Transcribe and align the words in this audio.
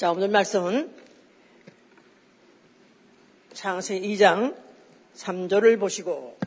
자, 0.00 0.12
오늘 0.12 0.28
말씀은 0.28 0.90
창세기 3.52 4.16
2장 4.16 4.56
3절을 5.14 5.78
보시고 5.78 6.38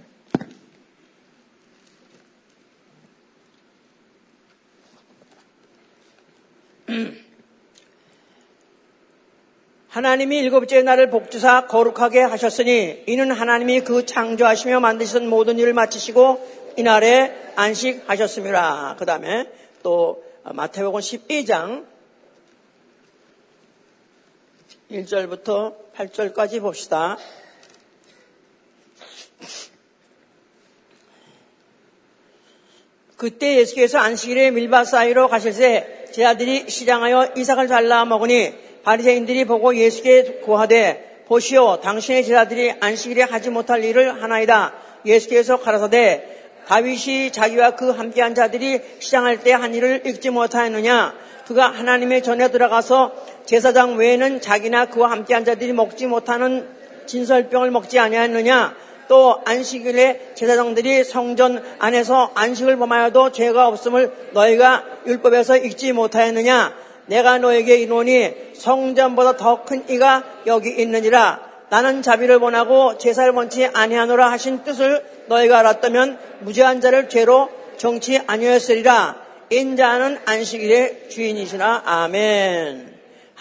하나님이 9.90 10.40
일곱째 10.40 10.82
날을 10.82 11.12
복주사 11.12 11.68
거룩하게 11.68 12.22
하셨으니 12.22 13.04
이는 13.06 13.30
하나님이 13.30 13.82
그 13.82 14.08
창조하시며 14.08 14.80
만드신 14.80 15.30
모든 15.30 15.60
일을 15.60 15.76
마치시고 15.76 16.74
이날에 16.78 17.54
안식하셨습니다. 17.56 18.96
그 18.98 19.06
다음에 19.06 19.48
또 19.84 20.24
마태복음 20.44 21.00
12장 21.02 21.93
1절부터 24.94 25.74
8절까지 25.96 26.62
봅시다. 26.62 27.18
그때 33.18 33.58
예수께서 33.58 33.98
안식일에 34.00 34.52
밀밭 34.52 34.88
사이로 34.88 35.30
가실새 35.30 36.06
제 36.12 36.26
아들이 36.26 36.70
시장하여 36.70 37.34
이삭을 37.38 37.68
잘라 37.68 38.06
먹으니 38.06 38.54
바리새인들이 38.84 39.46
보고 39.46 39.76
예수께 39.76 40.42
고하되 40.42 41.24
보시오 41.28 41.80
당신의 41.80 42.26
제자들이 42.26 42.74
안식일에 42.80 43.24
하지 43.24 43.50
못할 43.50 43.84
일을 43.84 44.22
하나이다. 44.22 44.74
예수께서 45.06 45.58
가라사대 45.60 46.30
다윗이 46.68 47.32
자기와 47.32 47.76
그 47.76 47.90
함께한 47.92 48.36
자들이 48.36 48.82
시장할 49.00 49.44
때 49.44 49.54
한 49.54 49.74
일을 49.74 50.06
읽지 50.06 50.30
못하였느냐 50.30 51.16
그가 51.48 51.70
하나님의 51.72 52.24
전에 52.24 52.52
들어가서 52.52 53.14
제사장 53.46 53.98
외에는 53.98 54.42
자기나 54.42 54.86
그와 54.86 55.12
함께한 55.12 55.46
자들이 55.46 55.74
먹지 55.74 56.08
못하는 56.08 56.68
진설병을 57.06 57.72
먹지 57.72 58.00
아니하였느냐? 58.00 58.76
또 59.10 59.42
안식일에 59.46 60.32
제사장들이 60.36 61.04
성전 61.04 61.62
안에서 61.80 62.32
안식을 62.36 62.78
범하여도 62.78 63.32
죄가 63.32 63.68
없음을 63.68 64.12
너희가 64.32 64.86
율법에서 65.06 65.58
읽지 65.58 65.92
못하였느냐? 65.92 66.74
내가 67.08 67.38
너에게 67.38 67.78
이노니 67.80 68.54
성전보다 68.56 69.36
더 69.36 69.66
큰 69.66 69.84
이가 69.90 70.24
여기 70.48 70.70
있느니라. 70.70 71.52
나는 71.70 72.02
자비를 72.02 72.38
원하고 72.38 72.98
제사를 72.98 73.32
원치 73.34 73.66
아니하노라 73.66 74.32
하신 74.32 74.64
뜻을 74.64 75.04
너희가 75.28 75.60
알았다면 75.60 76.18
무죄한 76.42 76.80
자를 76.80 77.10
죄로 77.10 77.50
정치 77.78 78.20
아니었으리라. 78.26 79.18
인자는 79.50 80.20
안식일의 80.26 81.10
주인이시나 81.10 81.84
아멘. 81.86 82.93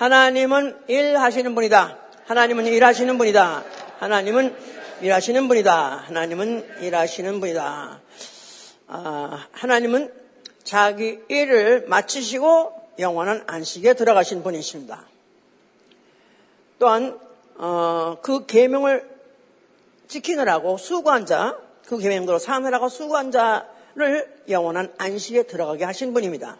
하나님은 0.03 0.79
일하시는 0.89 1.55
분이다. 1.55 1.97
하나님은 2.27 2.67
일하시는 2.67 3.19
분이다. 3.19 3.65
하나님은 4.01 4.53
일하시는 5.01 5.47
분이다. 5.47 5.97
하나님은 6.09 6.81
일하시는 6.81 7.39
분이다. 7.39 8.01
아, 8.89 9.47
하나님은 9.53 10.13
자기 10.65 11.21
일을 11.29 11.87
마치시고 11.87 12.73
영원한 12.99 13.45
안식에 13.47 13.95
들어가신 13.95 14.43
분이십니다. 14.43 15.05
또한 16.81 17.17
어, 17.59 18.17
그 18.23 18.45
계명을 18.47 19.09
지키느라고 20.09 20.79
수고한 20.79 21.27
자, 21.27 21.57
그 21.87 21.99
계명대로 21.99 22.41
사느라고 22.41 22.89
수고한 22.89 23.31
자를 23.31 24.43
영원한 24.49 24.93
안식에 24.99 25.45
들어가게 25.45 25.85
하신 25.85 26.13
분입니다. 26.13 26.59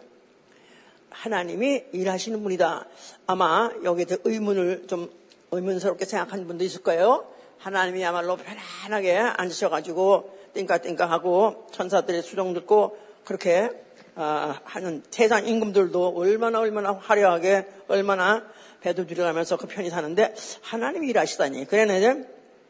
하나님이 1.13 1.83
일하시는 1.93 2.41
분이다. 2.41 2.85
아마 3.25 3.71
여기에 3.83 4.05
의문을 4.23 4.87
좀 4.87 5.09
의문스럽게 5.51 6.05
생각하는 6.05 6.47
분도 6.47 6.63
있을 6.63 6.81
거예요. 6.81 7.25
하나님이야말로 7.59 8.37
편안하게 8.37 9.17
앉으셔가지고 9.17 10.37
띵까 10.53 10.79
띵까 10.79 11.09
하고 11.09 11.67
천사들의 11.71 12.21
수종 12.21 12.53
듣고 12.53 12.97
그렇게 13.23 13.69
어, 14.15 14.53
하는 14.63 15.01
세상 15.09 15.47
임금들도 15.47 16.13
얼마나 16.15 16.59
얼마나 16.59 16.93
화려하게 16.93 17.65
얼마나 17.87 18.43
배도 18.81 19.07
들여가면서 19.07 19.57
그 19.57 19.65
편히 19.65 19.89
사는데 19.89 20.35
하나님이 20.61 21.07
일하시다니. 21.09 21.65
그래는 21.65 22.27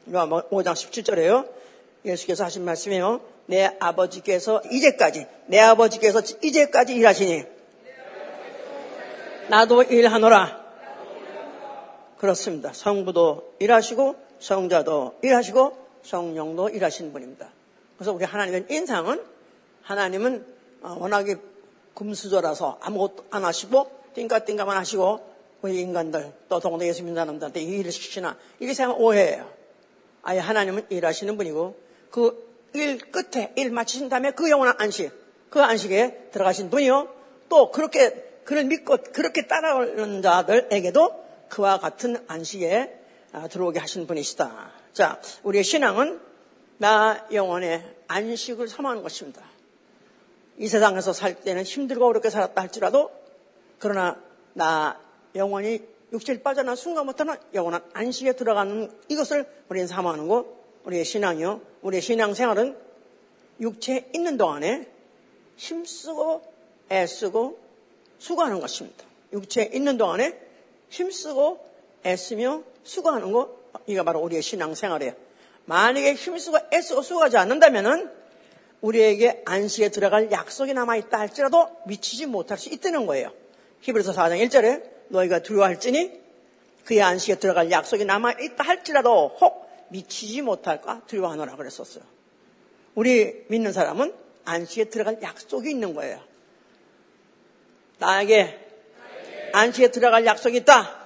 5장 0.07 0.28
뭐 0.29 0.41
17절에요. 0.61 1.49
예수께서 2.05 2.45
하신 2.45 2.63
말씀이에요. 2.63 3.22
내 3.47 3.75
아버지께서 3.79 4.61
이제까지 4.72 5.25
내 5.47 5.59
아버지께서 5.59 6.22
이제까지 6.41 6.94
일하시니 6.95 7.53
나도 9.49 9.83
일하노라. 9.83 10.63
그렇습니다. 12.17 12.71
성부도 12.73 13.55
일하시고 13.59 14.15
성자도 14.39 15.19
일하시고 15.21 15.77
성령도 16.03 16.69
일하시는 16.69 17.11
분입니다. 17.11 17.49
그래서 17.97 18.13
우리 18.13 18.25
하나님의 18.25 18.65
인상은 18.69 19.23
하나님은 19.81 20.45
어, 20.81 20.97
워낙에 20.99 21.35
금수저라서 21.93 22.79
아무것도 22.81 23.25
안 23.29 23.45
하시고 23.45 23.89
띵까띵까만 24.15 24.77
하시고 24.77 25.33
우리 25.61 25.79
인간들 25.79 26.33
또 26.49 26.59
동네 26.59 26.87
예수 26.87 27.03
믿는 27.03 27.15
사람들한테 27.15 27.61
이 27.61 27.79
일을 27.79 27.91
시키나 27.91 28.37
이게 28.59 28.73
생각 28.73 28.99
오해예요. 28.99 29.49
아예 30.23 30.39
하나님은 30.39 30.87
일하시는 30.89 31.37
분이고 31.37 31.77
그 32.09 32.53
일 32.73 32.97
끝에 32.97 33.53
일 33.55 33.71
마치신 33.71 34.09
다음에 34.09 34.31
그 34.31 34.49
영원한 34.49 34.75
안식 34.79 35.11
그 35.49 35.61
안식에 35.61 36.29
들어가신 36.31 36.69
분이요. 36.69 37.07
또 37.49 37.71
그렇게 37.71 38.32
그를 38.45 38.65
믿고 38.65 38.97
그렇게 39.13 39.47
따라오는 39.47 40.21
자들에게도 40.21 41.23
그와 41.49 41.79
같은 41.79 42.17
안식에 42.27 42.99
아, 43.31 43.47
들어오게 43.47 43.79
하신 43.79 44.05
분이시다. 44.07 44.71
자, 44.93 45.19
우리의 45.43 45.63
신앙은 45.63 46.19
나 46.77 47.25
영혼의 47.31 47.83
안식을 48.07 48.67
삼하는 48.67 49.01
것입니다. 49.01 49.41
이 50.57 50.67
세상에서 50.67 51.13
살 51.13 51.41
때는 51.41 51.63
힘들고 51.63 52.05
어렵게 52.05 52.29
살았다 52.29 52.61
할지라도 52.61 53.11
그러나 53.79 54.17
나 54.53 54.99
영혼이 55.35 55.81
육체를 56.11 56.43
빠져나온 56.43 56.75
순간부터는 56.75 57.35
영원한 57.55 57.83
안식에 57.93 58.33
들어가는 58.33 58.91
이것을 59.07 59.47
우리는 59.69 59.87
삼하는 59.87 60.27
거 60.27 60.45
우리의 60.85 61.05
신앙이요. 61.05 61.61
우리의 61.81 62.01
신앙생활은 62.01 62.77
육체에 63.59 64.09
있는 64.13 64.37
동안에 64.37 64.87
힘쓰고 65.55 66.43
애쓰고 66.91 67.62
수고하는 68.23 68.61
것입니다. 68.61 69.03
육체에 69.34 69.72
있는 69.73 69.97
동안에 69.97 70.39
힘쓰고 70.88 71.59
애쓰며 72.06 72.63
수고하는 72.84 73.34
거 73.34 73.53
이게 73.85 74.01
바로 74.01 74.22
우리의 74.22 74.41
신앙생활이에요. 74.41 75.13
만약에 75.66 76.13
힘쓰고 76.13 76.57
애쓰고 76.72 77.01
수고하지 77.01 77.35
않는다면은 77.35 78.09
우리에게 78.79 79.44
안식에 79.45 79.89
들어갈 79.89 80.31
약속이 80.31 80.73
남아있다 80.73 81.19
할지라도 81.19 81.67
미치지 81.85 82.25
못할 82.25 82.57
수 82.57 82.69
있다는 82.69 83.06
거예요. 83.06 83.34
히브리서 83.81 84.13
4장 84.13 84.41
1절에 84.47 84.84
너희가 85.09 85.40
두려워할지니 85.40 86.22
그의 86.85 87.01
안식에 87.01 87.35
들어갈 87.40 87.72
약속이 87.72 88.05
남아있다 88.05 88.63
할지라도 88.63 89.35
혹 89.41 89.67
미치지 89.90 90.41
못할까 90.41 91.01
두려워하노라 91.07 91.57
그랬었어요. 91.57 92.05
우리 92.95 93.44
믿는 93.50 93.73
사람은 93.73 94.13
안식에 94.45 94.85
들어갈 94.85 95.22
약속이 95.22 95.69
있는 95.69 95.94
거예요. 95.94 96.32
나에게 97.99 98.59
안식에 99.53 99.91
들어갈 99.91 100.25
약속이 100.25 100.57
있다. 100.57 101.03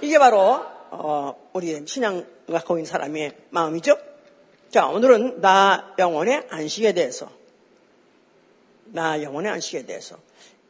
이게 0.00 0.18
바로 0.18 0.64
어, 0.90 1.48
우리 1.52 1.84
신앙 1.86 2.26
갖고 2.46 2.76
있는 2.76 2.84
사람의 2.86 3.32
마음이죠. 3.50 3.98
자, 4.70 4.86
오늘은 4.88 5.40
나 5.40 5.94
영혼의 5.98 6.46
안식에 6.50 6.92
대해서, 6.92 7.30
나 8.86 9.22
영혼의 9.22 9.50
안식에 9.52 9.86
대해서. 9.86 10.18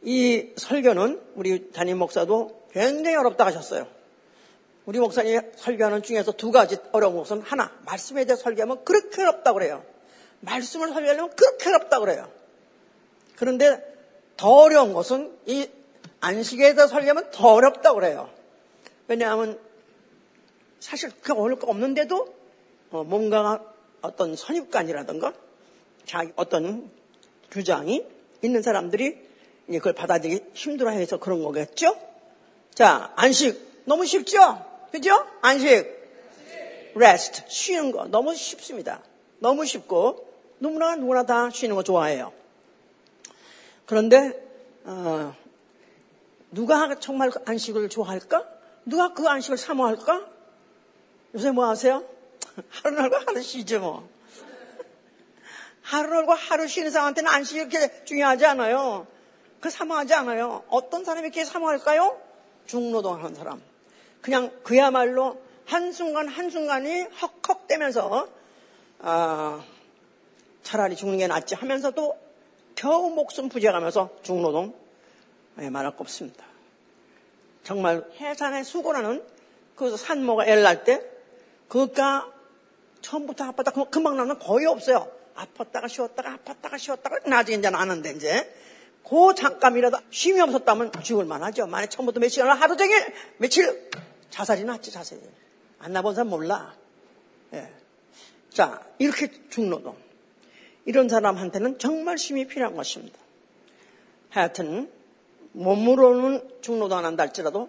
이 0.03 0.53
설교는 0.57 1.21
우리 1.35 1.73
담임 1.73 1.99
목사도 1.99 2.69
굉장히 2.73 3.17
어렵다 3.17 3.47
하셨어요. 3.47 3.89
우리 4.85 5.01
목사님 5.01 5.41
설교하는 5.57 6.03
중에서 6.03 6.33
두 6.33 6.53
가지 6.53 6.77
어려운 6.93 7.17
것은 7.17 7.41
하나, 7.41 7.73
말씀에 7.85 8.25
대해 8.25 8.37
설교하면 8.37 8.85
그렇게 8.85 9.23
어렵다고 9.23 9.59
그래요. 9.59 9.85
말씀을 10.41 10.89
설교하려면 10.89 11.35
그렇게 11.35 11.69
어렵다고 11.71 12.05
그래요. 12.05 12.31
그런데 13.35 13.96
더 14.37 14.51
어려운 14.51 14.93
것은 14.93 15.37
이 15.47 15.69
안식에 16.21 16.63
대해서 16.75 16.87
설교하면 16.87 17.31
더 17.31 17.55
어렵다고 17.55 17.97
그래요. 17.97 18.31
왜냐하면 19.09 19.59
사실 20.81 21.11
그 21.23 21.33
어려울 21.33 21.59
거 21.59 21.69
없는데도 21.69 22.35
어, 22.91 23.05
뭔가 23.05 23.63
어떤 24.03 24.37
선입관이라든가 24.37 25.33
자기 26.05 26.33
어떤 26.37 26.91
주장이 27.51 28.05
있는 28.43 28.63
사람들이 28.63 29.27
그걸 29.67 29.93
받아들이기 29.95 30.51
힘들어해서 30.55 31.19
그런 31.19 31.43
거겠죠? 31.43 31.97
자, 32.75 33.13
안식 33.17 33.83
너무 33.85 34.07
쉽죠? 34.07 34.65
그죠? 34.93 35.27
안식, 35.41 35.97
rest 36.95 37.45
쉬는 37.49 37.91
거 37.91 38.07
너무 38.07 38.35
쉽습니다. 38.35 39.03
너무 39.39 39.65
쉽고 39.65 40.27
누구나 40.61 40.97
누구나 40.97 41.25
다 41.25 41.51
쉬는 41.51 41.75
거 41.75 41.83
좋아해요. 41.83 42.33
그런데 43.87 44.45
어, 44.85 45.35
누가 46.51 46.99
정말 46.99 47.31
그 47.31 47.41
안식을 47.45 47.89
좋아할까? 47.89 48.47
누가 48.85 49.13
그 49.13 49.27
안식을 49.29 49.57
사모할까? 49.57 50.27
요새 51.35 51.51
뭐 51.51 51.69
하세요? 51.69 52.05
하루 52.71 52.97
날고 52.97 53.17
하루 53.17 53.43
쉬죠 53.43 53.81
뭐. 53.81 54.09
하루 55.83 56.11
날고 56.11 56.33
하루 56.33 56.67
쉬는 56.67 56.91
사람한테는 56.91 57.31
안식이 57.31 57.69
그렇게 57.69 58.05
중요하지 58.05 58.47
않아요. 58.47 59.07
그 59.61 59.71
사모하지 59.71 60.15
않아요. 60.15 60.65
어떤 60.69 61.05
사람이 61.05 61.27
이렇게 61.27 61.45
사모할까요? 61.45 62.21
중노동하는 62.67 63.35
사람. 63.35 63.63
그냥 64.21 64.51
그야말로 64.63 65.41
한순간 65.67 66.29
한순간이 66.29 67.07
헉헉대면서 67.21 68.29
아, 69.01 69.65
차라리 70.63 70.97
죽는 70.97 71.19
게 71.19 71.27
낫지 71.27 71.55
하면서도 71.55 72.26
겨우 72.77 73.11
목숨 73.11 73.49
부재가면서 73.49 74.11
중노동 74.23 74.75
예, 75.61 75.71
말할 75.71 75.97
거 75.97 75.99
없습니다. 76.01 76.45
정말 77.65 78.05
해산의 78.21 78.65
수고라는 78.65 79.25
그 79.75 79.97
산모가 79.97 80.47
애를 80.47 80.63
낳을 80.63 80.85
때 80.85 81.03
그가 81.69 82.31
처음부터 83.01 83.51
아팠다 83.51 83.91
금방 83.91 84.17
나면 84.17 84.39
거의 84.39 84.67
없어요. 84.67 85.11
아팠다가 85.35 85.89
쉬었다가 85.89 86.39
아팠다가 86.39 86.79
쉬었다가 86.79 87.19
나중에 87.27 87.59
이제 87.59 87.71
나는데 87.71 88.13
이제 88.13 88.55
그 89.03 89.35
잠깐이라도 89.35 89.99
쉼이 90.11 90.41
없었다면 90.41 90.93
죽을 91.03 91.25
만하죠. 91.25 91.67
만약 91.67 91.89
처음부터 91.89 92.21
몇 92.21 92.29
시간을 92.29 92.61
하루 92.61 92.77
종일 92.77 93.13
며칠 93.39 93.91
자살이 94.31 94.65
낫지 94.65 94.91
자살이. 94.91 95.21
안 95.79 95.93
나본 95.93 96.15
사람 96.15 96.29
몰라. 96.29 96.75
예. 97.55 97.71
자 98.51 98.83
이렇게 98.99 99.31
중노동 99.49 99.97
이런 100.87 101.09
사람한테는 101.09 101.79
정말 101.79 102.17
쉼이 102.17 102.47
필요한 102.47 102.75
것입니다. 102.75 103.19
하여튼 104.31 104.91
몸으로는 105.53 106.49
중노동 106.63 106.99
안 106.99 107.05
한다 107.05 107.23
할지라도 107.25 107.69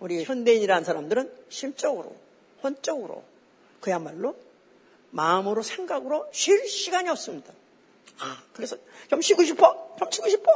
우리 0.00 0.24
현대인이라는 0.24 0.84
사람들은 0.84 1.32
심적으로 1.48 2.14
혼적으로 2.62 3.24
그야말로 3.80 4.36
마음으로 5.10 5.62
생각으로 5.62 6.26
쉴 6.32 6.66
시간이 6.68 7.08
없습니다. 7.10 7.52
아, 8.18 8.42
그래서 8.52 8.76
좀 9.08 9.20
쉬고 9.20 9.44
싶어. 9.44 9.96
좀 9.98 10.10
쉬고 10.10 10.28
싶어. 10.28 10.50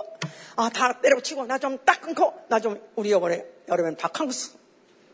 아, 0.56 0.68
다 0.70 1.00
때려치고 1.00 1.46
나 1.46 1.58
좀 1.58 1.78
딱 1.84 2.00
끊고 2.00 2.32
나 2.48 2.58
좀 2.60 2.80
우리 2.96 3.10
여번에 3.10 3.44
여름엔 3.68 3.96
다 3.96 4.08
캉스. 4.08 4.58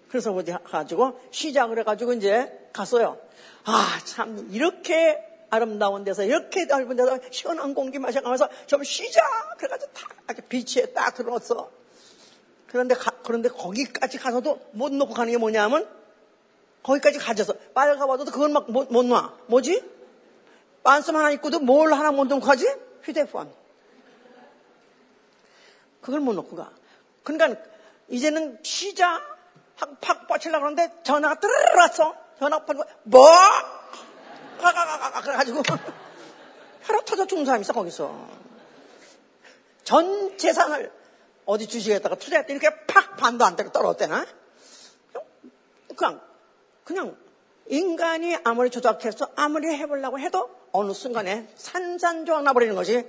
그래서 0.09 0.33
어디 0.33 0.53
가지고 0.65 1.21
시작을 1.33 1.81
해가지고 1.81 2.13
이제 2.15 2.69
갔어요. 2.73 3.19
아, 3.65 3.99
참 4.05 4.49
이렇게 4.53 5.19
아름다운 5.57 6.05
데서 6.05 6.23
이렇게 6.23 6.67
넓은 6.67 6.97
데서 6.97 7.19
시원한 7.31 7.75
공기 7.75 7.99
마셔가면서 7.99 8.49
좀 8.67 8.85
쉬자. 8.85 9.21
그래가지고 9.59 9.93
다 9.93 10.09
아주 10.27 10.43
비치에 10.43 10.87
딱 10.87 11.15
들어왔어. 11.15 11.71
그런데 12.69 12.95
가, 12.95 13.11
그런데 13.23 13.49
거기까지 13.49 14.19
가서도 14.19 14.61
못 14.73 14.93
놓고 14.93 15.15
가는 15.15 15.33
게 15.33 15.39
뭐냐면 15.39 15.89
거기까지 16.83 17.19
가져서 17.19 17.55
빨가봐도 17.75 18.27
그걸 18.27 18.51
막못 18.51 19.07
놔. 19.07 19.35
뭐지? 19.47 19.83
반씀 20.83 21.17
하나 21.17 21.31
입고도 21.33 21.61
뭘 21.61 21.93
하나 21.93 22.13
못 22.13 22.27
놓고 22.27 22.45
가지? 22.45 22.67
휴대폰. 23.03 23.53
그걸 26.01 26.21
못 26.21 26.35
놓고 26.35 26.55
가. 26.55 26.71
그러니까 27.25 27.61
이제는 28.09 28.59
쉬자. 28.63 29.21
팍팍 29.77 30.27
뻗치려고 30.27 30.65
그러는데 30.65 31.03
전화가 31.03 31.39
뜨르르 31.39 31.77
왔어. 31.77 32.15
전화 32.39 32.65
받고 32.65 32.85
뭐? 33.05 33.29
가가가가 34.59 35.21
그래가지고 35.21 35.63
혈압 36.83 37.05
터져 37.05 37.27
죽는 37.27 37.45
사람이 37.45 37.63
있어 37.63 37.73
거기서. 37.73 38.29
전 39.85 40.37
재산을 40.37 40.93
어디 41.45 41.67
주식에다가 41.67 42.17
투자했더니 42.17 42.59
이렇게 42.59 42.85
팍 42.87 43.17
반도 43.17 43.45
안 43.45 43.57
때려 43.57 43.71
떨어졌대나? 43.71 44.27
그냥 45.97 46.21
그냥 46.85 47.17
인간이 47.69 48.37
아무리 48.45 48.71
조작해서 48.71 49.31
아무리 49.37 49.69
해보려고 49.69 50.19
해도 50.19 50.51
어느 50.73 50.93
순간에 50.93 51.49
산산조각 51.57 52.43
나버리는 52.45 52.75
것이 52.75 53.05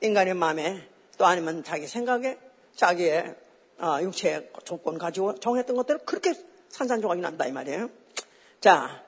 인간의 0.00 0.34
마음에 0.34 0.88
또 1.18 1.26
아니면 1.26 1.62
자기 1.62 1.86
생각에 1.86 2.38
자기의 2.74 3.36
어, 3.78 3.98
육체의 4.00 4.50
조건 4.64 4.98
가지고 4.98 5.34
정했던 5.36 5.76
것들을 5.76 6.00
그렇게 6.04 6.34
산산조각이 6.68 7.20
난다 7.20 7.46
이 7.46 7.52
말이에요. 7.52 7.90
자, 8.60 9.02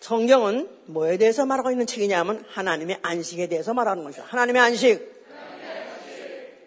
성경은 0.00 0.68
뭐에 0.86 1.16
대해서 1.16 1.44
말하고 1.44 1.70
있는 1.70 1.86
책이냐면 1.86 2.44
하나님의 2.48 2.98
안식에 3.02 3.48
대해서 3.48 3.74
말하는 3.74 4.04
것이죠. 4.04 4.22
하나님의 4.26 4.62
안식. 4.62 5.18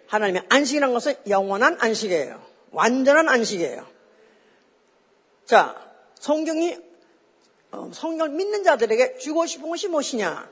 하나님의 0.08 0.44
안식이라는 0.50 0.94
것은 0.94 1.16
영원한 1.30 1.78
안식이에요. 1.80 2.42
완전한 2.72 3.30
안식이에요. 3.30 3.86
자, 5.46 5.76
성경이 6.20 6.78
어, 7.72 7.90
성경을 7.94 8.32
믿는 8.36 8.64
자들에게 8.64 9.18
주고 9.18 9.46
싶은 9.46 9.70
것이 9.70 9.88
무엇이냐? 9.88 10.50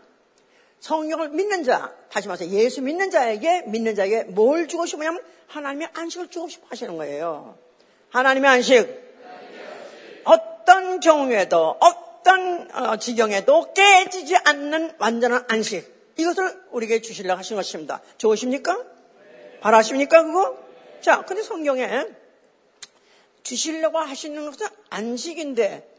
성경을 0.79 1.29
믿는 1.29 1.65
자, 1.65 1.93
다시 2.09 2.29
말해서 2.29 2.49
예수 2.51 2.81
믿는 2.81 3.11
자에게 3.11 3.63
믿는 3.63 3.95
자에게 3.95 4.23
뭘 4.23 4.69
주고 4.69 4.85
싶으냐면 4.85 5.21
하나님의 5.47 5.89
안식을 5.93 6.29
주고 6.29 6.47
싶어 6.47 6.67
하시는 6.69 6.95
거예요. 6.95 7.57
하나님의 8.11 8.49
안식. 8.49 9.09
어떤 10.23 11.01
경우에도 11.01 11.77
어 11.81 12.08
떤 12.29 12.69
어, 12.75 12.97
지경에도 12.97 13.73
깨지지 13.73 14.37
않는 14.37 14.93
완전한 14.99 15.45
안식. 15.47 16.13
이것을 16.15 16.61
우리에게 16.69 17.01
주시려고 17.01 17.39
하신 17.39 17.55
것입니다. 17.55 18.03
좋으십니까? 18.19 18.77
바라십니까 19.61 20.23
그거? 20.23 20.55
자, 21.01 21.23
근데 21.23 21.41
성경에 21.41 22.05
주시려고 23.41 23.97
하시는 23.97 24.45
것은 24.45 24.67
안식인데 24.91 25.91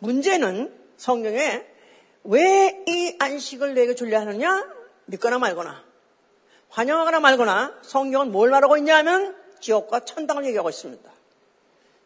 문제는 0.00 0.74
성경에 0.96 1.64
왜 2.24 2.84
이 2.88 3.14
안식을 3.20 3.74
내게 3.74 3.94
주려 3.94 4.18
하느냐? 4.18 4.66
믿거나 5.04 5.38
말거나 5.38 5.84
환영하거나 6.70 7.20
말거나 7.20 7.78
성경은 7.82 8.32
뭘 8.32 8.50
말하고 8.50 8.76
있냐면 8.78 9.36
지옥과 9.60 10.00
천당을 10.00 10.44
얘기하고 10.46 10.70
있습니다. 10.70 11.08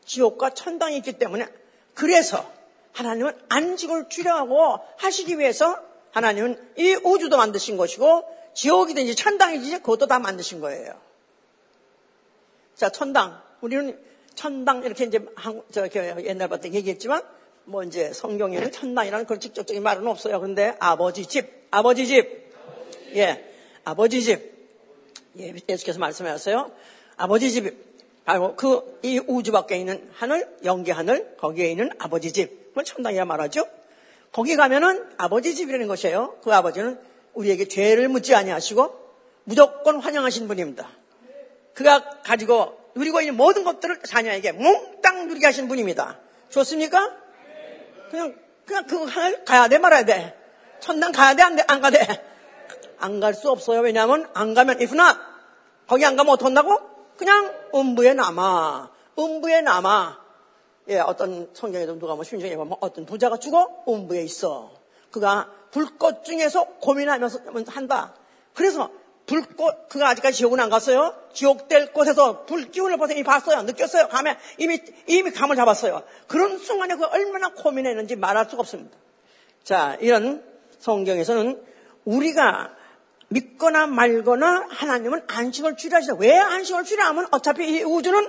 지옥과 0.05 0.51
천당이 0.51 0.99
있기 0.99 1.15
때문에 1.15 1.47
그래서 1.95 2.62
하나님은 2.93 3.33
안식을 3.49 4.09
주려고 4.09 4.79
하시기 4.99 5.39
위해서 5.39 5.79
하나님은 6.13 6.73
이 6.77 6.95
우주도 7.05 7.37
만드신 7.37 7.77
것이고 7.77 8.25
지옥이든지 8.55 9.15
천당이든지 9.15 9.79
그것도 9.79 10.07
다 10.07 10.19
만드신 10.19 10.61
거예요. 10.61 10.95
자, 12.75 12.91
천당. 12.91 13.41
우리는 13.61 13.99
천당 14.35 14.83
이렇게 14.85 15.05
이제 15.05 15.25
한, 15.37 15.63
저 15.71 15.89
옛날부터 15.89 16.69
얘기했지만 16.69 17.23
뭐 17.65 17.83
이제 17.85 18.13
성경에는 18.13 18.73
천당이라는 18.73 19.25
그런 19.27 19.41
직접적인 19.41 19.83
말은 19.83 20.07
없어요. 20.07 20.39
그런데 20.41 20.77
아버지 20.81 21.27
집, 21.27 21.67
아버지 21.71 22.07
집, 22.07 22.53
예, 23.15 23.53
아버지 23.85 24.23
집, 24.23 24.53
예, 25.39 25.55
예수께서 25.69 25.99
말씀하셨어요. 25.99 26.73
아버지 27.17 27.51
집, 27.53 27.93
바로 28.25 28.55
그 28.57 28.93
이 29.03 29.21
우주 29.27 29.51
밖에 29.53 29.77
있는 29.77 30.09
하늘, 30.15 30.49
영계 30.65 30.93
하늘, 30.93 31.37
거기에 31.37 31.71
있는 31.71 31.91
아버지 31.99 32.33
집, 32.33 32.62
그걸 32.73 32.85
천당이라 32.85 33.25
말하죠. 33.27 33.67
거기 34.33 34.57
가면은 34.57 35.11
아버지 35.19 35.55
집이라는 35.55 35.87
것이에요. 35.89 36.39
그 36.43 36.53
아버지는 36.55 36.99
우리에게 37.35 37.69
죄를 37.69 38.09
묻지 38.09 38.35
아니하시고 38.35 39.01
무조건 39.45 40.01
환영하신 40.01 40.49
분입니다. 40.49 40.89
그가 41.75 42.21
가지고 42.23 42.79
누리고 42.95 43.21
있는 43.21 43.37
모든 43.37 43.65
것들을 43.65 44.03
자녀에게 44.03 44.53
몽땅 44.53 45.29
누리게 45.29 45.47
하신 45.47 45.69
분입니다. 45.69 46.19
좋습니까? 46.49 47.11
그냥, 48.11 48.35
그냥 48.67 48.87
그 48.87 49.05
하늘 49.05 49.45
가야 49.45 49.69
돼, 49.69 49.79
말아야 49.79 50.05
돼. 50.05 50.39
천당 50.81 51.13
가야 51.13 51.35
돼, 51.35 51.43
안 51.43 51.57
돼, 51.57 51.65
안 51.67 51.81
돼. 51.91 52.25
안갈 52.99 53.35
수 53.35 53.51
없어요. 53.51 53.81
왜냐하면 53.81 54.29
안 54.35 54.55
가면, 54.55 54.81
if 54.81 54.95
not, 54.95 55.19
거기 55.87 56.05
안 56.05 56.17
가면 56.17 56.35
어떡한다고? 56.35 56.79
그냥 57.17 57.55
음부에 57.75 58.15
남아. 58.15 58.91
음부에 59.19 59.63
남아. 59.63 60.22
예, 60.89 60.99
어떤 60.99 61.49
성경에도 61.53 61.99
누가 61.99 62.15
뭐 62.15 62.25
신중에 62.25 62.57
보면 62.57 62.77
어떤 62.81 63.07
부자가 63.07 63.37
죽어 63.39 63.85
음부에 63.89 64.23
있어. 64.23 64.73
그가 65.11 65.51
불꽃 65.71 66.25
중에서 66.25 66.65
고민하면서 66.81 67.41
한다. 67.69 68.15
그래서 68.55 68.91
불꽃, 69.27 69.89
그가 69.89 70.09
아직까지 70.11 70.39
지옥은 70.39 70.59
안 70.59 70.69
갔어요. 70.69 71.15
지옥 71.33 71.69
될 71.69 71.93
곳에서 71.93 72.45
불 72.45 72.71
기운을 72.71 72.97
벌써 72.99 73.15
봤어요. 73.23 73.63
느꼈어요. 73.63 74.09
감에, 74.09 74.37
이미, 74.59 74.81
이미 75.07 75.31
감을 75.31 75.55
잡았어요. 75.57 76.03
그런 76.27 76.59
순간에 76.59 76.97
그 76.97 77.07
얼마나 77.07 77.53
고민했는지 77.53 78.17
말할 78.17 78.51
수가 78.51 78.61
없습니다. 78.61 78.99
자, 79.63 79.97
이런 80.01 80.45
성경에서는 80.81 81.63
우리가 82.05 82.75
믿거나 83.29 83.87
말거나 83.87 84.67
하나님은 84.69 85.23
안식을 85.29 85.77
주려 85.77 85.99
하시다. 85.99 86.17
왜 86.19 86.37
안식을 86.37 86.85
주려 86.85 87.05
하면 87.05 87.29
어차피 87.31 87.69
이 87.69 87.83
우주는, 87.83 88.29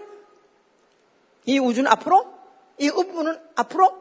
이 1.46 1.60
우주는 1.60 1.92
앞으로, 1.92 2.33
이 2.80 2.90
음부는 2.90 3.38
앞으로 3.56 3.92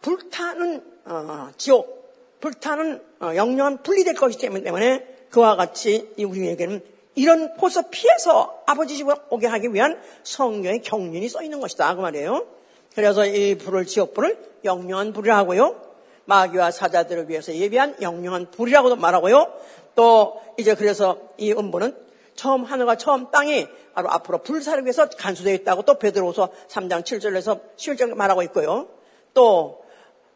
불타는, 0.00 0.84
어, 1.06 1.50
지옥, 1.56 1.98
불타는 2.40 3.02
어, 3.20 3.32
영영한 3.34 3.82
분리될 3.82 4.14
것이기 4.14 4.42
때문에 4.42 5.06
그와 5.30 5.56
같이 5.56 6.14
우리에게는 6.18 6.82
이런 7.14 7.54
포서 7.54 7.82
피해서 7.90 8.62
아버지 8.66 8.96
집에 8.96 9.12
오게 9.30 9.46
하기 9.48 9.74
위한 9.74 10.00
성경의 10.22 10.82
경륜이 10.82 11.28
써 11.28 11.42
있는 11.42 11.60
것이다. 11.60 11.96
그 11.96 12.00
말이에요. 12.00 12.46
그래서 12.94 13.26
이 13.26 13.56
불을 13.56 13.86
지옥불을 13.86 14.38
영영한 14.64 15.12
불이라 15.12 15.36
하고요. 15.38 15.88
마귀와 16.26 16.70
사자들을 16.70 17.28
위해서 17.28 17.52
예비한 17.54 17.96
영영한 18.00 18.50
불이라고도 18.52 18.96
말하고요. 18.96 19.52
또 19.94 20.40
이제 20.58 20.74
그래서 20.74 21.18
이 21.38 21.52
음부는 21.52 21.96
처음 22.36 22.62
하늘과 22.62 22.96
처음 22.96 23.30
땅이 23.32 23.66
바로 23.98 24.12
앞으로 24.12 24.38
불사를 24.38 24.84
위해서 24.84 25.08
간수되어 25.08 25.52
있다고 25.54 25.82
또 25.82 25.98
베드로서 25.98 26.50
3장 26.68 27.02
7절에서 27.02 27.60
11절 27.76 28.14
말하고 28.14 28.42
있고요. 28.44 28.88
또 29.34 29.84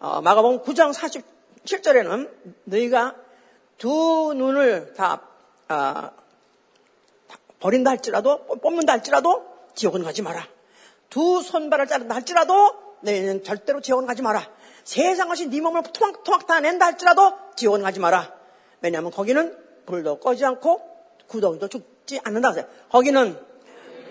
어, 0.01 0.21
마가복음 0.21 0.63
9장 0.63 0.93
47절에는 0.93 2.29
너희가 2.65 3.15
두 3.79 4.35
눈을 4.37 4.95
다 4.95 5.23
어, 5.69 6.11
버린다 7.61 7.93
할지라도 7.93 8.45
뽑는다 8.47 8.95
할지라도 8.95 9.47
지옥은 9.77 10.03
가지 10.03 10.23
마라. 10.23 10.45
두 11.09 11.41
손발을 11.41 11.87
자른다 11.87 12.17
할지라도 12.17 12.75
너희는 13.03 13.45
절대로 13.45 13.81
지옥은 13.81 14.07
가지 14.07 14.23
마라. 14.23 14.45
세상 14.83 15.29
것이 15.29 15.49
네 15.49 15.61
몸을 15.61 15.85
토막토막 15.85 16.49
다 16.49 16.59
낸다 16.59 16.85
할지라도 16.85 17.33
지옥은 17.55 17.83
가지 17.83 18.01
마라. 18.01 18.35
왜냐하면 18.81 19.13
거기는 19.13 19.57
불도 19.87 20.19
꺼지 20.19 20.45
않고 20.45 20.83
구덩이도 21.29 21.69
죽지 21.69 22.19
않는다 22.25 22.49
하세요. 22.49 22.67
거기는 22.89 23.52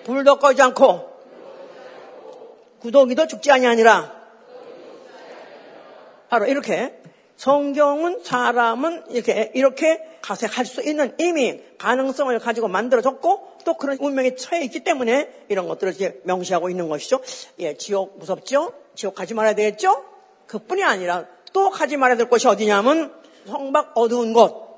불도 0.04 0.38
꺼지 0.38 0.62
않고 0.62 1.12
구덩이도 2.80 3.28
죽지 3.28 3.52
아니하니라. 3.52 4.22
바로 6.30 6.46
이렇게 6.46 7.00
성경은 7.36 8.24
사람은 8.24 9.06
이렇게 9.10 9.52
이렇게 9.54 10.02
가색할 10.22 10.66
수 10.66 10.82
있는 10.82 11.14
이미 11.20 11.60
가능성을 11.78 12.38
가지고 12.40 12.68
만들어졌고 12.68 13.52
또 13.66 13.74
그런 13.76 13.98
운명에 14.00 14.36
처해 14.36 14.64
있기 14.64 14.84
때문에 14.84 15.30
이런 15.50 15.68
것들을 15.68 15.94
이제 15.94 16.22
명시하고 16.24 16.70
있는 16.70 16.88
것이죠. 16.90 17.20
예, 17.60 17.76
지옥 17.76 18.18
무섭죠? 18.20 18.74
지옥 18.96 19.16
가지 19.16 19.34
말아야 19.34 19.56
되겠죠? 19.56 20.06
그뿐이 20.48 20.84
아니라 20.84 21.26
또 21.54 21.70
가지 21.70 21.98
말아야 21.98 22.18
될 22.18 22.30
곳이 22.30 22.48
어디냐면 22.48 23.14
성박 23.48 23.92
어두운 23.96 24.34
곳. 24.34 24.72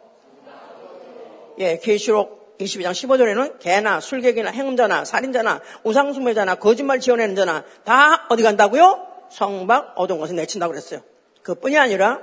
예, 1.60 1.78
계시록 1.78 2.43
22장 2.60 2.92
15절에는 2.92 3.60
개나 3.60 4.00
술객이나 4.00 4.52
행음자나 4.52 5.06
살인자나 5.06 5.62
우상숭배자나 5.84 6.56
거짓말 6.56 7.00
지어내는 7.00 7.36
자나 7.36 7.64
다 7.84 8.26
어디 8.30 8.44
간다고요? 8.44 9.08
성박 9.32 9.94
어두운 9.96 10.20
곳에 10.20 10.34
내친다고 10.34 10.72
그랬어요. 10.72 11.02
그뿐이 11.42 11.78
아니라 11.78 12.22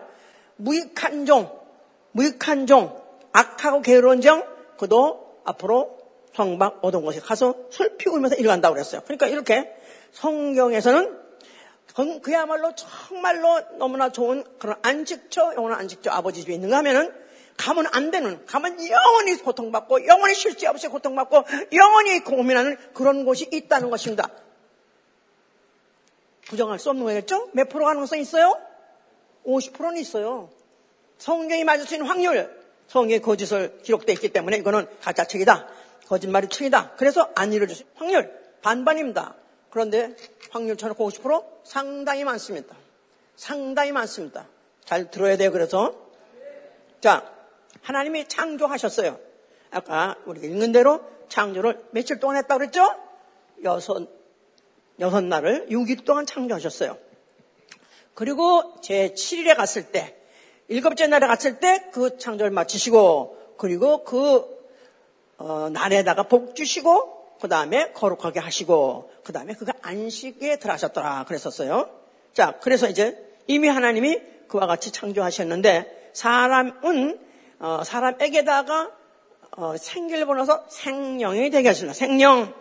무익한 0.57 1.27
종, 1.27 1.51
무익한 2.13 2.67
종, 2.67 3.01
악하고 3.33 3.83
게으른 3.83 4.21
정, 4.21 4.45
그도 4.79 5.41
앞으로 5.45 5.99
성박 6.35 6.79
어두운 6.83 7.05
곳에 7.05 7.21
가서 7.21 7.55
술 7.71 7.97
피우면서 7.97 8.37
일어간다고 8.37 8.75
그랬어요. 8.75 9.03
그러니까 9.05 9.27
이렇게 9.27 9.75
성경에서는 10.13 11.19
그야말로 12.23 12.73
정말로 12.75 13.61
너무나 13.79 14.11
좋은 14.11 14.45
그런 14.59 14.77
안식처, 14.83 15.55
영원한 15.57 15.81
안식처 15.81 16.11
아버지 16.11 16.43
집에 16.43 16.55
있는가 16.55 16.79
하면은 16.79 17.13
가면 17.61 17.87
안 17.93 18.11
되는, 18.11 18.45
가면 18.47 18.79
영원히 18.89 19.37
고통받고, 19.37 20.07
영원히 20.07 20.35
쉴 20.35 20.59
새 20.59 20.67
없이 20.67 20.89
고통받고, 20.89 21.45
영원히 21.73 22.21
고민하는 22.25 22.79
그런 22.95 23.27
곳이 23.27 23.49
있다는 23.53 23.91
것입니다. 23.91 24.31
부정할 26.47 26.79
수 26.79 26.89
없는 26.89 27.05
거겠죠? 27.05 27.51
몇 27.53 27.69
프로 27.69 27.85
가능성이 27.85 28.23
있어요? 28.23 28.59
50%는 29.45 29.99
있어요. 29.99 30.51
성경이 31.19 31.65
맞을 31.65 31.87
수 31.87 31.95
있는 31.95 32.09
확률, 32.09 32.51
성경의 32.89 33.21
거짓을 33.21 33.79
기록되어 33.83 34.15
있기 34.15 34.31
때문에 34.31 34.57
이거는 34.57 34.87
가짜 35.03 35.25
책이다. 35.25 35.69
거짓말이 36.09 36.49
책이다. 36.49 36.95
그래서 36.97 37.31
안 37.35 37.53
이루어질 37.53 37.77
수 37.77 37.83
있는 37.83 37.97
확률, 37.97 38.41
반반입니다. 38.63 39.35
그런데 39.69 40.17
확률 40.51 40.79
쳐놓고 40.79 41.11
50% 41.11 41.45
상당히 41.65 42.25
많습니다. 42.25 42.75
상당히 43.37 43.93
많습니다. 43.93 44.49
잘 44.87 45.11
들어야 45.11 45.37
돼요, 45.37 45.53
그래서. 45.53 45.95
자, 47.01 47.40
하나님이 47.83 48.29
창조하셨어요. 48.29 49.19
아까 49.71 50.17
우리가 50.27 50.47
읽는 50.47 50.73
대로 50.73 51.01
창조를 51.29 51.87
며칠 51.93 52.21
동안 52.21 52.37
했다고 52.37 52.59
그랬죠? 52.59 52.95
여섯, 53.63 54.09
여섯 54.99 55.23
날을 55.23 55.69
6일 55.71 56.05
동안 56.05 56.27
창조하셨어요. 56.27 56.97
그리고 58.15 58.75
제 58.83 59.15
7일에 59.15 59.57
갔을 59.57 59.91
때, 59.93 60.17
일곱째 60.69 61.07
날에 61.07 61.27
갔을 61.27 61.59
때 61.59 61.91
그 61.93 62.19
창조를 62.19 62.51
마치시고, 62.51 63.55
그리고 63.57 64.05
그 64.05 64.61
어, 65.39 65.71
날에다가 65.71 66.25
복 66.25 66.55
주시고, 66.55 67.39
그 67.41 67.49
다음에 67.49 67.93
거룩하게 67.93 68.41
하시고, 68.41 69.11
그 69.25 69.33
다음에 69.33 69.55
그가 69.55 69.73
안식에 69.81 70.59
들어가셨더라. 70.59 71.25
그랬었어요. 71.25 71.89
자, 72.35 72.59
그래서 72.61 72.89
이제 72.89 73.17
이미 73.47 73.69
하나님이 73.69 74.21
그와 74.49 74.67
같이 74.67 74.93
창조하셨는데, 74.93 76.11
사람은, 76.13 77.19
어, 77.61 77.83
사람에게다가 77.85 78.91
어, 79.59 79.77
생기를 79.77 80.25
보내서 80.25 80.65
생명이 80.69 81.51
되게 81.51 81.69
하신다. 81.69 81.93
생명. 81.93 82.55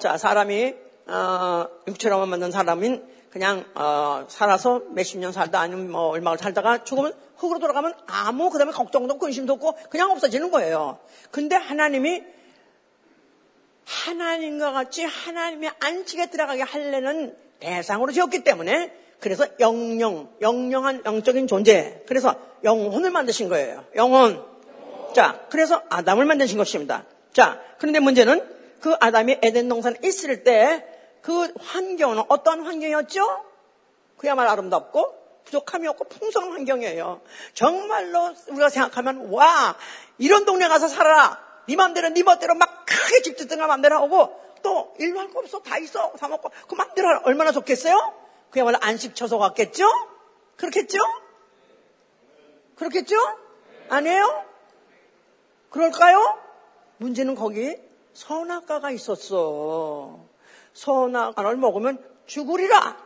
자, 0.00 0.18
사람이, 0.18 0.74
어, 1.06 1.66
육체로만 1.86 2.28
만든 2.28 2.50
사람인 2.50 3.06
그냥 3.30 3.64
어, 3.74 4.24
살아서 4.28 4.82
몇십 4.90 5.20
년 5.20 5.30
살다 5.30 5.60
아니면 5.60 5.90
뭐 5.90 6.08
얼마를 6.08 6.38
살다가 6.38 6.82
죽으면 6.82 7.14
흙으로 7.36 7.60
돌아가면 7.60 7.94
아무 8.06 8.50
그다음에 8.50 8.72
걱정도 8.72 9.18
근심도 9.18 9.54
없고 9.54 9.76
그냥 9.90 10.10
없어지는 10.10 10.50
거예요. 10.50 10.98
근데 11.30 11.54
하나님이 11.54 12.24
하나님과 13.84 14.72
같이 14.72 15.04
하나님의 15.04 15.70
안식에 15.78 16.30
들어가게 16.30 16.62
하려는 16.62 17.36
대상으로 17.60 18.10
지었기 18.10 18.42
때문에 18.42 18.92
그래서 19.20 19.46
영영, 19.60 20.28
영영한 20.40 21.02
영적인 21.04 21.46
존재. 21.46 22.02
그래서 22.06 22.34
영혼을 22.64 23.10
만드신 23.10 23.48
거예요. 23.48 23.84
영혼. 23.94 24.44
자, 25.14 25.46
그래서 25.48 25.82
아담을 25.88 26.24
만드신 26.26 26.58
것입니다. 26.58 27.04
자, 27.32 27.60
그런데 27.78 28.00
문제는 28.00 28.56
그 28.80 28.94
아담이 29.00 29.38
에덴 29.42 29.68
동산에 29.68 29.98
있을 30.02 30.44
때 30.44 30.96
그 31.26 31.52
환경은 31.58 32.22
어떤 32.28 32.64
환경이었죠? 32.64 33.44
그야말로 34.16 34.48
아름답고 34.50 35.42
부족함이 35.44 35.88
없고 35.88 36.04
풍성한 36.04 36.52
환경이에요. 36.52 37.20
정말로 37.52 38.32
우리가 38.46 38.68
생각하면 38.68 39.32
와 39.32 39.76
이런 40.18 40.44
동네 40.44 40.68
가서 40.68 40.86
살아라. 40.86 41.44
네 41.66 41.74
맘대로 41.74 42.10
네 42.10 42.22
멋대로 42.22 42.54
막 42.54 42.86
크게 42.86 43.22
집 43.22 43.36
짓든가 43.38 43.66
맘대로 43.66 43.96
하고 43.96 44.40
또 44.62 44.94
일도 45.00 45.18
할거 45.18 45.40
없어 45.40 45.58
다 45.62 45.78
있어 45.78 46.12
다 46.12 46.28
먹고 46.28 46.48
그 46.68 46.76
맘대로. 46.76 47.22
얼마나 47.24 47.50
좋겠어요? 47.50 48.14
그야말로 48.56 48.78
안식처소 48.80 49.38
같겠죠? 49.38 49.84
그렇겠죠? 50.56 50.96
그렇겠죠? 52.76 53.14
아니에요? 53.90 54.46
그럴까요? 55.68 56.38
문제는 56.96 57.34
거기 57.34 57.76
선악과가 58.14 58.92
있었어. 58.92 60.20
선악과를 60.72 61.58
먹으면 61.58 62.02
죽으리라. 62.24 62.96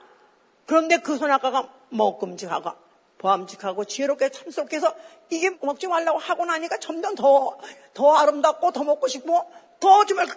그런데 0.67 0.99
그 0.99 1.17
선악과가 1.17 1.69
먹금직하고 1.89 2.71
보암직하고 3.19 3.87
지혜롭게 3.87 4.29
참스럽게 4.31 4.77
해서 4.77 4.95
이게 5.31 5.51
먹지 5.63 5.89
말라고 5.89 6.21
하고 6.21 6.45
나니까 6.45 6.79
점점 6.79 7.17
더, 7.17 7.59
더 7.93 8.15
아름답고 8.15 8.71
더 8.71 8.85
먹고 8.85 9.09
싶고 9.09 9.51
더 9.81 10.05
정말 10.05 10.29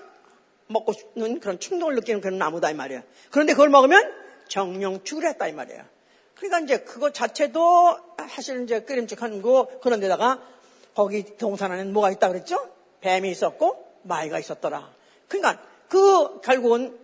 먹고 0.65 0.91
싶은 0.91 1.39
그런 1.39 1.60
충동을 1.60 1.93
느끼는 1.93 2.20
그런 2.20 2.39
나무다 2.39 2.72
이 2.72 2.74
말이에요. 2.74 3.03
그런데 3.29 3.53
그걸 3.53 3.70
먹으면 3.70 4.23
정령 4.54 5.04
죽으랬다 5.04 5.48
이 5.48 5.54
말이에요. 5.54 5.84
그러니까 6.36 6.60
이제 6.60 6.84
그거 6.84 7.12
자체도 7.12 7.98
사실 8.30 8.62
이제 8.62 8.82
끓임직한 8.82 9.42
거 9.42 9.68
그런 9.82 10.00
데다가 10.00 10.44
거기 10.94 11.24
동산 11.38 11.72
안에는 11.72 11.92
뭐가 11.92 12.12
있다 12.12 12.28
그랬죠? 12.28 12.70
뱀이 13.02 13.32
있었고 13.32 13.84
마이가 14.04 14.38
있었더라. 14.38 14.92
그러니까 15.28 15.60
그 15.90 16.40
결국은 16.42 17.00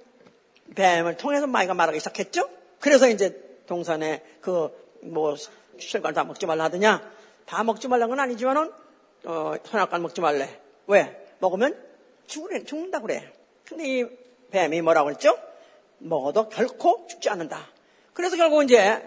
뱀을 0.76 1.18
통해서 1.18 1.48
마이가 1.48 1.74
말하기 1.74 1.98
시작했죠. 1.98 2.48
그래서 2.80 3.10
이제 3.10 3.64
동산에 3.66 4.24
그뭐 4.42 5.36
실과를 5.80 6.14
다 6.14 6.24
먹지 6.26 6.46
말라 6.46 6.66
하더냐. 6.66 7.02
다 7.48 7.64
먹지 7.64 7.88
말라는 7.88 8.10
건 8.10 8.20
아니지만은 8.20 8.72
어, 9.26 9.56
선악과를 9.64 10.04
먹지 10.04 10.22
말래. 10.22 10.62
왜? 10.86 11.28
먹으면 11.40 11.76
죽으래, 12.28 12.64
죽는다 12.64 13.00
그래. 13.00 13.34
근데 13.66 13.88
이 13.88 14.06
뱀이 14.52 14.84
뭐라고 14.84 15.08
그랬죠? 15.08 15.49
먹어도 16.00 16.50
결코 16.50 17.06
죽지 17.08 17.30
않는다. 17.30 17.68
그래서 18.14 18.36
결국 18.36 18.64
이제 18.64 19.02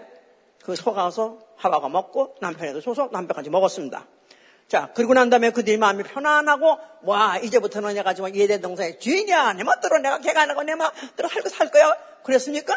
그 0.63 0.75
속아서 0.75 1.39
하와가 1.57 1.89
먹고 1.89 2.35
남편에도 2.41 2.81
줘서 2.81 3.09
남편까지 3.11 3.49
먹었습니다. 3.49 4.07
자, 4.67 4.91
그리고 4.95 5.13
난 5.13 5.29
다음에 5.29 5.51
그들이 5.51 5.77
마음이 5.77 6.03
편안하고, 6.03 6.77
와, 7.03 7.37
이제부터는 7.37 7.93
내가 7.93 8.13
지금 8.13 8.33
예대 8.35 8.59
동생의 8.59 8.99
주인이야. 8.99 9.53
내 9.53 9.63
멋대로 9.63 9.99
내가 9.99 10.19
개가하고 10.19 10.63
내 10.63 10.73
멋대로 10.75 11.29
할거 11.29 11.49
살 11.49 11.69
거야. 11.69 11.95
그랬습니까? 12.23 12.73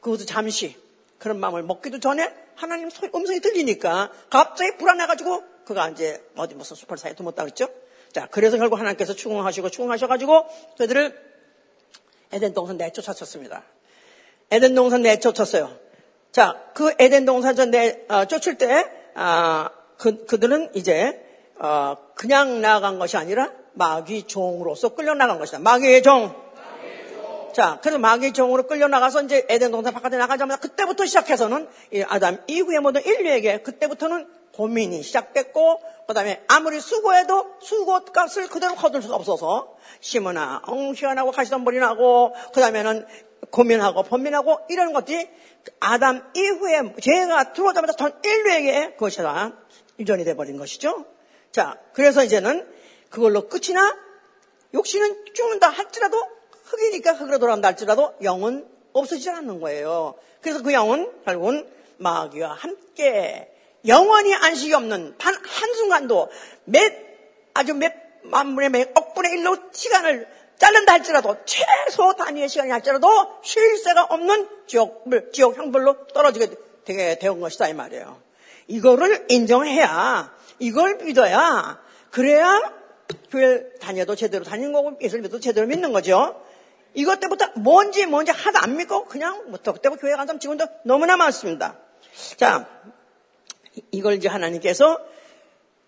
그것도 0.00 0.26
잠시 0.26 0.76
그런 1.18 1.38
마음을 1.38 1.62
먹기도 1.62 2.00
전에 2.00 2.34
하나님 2.54 2.90
음성이 3.14 3.40
들리니까 3.40 4.10
갑자기 4.28 4.76
불안해가지고 4.76 5.44
그가 5.64 5.88
이제 5.90 6.22
어디 6.36 6.54
무슨 6.54 6.76
숲을 6.76 6.98
사이에 6.98 7.14
도었다 7.14 7.44
그랬죠? 7.44 7.68
자, 8.12 8.26
그래서 8.30 8.58
결국 8.58 8.78
하나님께서 8.78 9.14
추궁하시고 9.14 9.70
추궁하셔가지고 9.70 10.46
그들을 10.78 11.29
에덴 12.32 12.54
동산 12.54 12.76
내쫓았습니다. 12.76 13.62
에덴 14.50 14.74
동산 14.74 15.02
내쫓았어요. 15.02 15.70
자, 16.32 16.62
그 16.74 16.94
에덴 16.98 17.24
동산 17.24 17.56
전 17.56 17.70
내, 17.70 18.04
어, 18.08 18.24
쫓을 18.24 18.56
때, 18.56 18.86
아, 19.14 19.70
그, 19.96 20.24
그들은 20.26 20.70
이제, 20.74 21.20
어, 21.58 21.96
그냥 22.14 22.60
나간 22.60 22.98
것이 22.98 23.16
아니라 23.16 23.50
마귀 23.74 24.24
종으로서 24.24 24.90
끌려 24.90 25.14
나간 25.14 25.38
것이다. 25.38 25.58
마귀의 25.58 26.02
종. 26.02 26.34
자, 27.52 27.78
그래서 27.82 27.98
마귀의 27.98 28.32
종으로 28.32 28.66
끌려 28.66 28.86
나가서 28.86 29.22
이제 29.22 29.44
에덴 29.48 29.72
동산 29.72 29.92
바깥에 29.92 30.16
나가자마자 30.16 30.60
그때부터 30.60 31.04
시작해서는 31.04 31.68
이 31.92 32.04
아담 32.06 32.38
이후에 32.46 32.78
모든 32.78 33.04
인류에게 33.04 33.62
그때부터는 33.62 34.26
고민이 34.60 35.02
시작됐고 35.02 35.80
그 36.06 36.12
다음에 36.12 36.44
아무리 36.46 36.80
수고해도 36.80 37.54
수고값을 37.62 38.48
그대로 38.48 38.74
거둘 38.74 39.00
수 39.00 39.14
없어서 39.14 39.74
심으나 40.00 40.60
엉시안하고 40.66 41.30
가시덤불이 41.30 41.78
나고 41.78 42.34
그 42.52 42.60
다음에는 42.60 43.06
고민하고 43.50 44.02
번민하고 44.02 44.58
이런 44.68 44.92
것들이 44.92 45.30
아담 45.80 46.30
이후에 46.36 46.94
죄가 47.00 47.54
들어오자마자 47.54 47.94
전 47.94 48.20
인류에게 48.22 48.92
그것이 48.92 49.22
다 49.22 49.54
유전이 49.98 50.24
돼버린 50.24 50.58
것이죠. 50.58 51.06
자, 51.52 51.78
그래서 51.94 52.22
이제는 52.22 52.70
그걸로 53.08 53.48
끝이나 53.48 53.96
욕심은 54.74 55.24
죽는다 55.32 55.70
할지라도 55.70 56.22
흙이니까 56.64 57.14
흙으로 57.14 57.38
돌아간다 57.38 57.68
할지라도 57.68 58.12
영은 58.22 58.68
없어지지 58.92 59.30
않는 59.30 59.60
거예요. 59.60 60.16
그래서 60.42 60.62
그 60.62 60.74
영은 60.74 61.10
결국은 61.24 61.66
마귀와 61.96 62.52
함께 62.52 63.56
영원히 63.86 64.34
안식이 64.34 64.74
없는 64.74 65.16
단 65.18 65.34
한순간도 65.34 66.30
몇, 66.64 66.92
아주 67.54 67.74
몇 67.74 67.92
만분의 68.22 68.70
몇 68.70 68.88
억분의 68.94 69.32
일로 69.32 69.56
시간을 69.72 70.28
자른다 70.58 70.92
할지라도 70.92 71.36
최소 71.46 72.12
단위의 72.14 72.48
시간이 72.48 72.70
할지라도 72.70 73.08
쉴 73.42 73.78
새가 73.78 74.04
없는 74.04 74.48
지옥, 74.66 75.06
지옥 75.32 75.56
형벌로 75.56 76.08
떨어지게 76.08 76.50
되게 76.84 77.18
되온 77.18 77.40
것이다 77.40 77.68
이 77.68 77.74
말이에요. 77.74 78.20
이거를 78.66 79.26
인정해야 79.30 80.32
이걸 80.58 80.96
믿어야 80.96 81.80
그래야 82.10 82.72
교회 83.30 83.70
다녀도 83.80 84.14
제대로 84.14 84.44
다니는 84.44 84.72
거고 84.72 84.98
예수를 85.00 85.22
믿어도 85.22 85.40
제대로 85.40 85.66
믿는 85.66 85.92
거죠. 85.92 86.40
이것 86.94 87.20
때부터 87.20 87.48
뭔지 87.56 88.06
뭔지 88.06 88.32
하나도 88.32 88.58
안 88.62 88.76
믿고 88.76 89.06
그냥 89.06 89.50
부터 89.50 89.72
그때부터 89.72 90.00
교회 90.00 90.14
간 90.14 90.26
사람 90.26 90.38
지금도 90.38 90.66
너무나 90.84 91.16
많습니다. 91.16 91.78
자, 92.36 92.68
이걸 93.90 94.14
이제 94.14 94.28
하나님께서 94.28 94.98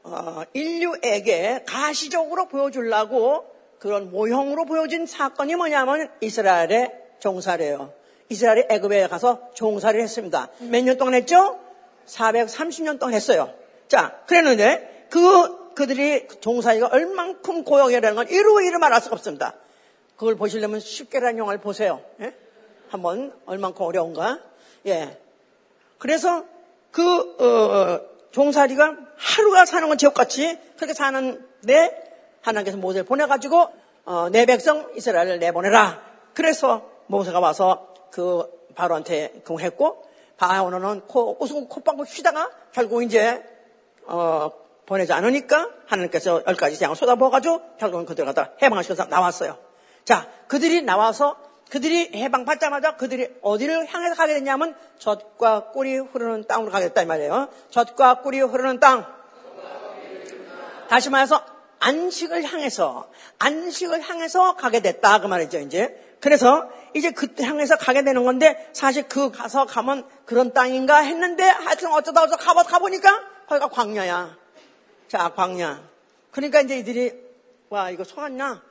어, 0.05 0.43
인류에게 0.53 1.65
가시적으로 1.67 2.49
보여주려고 2.49 3.47
그런 3.79 4.11
모형으로 4.11 4.65
보여진 4.65 5.07
사건이 5.07 5.55
뭐냐면 5.57 6.11
이스라엘의 6.21 6.93
종살이에요. 7.21 7.93
이스라엘이 8.29 8.65
애굽에 8.71 9.07
가서 9.09 9.51
종살이를 9.55 10.03
했습니다. 10.05 10.49
몇 10.61 10.83
년 10.85 10.97
동안 10.97 11.15
했죠? 11.15 11.59
430년 12.07 12.99
동안 12.99 13.15
했어요. 13.15 13.53
자, 13.89 14.21
그랬는데 14.27 15.07
그 15.11 15.75
그들이 15.75 16.29
종살이가 16.41 16.89
얼만큼 16.93 17.65
고역이라는 17.65 18.15
건 18.15 18.29
이루 18.29 18.63
이루 18.63 18.79
말할 18.79 19.01
수가 19.01 19.15
없습니다. 19.17 19.55
그걸 20.17 20.37
보시려면 20.37 20.81
쉽게라는 20.81 21.39
영화를 21.39 21.61
보세요. 21.61 22.03
예? 22.21 22.35
한번 22.91 23.33
얼만큼 23.47 23.85
어려운가? 23.85 24.41
예. 24.87 25.19
그래서 25.99 26.45
그 26.93 27.37
어, 27.41 28.01
종살이가 28.31 28.97
하루가 29.17 29.65
사는 29.65 29.89
건 29.89 29.99
지옥같이 29.99 30.59
그렇게 30.77 30.95
사는데 30.95 32.13
하나님께서 32.43 32.77
모세를 32.77 33.05
보내가지고 33.05 33.69
어, 34.05 34.29
내 34.31 34.47
백성 34.47 34.93
이스라엘을 34.97 35.39
내보내라. 35.39 36.01
그래서 36.35 36.89
모세가 37.07 37.41
와서 37.41 37.95
그 38.11 38.45
바로한테 38.75 39.43
공했고 39.47 40.05
바로는 40.37 41.03
코, 41.07 41.37
웃고 41.41 41.69
콧방구 41.69 42.05
쉬다가 42.07 42.51
결국 42.73 43.03
이제 43.03 43.43
어, 44.07 44.51
보내지 44.87 45.13
않으니까 45.13 45.71
하나님께서 45.87 46.43
열 46.47 46.57
가지 46.57 46.77
재앙을 46.77 46.97
쏟아부어가지고 46.97 47.77
결국은 47.79 48.05
그들 48.05 48.25
갖다 48.25 48.51
해방하시면서 48.61 49.07
나왔어요. 49.07 49.57
자, 50.05 50.29
그들이 50.49 50.83
나와서 50.83 51.37
그들이 51.73 52.11
해방받자마자 52.15 52.97
그들이 52.97 53.29
어디를 53.41 53.87
향해서 53.87 54.15
가게 54.15 54.35
됐냐면 54.35 54.77
젖과 54.99 55.71
꿀이 55.71 55.97
흐르는 55.97 56.47
땅으로 56.47 56.71
가게 56.71 56.89
됐다 56.89 57.01
이 57.01 57.07
말이에요. 57.07 57.49
젖과 57.71 58.21
꿀이 58.21 58.41
흐르는 58.43 58.79
땅. 58.79 59.07
다시 60.91 61.09
말해서 61.09 61.43
안식을 61.79 62.45
향해서 62.45 63.11
안식을 63.39 64.03
향해서 64.03 64.57
가게 64.57 64.81
됐다 64.81 65.21
그 65.21 65.29
말이죠 65.29 65.61
이제. 65.61 66.17
그래서 66.21 66.69
이제 66.95 67.11
그때 67.11 67.43
향해서 67.45 67.79
가게 67.79 68.05
되는 68.05 68.23
건데 68.23 68.69
사실 68.75 69.09
그 69.09 69.31
가서 69.31 69.65
가면 69.65 70.07
그런 70.27 70.53
땅인가 70.53 70.99
했는데 70.99 71.45
하여튼 71.45 71.91
어쩌다 71.91 72.25
어쩌다 72.25 72.37
가보, 72.37 72.65
가보니까 72.65 73.19
거기가 73.49 73.69
광야야. 73.69 74.37
자 75.09 75.31
광야. 75.35 75.83
그러니까 76.33 76.61
이제 76.61 76.77
이들이 76.77 77.15
와 77.71 77.89
이거 77.89 78.05
속았냐? 78.05 78.63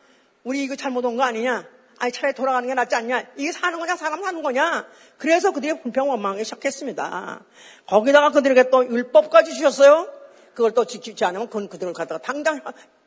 우리 0.44 0.64
이거 0.64 0.76
잘못 0.76 1.04
온 1.04 1.18
거 1.18 1.24
아니냐? 1.24 1.66
아니 2.02 2.12
차라리 2.12 2.34
돌아가는 2.34 2.68
게 2.68 2.74
낫지 2.74 2.96
않냐? 2.96 3.26
이게 3.36 3.52
사는 3.52 3.78
거냐 3.78 3.96
사람 3.96 4.24
사는 4.24 4.42
거냐? 4.42 4.88
그래서 5.20 5.52
그들이 5.52 5.80
불평 5.84 6.10
원망하기 6.10 6.44
시작했습니다. 6.44 7.42
거기다가 7.86 8.32
그들에게 8.32 8.72
또 8.72 8.84
율법까지 8.84 9.54
주셨어요. 9.54 10.12
그걸 10.56 10.72
또 10.72 10.86
지키지 10.86 11.24
않으면 11.26 11.46
그건 11.46 11.70
그들을 11.70 11.94
갖다가 11.94 12.20
당장 12.20 12.60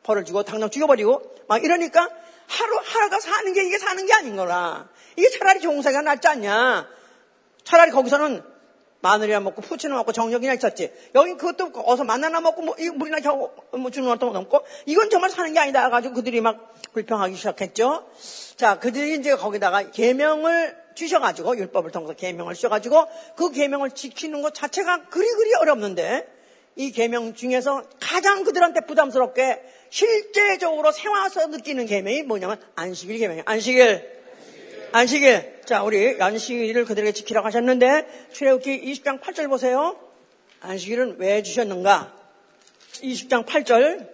벌을 0.03 0.23
주고 0.23 0.43
당장 0.43 0.69
죽여버리고 0.69 1.21
막 1.49 1.61
이러니까 1.61 2.09
하루 2.47 2.79
하루가 2.85 3.19
사는 3.19 3.51
게 3.51 3.65
이게 3.65 3.77
사는 3.77 4.05
게 4.05 4.13
아닌 4.13 4.37
거라. 4.37 4.87
이게 5.17 5.29
차라리 5.29 5.59
종사가 5.59 6.01
낫지 6.01 6.29
않냐? 6.29 6.87
차라리 7.65 7.91
거기서는 7.91 8.43
마늘이나 9.01 9.39
먹고 9.39 9.61
푸치나 9.61 9.95
먹고 9.95 10.11
정력이나 10.11 10.53
있었지. 10.53 10.91
여기 11.13 11.33
그것도 11.35 11.71
어서 11.85 12.03
만나나 12.03 12.41
먹고 12.41 12.61
뭐 12.61 12.75
물이나 12.95 13.19
겨우 13.19 13.51
뭐 13.71 13.91
주는 13.91 14.07
것도 14.09 14.31
넘고 14.31 14.65
이건 14.85 15.09
정말 15.09 15.29
사는 15.29 15.53
게 15.53 15.59
아니다. 15.59 15.89
가지고 15.89 16.15
그들이 16.15 16.41
막 16.41 16.73
불평하기 16.93 17.35
시작했죠. 17.35 18.05
자, 18.55 18.79
그들이 18.79 19.15
이제 19.15 19.35
거기다가 19.35 19.91
계명을 19.91 20.85
주셔가지고 20.95 21.57
율법을 21.57 21.91
통해서 21.91 22.13
계명을 22.13 22.55
주셔가지고 22.55 23.05
그 23.35 23.51
계명을 23.51 23.91
지키는 23.91 24.41
것 24.41 24.53
자체가 24.53 25.05
그리 25.09 25.27
그리 25.27 25.53
어렵는데 25.55 26.27
이 26.77 26.91
계명 26.91 27.33
중에서 27.33 27.83
가장 27.99 28.43
그들한테 28.43 28.81
부담스럽게 28.81 29.61
실제적으로 29.89 30.91
생활에서 30.91 31.47
느끼는 31.47 31.85
계명이 31.85 32.23
뭐냐면 32.23 32.59
안식일 32.75 33.17
계명이에요. 33.17 33.43
안식일. 33.45 34.15
안식일. 34.95 35.63
자, 35.65 35.83
우리 35.83 36.15
안식일을 36.21 36.85
그들에게 36.85 37.11
지키라고 37.11 37.45
하셨는데 37.47 38.29
출애굽기 38.31 38.93
20장 38.93 39.19
8절 39.19 39.49
보세요. 39.49 39.99
안식일은 40.61 41.17
왜 41.17 41.43
주셨는가? 41.43 42.13
20장 43.03 43.45
8절. 43.45 44.07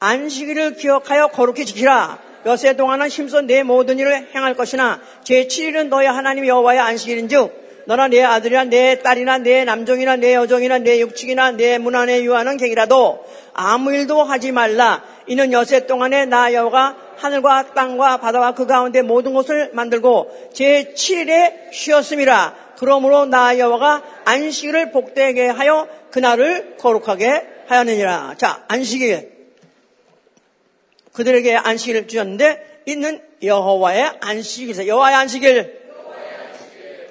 안식일을 0.00 0.74
기억하여 0.74 1.28
거룩히 1.28 1.64
지키라. 1.64 2.20
몇세 2.42 2.74
동안은 2.74 3.10
힘써 3.10 3.42
내 3.42 3.62
모든 3.62 4.00
일을 4.00 4.34
행할 4.34 4.56
것이나 4.56 5.00
제7일은 5.22 5.86
너의 5.86 6.08
하나님 6.08 6.48
여호와의 6.48 6.80
안식일인즉 6.80 7.61
너나 7.86 8.08
내 8.08 8.22
아들이나 8.22 8.64
내 8.64 8.98
딸이나 9.00 9.38
내 9.38 9.64
남종이나 9.64 10.16
내 10.16 10.34
여종이나 10.34 10.78
내 10.78 11.00
육축이나 11.00 11.52
내 11.52 11.78
문안에 11.78 12.22
유하는 12.22 12.56
객이라도 12.56 13.24
아무 13.52 13.92
일도 13.92 14.22
하지 14.22 14.52
말라. 14.52 15.04
이는 15.26 15.52
여세 15.52 15.86
동안에 15.86 16.26
나 16.26 16.52
여호가 16.52 16.96
하늘과 17.16 17.74
땅과 17.74 18.18
바다와 18.18 18.54
그 18.54 18.66
가운데 18.66 19.02
모든 19.02 19.32
것을 19.32 19.70
만들고 19.72 20.50
제7일에 20.54 21.72
쉬었음이라. 21.72 22.72
그러므로 22.78 23.26
나 23.26 23.58
여호와가 23.58 24.02
안식일을 24.24 24.90
복되게 24.90 25.46
하여 25.46 25.86
그날을 26.10 26.76
거룩하게 26.78 27.46
하였느니라. 27.68 28.34
자, 28.38 28.64
안식일. 28.68 29.30
그들에게 31.12 31.54
안식일을 31.56 32.08
주셨는데 32.08 32.82
있는 32.86 33.22
여호와의 33.42 34.12
안식일. 34.20 34.86
여호와의 34.86 35.16
안식일. 35.16 35.81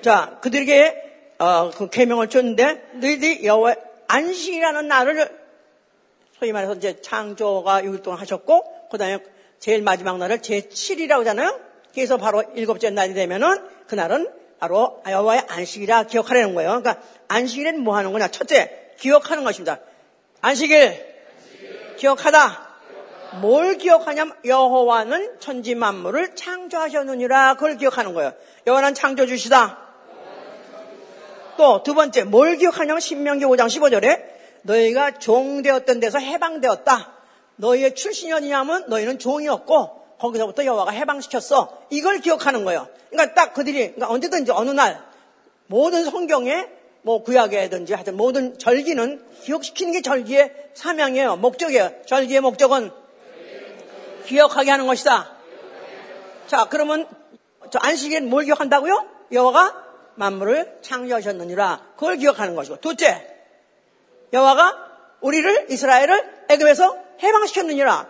자, 0.01 0.39
그들에게 0.41 1.11
어, 1.39 1.71
그 1.71 1.89
계명을 1.89 2.29
줬는데 2.29 2.91
너희들이 2.93 3.45
여호와 3.45 3.75
안식이라는 4.07 4.87
날을 4.87 5.41
소위 6.37 6.51
말해서 6.51 6.75
이제 6.75 6.99
창조가 7.01 7.83
6일 7.83 8.03
동안 8.03 8.19
하셨고 8.19 8.89
그다음에 8.89 9.19
제일 9.59 9.81
마지막 9.81 10.17
날을 10.17 10.39
제7이라고 10.39 11.19
하잖아요. 11.19 11.59
그래서 11.93 12.17
바로 12.17 12.43
일곱째 12.55 12.89
날이 12.89 13.13
되면은 13.13 13.87
그날은 13.87 14.27
바로 14.59 15.01
여호와의 15.07 15.45
안식이라 15.47 16.03
기억하라는 16.03 16.53
거예요. 16.55 16.81
그러니까 16.81 17.01
안식일은 17.27 17.81
뭐 17.81 17.95
하는 17.95 18.11
거냐? 18.11 18.27
첫째, 18.29 18.91
기억하는 18.97 19.43
것입니다. 19.43 19.79
안식일, 20.41 20.77
안식일. 20.79 21.95
기억하다. 21.97 22.69
뭘 23.41 23.77
기억하냐면 23.77 24.35
여호와는 24.43 25.39
천지 25.39 25.73
만물을 25.73 26.35
창조하셨느니라 26.35 27.55
그걸 27.55 27.77
기억하는 27.77 28.13
거예요. 28.13 28.33
여호와는 28.67 28.93
창조주시다. 28.93 29.90
또 31.61 31.83
두 31.83 31.93
번째 31.93 32.23
뭘 32.23 32.57
기억하냐면 32.57 32.99
신명기 32.99 33.45
5장 33.45 33.67
15절에 33.67 34.23
너희가 34.63 35.19
종되었던 35.19 35.99
데서 35.99 36.17
해방되었다. 36.17 37.13
너희의 37.57 37.93
출신이 37.93 38.33
어디냐면 38.33 38.85
너희는 38.87 39.19
종이었고 39.19 40.17
거기서부터 40.17 40.65
여호와가 40.65 40.89
해방시켰어. 40.91 41.83
이걸 41.91 42.19
기억하는 42.19 42.65
거예요. 42.65 42.87
그러니까 43.11 43.35
딱 43.35 43.53
그들이 43.53 43.93
그러니까 43.93 44.09
언제든지 44.09 44.51
어느 44.51 44.71
날 44.71 45.03
모든 45.67 46.03
성경에 46.03 46.67
뭐 47.03 47.21
구약에든지 47.21 47.93
하여튼 47.93 48.17
모든 48.17 48.57
절기는 48.57 49.23
기억시키는 49.43 49.93
게 49.93 50.01
절기의 50.01 50.53
사명이에요. 50.73 51.35
목적이에요. 51.35 51.91
절기의 52.07 52.41
목적은 52.41 52.89
기억하게 54.25 54.71
하는 54.71 54.87
것이다. 54.87 55.31
자, 56.47 56.65
그러면 56.69 57.07
저 57.69 57.77
안식일은 57.79 58.29
뭘 58.29 58.45
기억한다고요? 58.45 59.05
여호와가 59.31 59.90
만물을 60.21 60.77
창조하셨느니라. 60.83 61.93
그걸 61.95 62.17
기억하는 62.17 62.53
것이고. 62.53 62.77
둘째, 62.79 63.27
여호와가 64.31 65.17
우리를 65.21 65.71
이스라엘을 65.71 66.45
애굽에서 66.47 66.95
해방시켰느니라. 67.23 68.07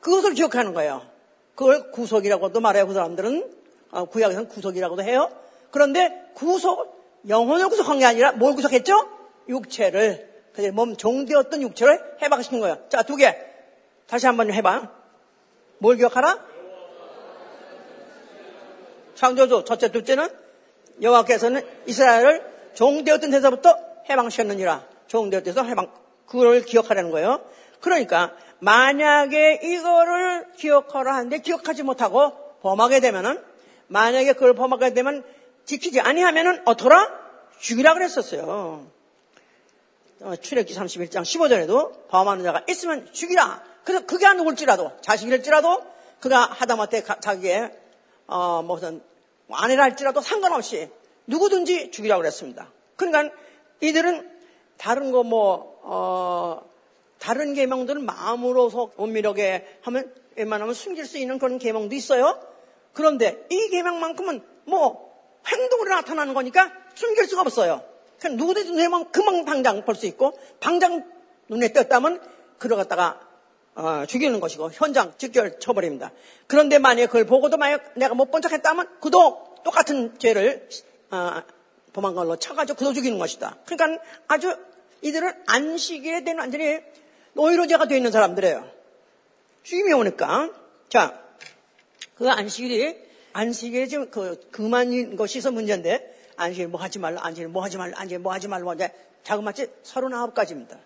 그것을 0.00 0.34
기억하는 0.34 0.74
거예요. 0.74 1.06
그걸 1.54 1.92
구속이라고도 1.92 2.58
말해요. 2.60 2.88
그 2.88 2.94
사람들은 2.94 3.62
어, 3.92 4.04
구약에서는 4.06 4.48
구속이라고도 4.48 5.04
해요. 5.04 5.30
그런데 5.70 6.30
구속 6.34 7.00
영혼을 7.28 7.68
구속한 7.68 8.00
게 8.00 8.06
아니라 8.06 8.32
뭘 8.32 8.54
구속했죠? 8.54 8.92
육체를 9.48 10.32
그들 10.54 10.72
몸 10.72 10.96
종되었던 10.96 11.62
육체를 11.62 12.16
해방시킨 12.22 12.58
거예요. 12.58 12.78
자, 12.88 13.02
두 13.02 13.14
개. 13.14 13.38
다시 14.08 14.26
한번 14.26 14.52
해봐. 14.52 14.90
뭘 15.78 15.96
기억하라? 15.96 16.44
창조주 19.14 19.62
첫째, 19.64 19.92
둘째는 19.92 20.41
여호와께서는 21.00 21.66
이스라엘을 21.86 22.52
종되었던 22.74 23.30
데서부터 23.30 23.76
해방시켰느니라. 24.08 24.84
종되었던 25.06 25.54
데서 25.54 25.64
해방. 25.64 25.90
그걸 26.26 26.62
기억하라는 26.62 27.10
거예요. 27.10 27.44
그러니까 27.80 28.32
만약에 28.60 29.60
이거를 29.62 30.46
기억하라 30.56 31.14
하는데 31.14 31.38
기억하지 31.38 31.82
못하고 31.82 32.32
범하게 32.62 33.00
되면은 33.00 33.42
만약에 33.88 34.32
그걸 34.34 34.54
범하게 34.54 34.94
되면 34.94 35.24
지키지 35.64 36.00
아니하면은 36.00 36.62
어떠라? 36.64 37.22
죽이라 37.58 37.94
그랬었어요. 37.94 38.86
어, 40.20 40.36
출애기 40.36 40.74
31장 40.74 41.22
15절에도 41.22 42.08
범하는 42.08 42.44
자가 42.44 42.62
있으면 42.68 43.12
죽이라. 43.12 43.62
그래서 43.84 44.06
그게 44.06 44.32
누굴지라도 44.32 44.92
자식일지라도 45.00 45.84
그가 46.20 46.44
하다못해 46.44 47.02
자기의 47.20 47.72
어, 48.28 48.62
무슨 48.62 49.02
아내라 49.50 49.84
할지라도 49.84 50.20
상관없이 50.20 50.88
누구든지 51.26 51.90
죽이라고 51.90 52.20
그랬습니다. 52.20 52.70
그러니까 52.96 53.34
이들은 53.80 54.30
다른 54.76 55.12
거 55.12 55.22
뭐, 55.22 55.80
어, 55.82 56.62
다른 57.18 57.54
계명들은 57.54 58.04
마음으로서 58.04 58.90
엄밀하게 58.96 59.78
하면 59.82 60.12
웬만하면 60.34 60.74
숨길 60.74 61.04
수 61.04 61.18
있는 61.18 61.38
그런 61.38 61.58
계명도 61.58 61.94
있어요. 61.94 62.40
그런데 62.92 63.46
이 63.50 63.68
계명만큼은 63.68 64.42
뭐 64.64 65.12
행동으로 65.46 65.94
나타나는 65.94 66.34
거니까 66.34 66.72
숨길 66.94 67.26
수가 67.26 67.42
없어요. 67.42 67.82
그냥 68.20 68.36
누구든지 68.36 68.72
눈에 68.72 68.88
금방 69.10 69.44
당장 69.44 69.84
볼 69.84 69.94
수 69.94 70.06
있고 70.06 70.38
당장 70.58 71.04
눈에 71.48 71.72
띄었다면 71.72 72.20
그러갔다가 72.58 73.20
어, 73.74 74.04
죽이는 74.06 74.40
것이고 74.40 74.70
현장 74.72 75.14
직결 75.16 75.58
처벌입니다. 75.58 76.12
그런데 76.46 76.78
만약에 76.78 77.06
그걸 77.06 77.24
보고도 77.24 77.56
만약 77.56 77.92
내가 77.96 78.14
못 78.14 78.30
본 78.30 78.42
척했다면 78.42 79.00
그도 79.00 79.54
똑같은 79.64 80.18
죄를 80.18 80.68
어, 81.10 81.42
범한 81.92 82.14
걸로 82.14 82.36
쳐가지고 82.36 82.78
그도 82.78 82.92
죽이는 82.92 83.18
것이다. 83.18 83.58
그러니까 83.66 84.02
아주 84.28 84.56
이들은 85.02 85.32
안식일에 85.46 86.24
대한 86.24 86.38
완전히 86.38 86.80
노이로제가 87.34 87.86
되어 87.86 87.96
있는 87.96 88.10
사람들이에요. 88.10 88.70
죽임이 89.62 89.92
오니까 89.92 90.50
자, 90.88 91.22
그 92.14 92.28
안식일이 92.30 92.96
안식일이 93.32 93.88
지금 93.88 94.10
그 94.10 94.40
그만인 94.50 95.16
것이서 95.16 95.50
문제인데 95.50 96.32
안식일 96.36 96.68
뭐 96.68 96.80
하지 96.80 96.98
말라, 96.98 97.20
안식일 97.24 97.48
뭐 97.48 97.62
하지 97.62 97.78
말라, 97.78 97.94
안식일 97.96 98.18
뭐 98.18 98.32
하지 98.32 98.48
말라 98.48 98.74
이제 98.74 98.92
자그마치 99.22 99.68
39가지입니다. 99.84 100.78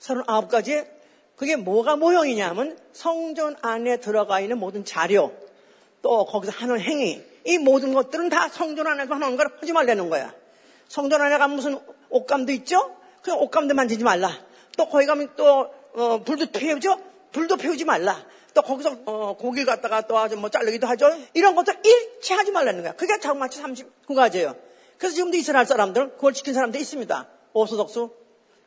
39가지 0.00 0.88
그게 1.36 1.56
뭐가 1.56 1.96
모형이냐면 1.96 2.78
성전 2.92 3.56
안에 3.60 3.98
들어가 3.98 4.40
있는 4.40 4.58
모든 4.58 4.84
자료 4.84 5.32
또 6.02 6.24
거기서 6.24 6.52
하는 6.52 6.80
행위 6.80 7.22
이 7.44 7.58
모든 7.58 7.92
것들은 7.92 8.28
다 8.28 8.48
성전 8.48 8.86
안에서 8.86 9.14
하는 9.14 9.36
걸 9.36 9.50
하지 9.60 9.72
말라는 9.72 10.08
거야. 10.10 10.32
성전 10.88 11.20
안에 11.20 11.38
가면 11.38 11.56
무슨 11.56 11.78
옷감도 12.08 12.52
있죠? 12.52 12.96
그 13.22 13.32
옷감도 13.32 13.74
만지지 13.74 14.04
말라. 14.04 14.30
또 14.76 14.88
거기 14.88 15.06
가면 15.06 15.30
또 15.36 15.70
어, 15.94 16.22
불도 16.24 16.46
피우죠? 16.46 16.98
불도 17.32 17.56
피우지 17.56 17.84
말라. 17.84 18.24
또 18.54 18.62
거기서 18.62 18.98
어, 19.06 19.36
고기를 19.36 19.66
갖다가 19.66 20.02
또 20.02 20.16
아주 20.18 20.36
뭐 20.36 20.48
자르기도 20.48 20.86
하죠. 20.86 21.06
이런 21.34 21.54
것들 21.54 21.74
일체 21.84 22.34
하지 22.34 22.52
말라는 22.52 22.82
거야. 22.82 22.92
그게 22.92 23.18
자그마치 23.18 23.60
39가지예요. 23.62 24.56
그래서 24.96 25.16
지금도 25.16 25.36
이스라엘 25.36 25.66
사람들은 25.66 26.12
그걸 26.12 26.32
지킨 26.32 26.54
사람도 26.54 26.78
있습니다. 26.78 27.28
오소독수 27.52 28.10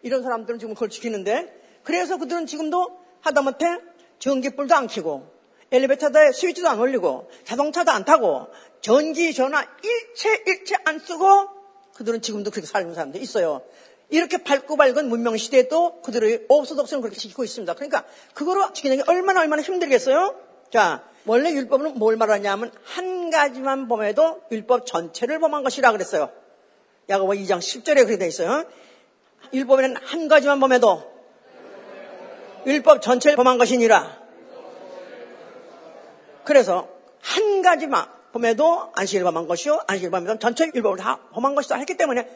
이런 0.04 0.24
사람들은 0.24 0.60
지금 0.60 0.74
그걸 0.74 0.90
지키는데 0.90 1.57
그래서 1.88 2.18
그들은 2.18 2.48
지금도 2.48 3.00
하다못해 3.22 3.80
전기불도 4.20 4.76
안 4.76 4.88
켜고 4.88 5.32
엘리베이터에 5.72 6.34
스위치도 6.34 6.68
안 6.68 6.82
올리고 6.82 7.30
자동차도 7.46 7.92
안 7.92 8.04
타고 8.04 8.48
전기 8.82 9.34
전화 9.34 9.66
일체 9.84 10.44
일체 10.48 10.76
안 10.84 11.00
쓰고 11.00 11.48
그들은 11.96 12.22
지금도 12.22 12.52
그렇게 12.52 12.68
살는 12.68 12.94
사람도 12.94 13.20
있어요. 13.20 13.62
이렇게 14.10 14.44
밝고 14.44 14.76
밝은 14.76 15.08
문명 15.08 15.38
시대에도 15.38 16.02
그들의 16.02 16.48
오소독스는 16.50 17.00
그렇게 17.02 17.18
지키고 17.18 17.46
있습니다. 17.46 17.74
그러니까 17.76 18.04
그거로 18.34 18.74
지키는 18.74 18.98
게 18.98 19.04
얼마나 19.08 19.40
얼마나 19.40 19.62
힘들겠어요? 19.62 20.36
자, 20.70 21.06
원래 21.26 21.52
율법은 21.54 22.00
뭘 22.00 22.18
말하냐면 22.18 22.74
한 22.84 23.30
가지만 23.30 23.88
범해도 23.88 24.42
율법 24.52 24.88
전체를 24.88 25.40
범한 25.40 25.64
것이라 25.64 25.94
그랬어요. 25.94 26.32
야고보 27.08 27.32
2장 27.32 27.60
10절에 27.60 27.96
그렇게 27.96 28.18
돼 28.18 28.28
있어요. 28.28 28.66
율법에는 29.54 29.96
한 30.04 30.28
가지만 30.28 30.60
범해도 30.60 31.17
율법 32.66 33.02
전체를 33.02 33.36
범한 33.36 33.58
것이니라. 33.58 34.18
그래서 36.44 36.88
한 37.22 37.62
가지만 37.62 38.06
범해도 38.32 38.92
안식일 38.96 39.24
범한 39.24 39.48
것이요. 39.48 39.82
안식일 39.88 40.12
범해도 40.12 40.40
전체 40.40 40.70
율법을 40.74 40.98
다 40.98 41.20
범한 41.34 41.56
것이다 41.56 41.76
했기 41.76 41.98
때문에 41.98 42.28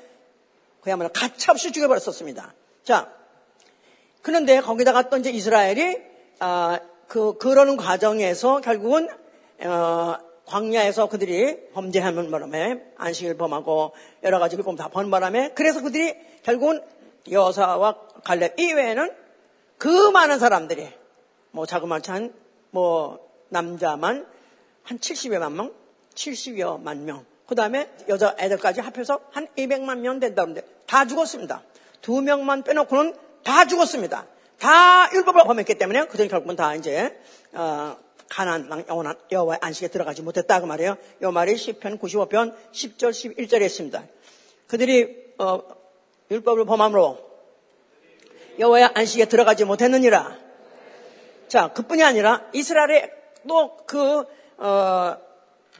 그야말로 0.81 1.09
가차없이 1.13 1.71
죽여버렸었습니다. 1.71 2.53
자, 2.83 3.11
그런데 4.21 4.61
거기다가 4.61 5.09
또 5.09 5.17
이제 5.17 5.29
이스라엘이 5.29 5.99
아, 6.39 6.79
그 7.07 7.37
그러는 7.37 7.77
과정에서 7.77 8.61
결국은 8.61 9.09
어, 9.63 10.15
광야에서 10.45 11.07
그들이 11.07 11.69
범죄하는 11.73 12.31
바람에 12.31 12.81
안식을 12.97 13.37
범하고 13.37 13.93
여러 14.23 14.39
가지 14.39 14.57
율법 14.57 14.75
다번 14.75 15.11
바람에 15.11 15.51
그래서 15.55 15.81
그들이 15.81 16.15
결국은 16.43 16.81
여사와 17.29 17.97
갈렙 18.23 18.59
이외에는 18.59 19.20
그 19.81 20.11
많은 20.11 20.37
사람들이 20.37 20.87
뭐 21.49 21.65
자그마한 21.65 22.31
뭐 22.69 23.17
남자만 23.49 24.27
한 24.83 24.99
70여만 24.99 25.53
명, 25.53 25.73
70여만 26.13 26.97
명, 26.97 27.25
그 27.47 27.55
다음에 27.55 27.89
여자 28.07 28.35
애들까지 28.37 28.79
합해서 28.79 29.21
한 29.31 29.47
200만 29.57 29.97
명 30.01 30.19
된다는데 30.19 30.61
다 30.85 31.07
죽었습니다. 31.07 31.63
두 31.99 32.21
명만 32.21 32.61
빼놓고는 32.61 33.15
다 33.43 33.65
죽었습니다. 33.65 34.27
다 34.59 35.11
율법을 35.13 35.45
범했기 35.45 35.73
때문에 35.73 36.05
그들이 36.05 36.27
결국은 36.27 36.55
다 36.55 36.75
이제 36.75 37.19
어, 37.53 37.97
가난 38.29 38.69
영원한 38.87 39.15
여호와의 39.31 39.61
안식에 39.63 39.87
들어가지 39.87 40.21
못했다 40.21 40.59
그 40.59 40.67
말이에요. 40.67 40.95
이 41.23 41.25
말이 41.25 41.55
10편 41.55 41.99
95편 41.99 42.53
10절 42.71 43.09
11절에 43.09 43.63
있습니다. 43.63 44.03
그들이 44.67 45.33
어, 45.39 45.63
율법을 46.29 46.65
범함으로 46.65 47.30
여호와의 48.61 48.91
안식에 48.93 49.25
들어가지 49.25 49.65
못했느니라. 49.65 50.37
자, 51.47 51.73
그뿐이 51.73 52.03
아니라 52.03 52.45
이스라엘의 52.53 53.11
또그 53.47 54.23
어, 54.57 55.17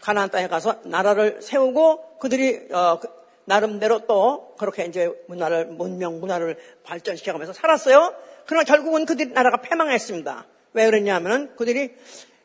가나안 0.02 0.32
땅에 0.32 0.48
가서 0.48 0.80
나라를 0.84 1.44
세우고 1.44 2.18
그들이 2.18 2.68
어, 2.72 3.00
그, 3.00 3.08
나름대로 3.46 4.00
또 4.08 4.56
그렇게 4.58 4.86
이제 4.86 5.12
문화를 5.28 5.68
문명 5.68 6.20
문화를 6.20 6.58
발전시켜가면서 6.84 7.54
살았어요. 7.54 8.16
그러나 8.48 8.64
결국은 8.64 9.06
그들이 9.06 9.32
나라가 9.32 9.58
패망했습니다. 9.58 10.46
왜 10.74 10.86
그랬냐면은 10.86 11.56
그들이 11.56 11.94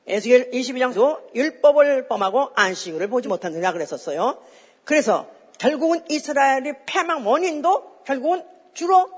에스겔 0.06 0.50
22장도 0.50 1.34
율법을 1.34 2.08
범하고 2.08 2.50
안식을 2.54 3.08
보지 3.08 3.28
못했느냐 3.28 3.72
그랬었어요. 3.72 4.38
그래서 4.84 5.28
결국은 5.58 6.04
이스라엘이 6.10 6.72
패망 6.84 7.26
원인도 7.26 8.02
결국은 8.04 8.44
주로 8.74 9.15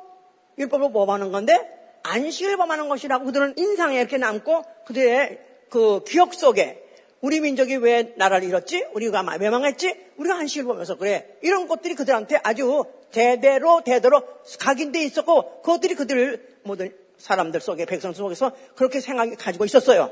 율법을 0.59 0.93
범하는 0.93 1.33
건데 1.33 1.57
안식을 2.03 2.57
범하는 2.57 2.89
것이라고 2.89 3.25
그들은 3.27 3.55
인상에 3.57 3.99
이렇게 3.99 4.19
남고 4.19 4.65
그들의 4.87 5.39
그 5.71 6.03
기억 6.05 6.35
속에 6.35 6.85
우리 7.21 7.41
민족이 7.41 7.77
왜 7.77 8.15
나라를 8.17 8.47
잃었지? 8.47 8.87
우리가 8.93 9.23
멸망했지? 9.23 9.95
우리가 10.17 10.39
한식을 10.39 10.65
보면서 10.67 10.97
그래. 10.97 11.27
이런 11.43 11.67
것들이 11.67 11.95
그들한테 11.95 12.39
아주 12.43 12.85
대대로 13.11 13.83
대대로 13.85 14.23
각인돼 14.61 15.03
있었고 15.03 15.63
그것들이 15.63 15.95
그들을 15.95 16.59
모든 16.63 16.95
사람들 17.19 17.61
속에 17.61 17.87
백성 17.87 18.13
속에서 18.13 18.53
그렇게 18.77 19.01
생각이 19.01 19.35
가지고 19.35 19.65
있었어요. 19.65 20.11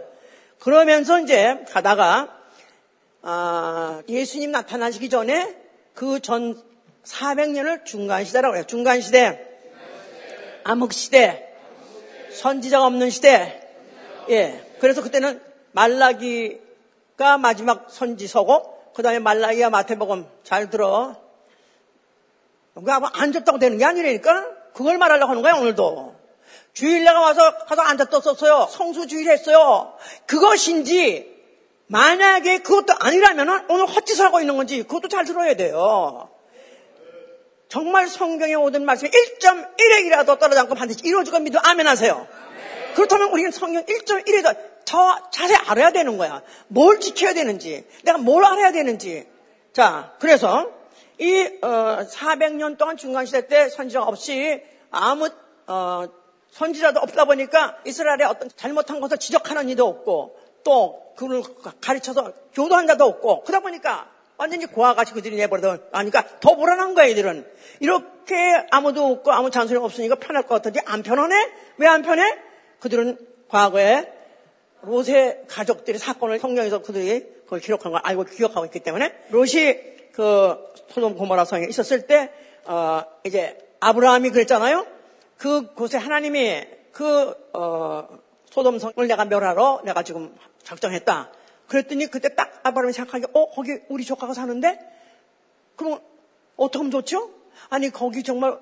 그러면서 0.59 1.20
이제 1.20 1.64
가다가 1.68 2.40
아, 3.22 4.02
예수님 4.09 4.50
나타나시기 4.50 5.09
전에 5.09 5.56
그 5.94 6.20
전 6.20 6.61
400년을 7.06 7.85
중간시대라고 7.85 8.56
해요. 8.56 8.64
중간시대, 8.66 9.45
암흑 10.68 10.92
시대, 10.92 11.48
선지자가 12.33 12.87
없는 12.87 13.11
시대. 13.11 13.61
예. 14.31 14.61
그래서 14.81 15.00
그때는 15.00 15.40
말라기가 15.70 17.38
마지막 17.38 17.87
선지서고, 17.88 18.92
그 18.92 19.02
다음에 19.02 19.20
말라기와 19.20 19.70
마태복음 19.70 20.26
잘 20.42 20.68
들어. 20.68 21.16
그러니까 22.74 23.11
앉았다고 23.14 23.59
되는 23.61 23.79
게 23.79 23.85
아니라니까? 23.85 24.48
그걸 24.74 24.98
말하려고 24.98 25.31
하는 25.31 25.42
거야, 25.42 25.55
오늘도. 25.55 26.16
주일내가 26.74 27.20
와서 27.20 27.59
가서 27.59 27.83
앉았었어요. 27.83 28.66
성수주일 28.70 29.31
했어요. 29.31 29.94
그것인지, 30.26 31.33
만약에 31.87 32.59
그것도 32.59 32.92
아니라면 32.98 33.66
오늘 33.70 33.87
헛짓을 33.87 34.24
하고 34.24 34.40
있는 34.40 34.57
건지 34.57 34.83
그것도 34.83 35.07
잘 35.07 35.24
들어야 35.24 35.55
돼요. 35.55 36.29
정말 37.68 38.09
성경에 38.09 38.55
오던 38.55 38.85
말씀이 38.85 39.11
1.1핵이라도 39.11 40.38
떨어지 40.38 40.61
않고 40.61 40.74
반드시 40.74 41.00
이루어질 41.05 41.33
건 41.33 41.44
믿어 41.44 41.59
아멘 41.62 41.87
하세요. 41.87 42.26
그렇다면 42.94 43.31
우리는 43.31 43.50
성경 43.50 43.85
1.1에도 43.85 44.57
더 44.85 45.31
자세히 45.31 45.59
알아야 45.66 45.90
되는 45.90 46.16
거야. 46.16 46.42
뭘 46.68 47.00
지켜야 47.00 47.35
되는지, 47.35 47.87
내가 48.05 48.18
뭘 48.18 48.44
알아야 48.44 48.72
되는지. 48.72 49.26
자, 49.72 50.14
그래서 50.20 50.70
이 51.18 51.50
어, 51.62 52.07
400년 52.09 52.79
동안 52.79 52.96
중간시대 52.96 53.48
때 53.48 53.68
선지자가 53.68 54.07
없이 54.07 54.62
아무 54.90 55.29
어, 55.66 56.05
선지자도 56.50 57.00
없다 57.00 57.24
보니까 57.24 57.76
이스라엘의 57.85 58.24
어떤 58.26 58.48
잘못한 58.57 59.00
것을 59.00 59.18
지적하는 59.18 59.68
이도 59.68 59.87
없고 59.87 60.38
또 60.64 61.14
그를 61.16 61.42
가르쳐서 61.81 62.33
교도한 62.55 62.87
자도 62.87 63.05
없고 63.05 63.42
그러다 63.44 63.62
보니까 63.62 64.11
완전히 64.38 64.66
고아같이 64.66 65.12
그들이 65.12 65.37
내버려둬 65.37 65.79
하니까 65.92 66.25
더 66.40 66.57
불안한 66.57 66.94
거야 66.94 67.07
이들은 67.07 67.46
이렇게 67.81 68.35
아무도 68.70 69.07
없고 69.07 69.33
아무 69.33 69.51
잔소리 69.51 69.79
없으니까 69.79 70.16
편할 70.16 70.42
것 70.42 70.57
같은데 70.57 70.81
안 70.87 71.03
편하네? 71.03 71.53
왜 71.79 71.87
안 71.87 72.03
편해? 72.03 72.22
그들은 72.81 73.18
과거에 73.49 74.12
롯의 74.83 75.44
가족들이 75.49 75.99
사건을 75.99 76.38
성경에서 76.38 76.83
그들이 76.83 77.27
그걸 77.44 77.61
기록한 77.61 77.92
걸 77.92 78.01
알고 78.05 78.25
기억하고 78.25 78.66
있기 78.66 78.81
때문에 78.81 79.12
롯이 79.31 80.12
그 80.12 80.57
소돔 80.88 81.16
고모라 81.16 81.44
성에 81.44 81.66
있었을 81.68 82.07
때 82.07 82.31
어, 82.64 83.03
이제 83.25 83.59
아브라함이 83.81 84.31
그랬잖아요. 84.31 84.87
그곳에 85.38 85.99
하나님이 85.99 86.64
그 86.92 87.35
어, 87.53 88.09
소돔 88.51 88.79
성을 88.79 89.07
내가 89.07 89.25
멸하러 89.25 89.83
내가 89.85 90.03
지금 90.03 90.35
작정했다. 90.62 91.31
그랬더니 91.68 92.07
그때 92.07 92.35
딱 92.35 92.61
아브라함이 92.62 92.92
생각하기에 92.92 93.26
어 93.33 93.50
거기 93.50 93.79
우리 93.88 94.05
조카가 94.05 94.35
사는데 94.35 94.79
그럼 95.76 96.00
어떻게 96.57 96.79
하면 96.79 96.90
좋죠? 96.90 97.31
아니 97.68 97.90
거기 97.90 98.22
정말 98.22 98.59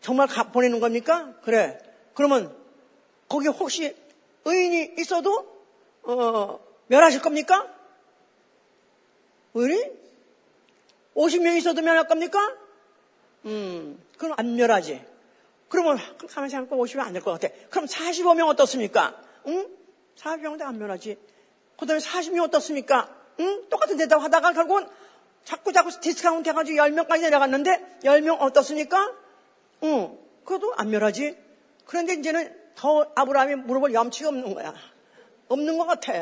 정말 0.00 0.26
가, 0.28 0.44
보내는 0.50 0.80
겁니까? 0.80 1.34
그래. 1.42 1.78
그러면 2.14 2.54
거기 3.28 3.48
혹시 3.48 3.96
의인이 4.44 4.94
있어도 4.98 5.46
어, 6.02 6.60
멸하실 6.86 7.20
겁니까? 7.20 7.68
의인? 9.54 9.92
50명 11.14 11.56
있어도 11.58 11.82
멸할 11.82 12.06
겁니까? 12.06 12.38
음, 13.44 14.00
그럼 14.16 14.34
안 14.38 14.54
멸하지. 14.56 15.04
그러면 15.68 15.98
가만히 16.28 16.50
생각하면 16.50 16.84
50명 16.84 17.00
안 17.00 17.12
될 17.12 17.22
것 17.22 17.32
같아. 17.38 17.52
그럼 17.70 17.86
45명 17.86 18.48
어떻습니까? 18.48 19.20
응? 19.46 19.68
45명도 20.16 20.62
안 20.62 20.78
멸하지. 20.78 21.18
그 21.78 21.86
다음에 21.86 22.00
40명 22.00 22.42
어떻습니까? 22.42 23.08
응? 23.40 23.68
똑같은 23.70 23.96
대답 23.96 24.22
하다가 24.22 24.52
결국은 24.52 24.86
자꾸 25.44 25.72
자꾸 25.72 25.90
디스카운트 26.00 26.48
해가지고 26.48 26.76
10명까지 26.78 27.22
내려갔는데 27.22 27.98
10명 28.02 28.40
어떻습니까? 28.40 29.12
응. 29.84 30.18
그것도 30.44 30.74
안 30.76 30.90
멸하지. 30.90 31.36
그런데 31.86 32.14
이제는 32.14 32.54
더 32.74 33.10
아브라함이 33.14 33.54
물어볼 33.54 33.94
염치가 33.94 34.28
없는 34.28 34.54
거야. 34.54 34.74
없는 35.48 35.78
것 35.78 35.86
같아. 35.86 36.12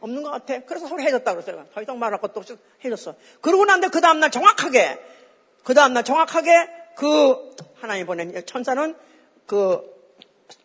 없는 0.00 0.22
것 0.22 0.30
같아. 0.30 0.60
그래서 0.60 0.86
서로 0.86 1.02
해줬다 1.02 1.32
그랬어요. 1.32 1.66
더 1.74 1.82
이상 1.82 1.98
말할 1.98 2.20
것도 2.20 2.40
없이 2.40 2.56
해줬어. 2.84 3.14
그러고 3.40 3.64
난데 3.64 3.88
그 3.88 4.00
다음날 4.00 4.30
정확하게, 4.30 4.98
그 5.64 5.74
다음날 5.74 6.04
정확하게 6.04 6.50
그 6.94 7.56
하나님 7.80 8.06
보낸 8.06 8.44
천사는 8.46 8.94
그 9.46 9.82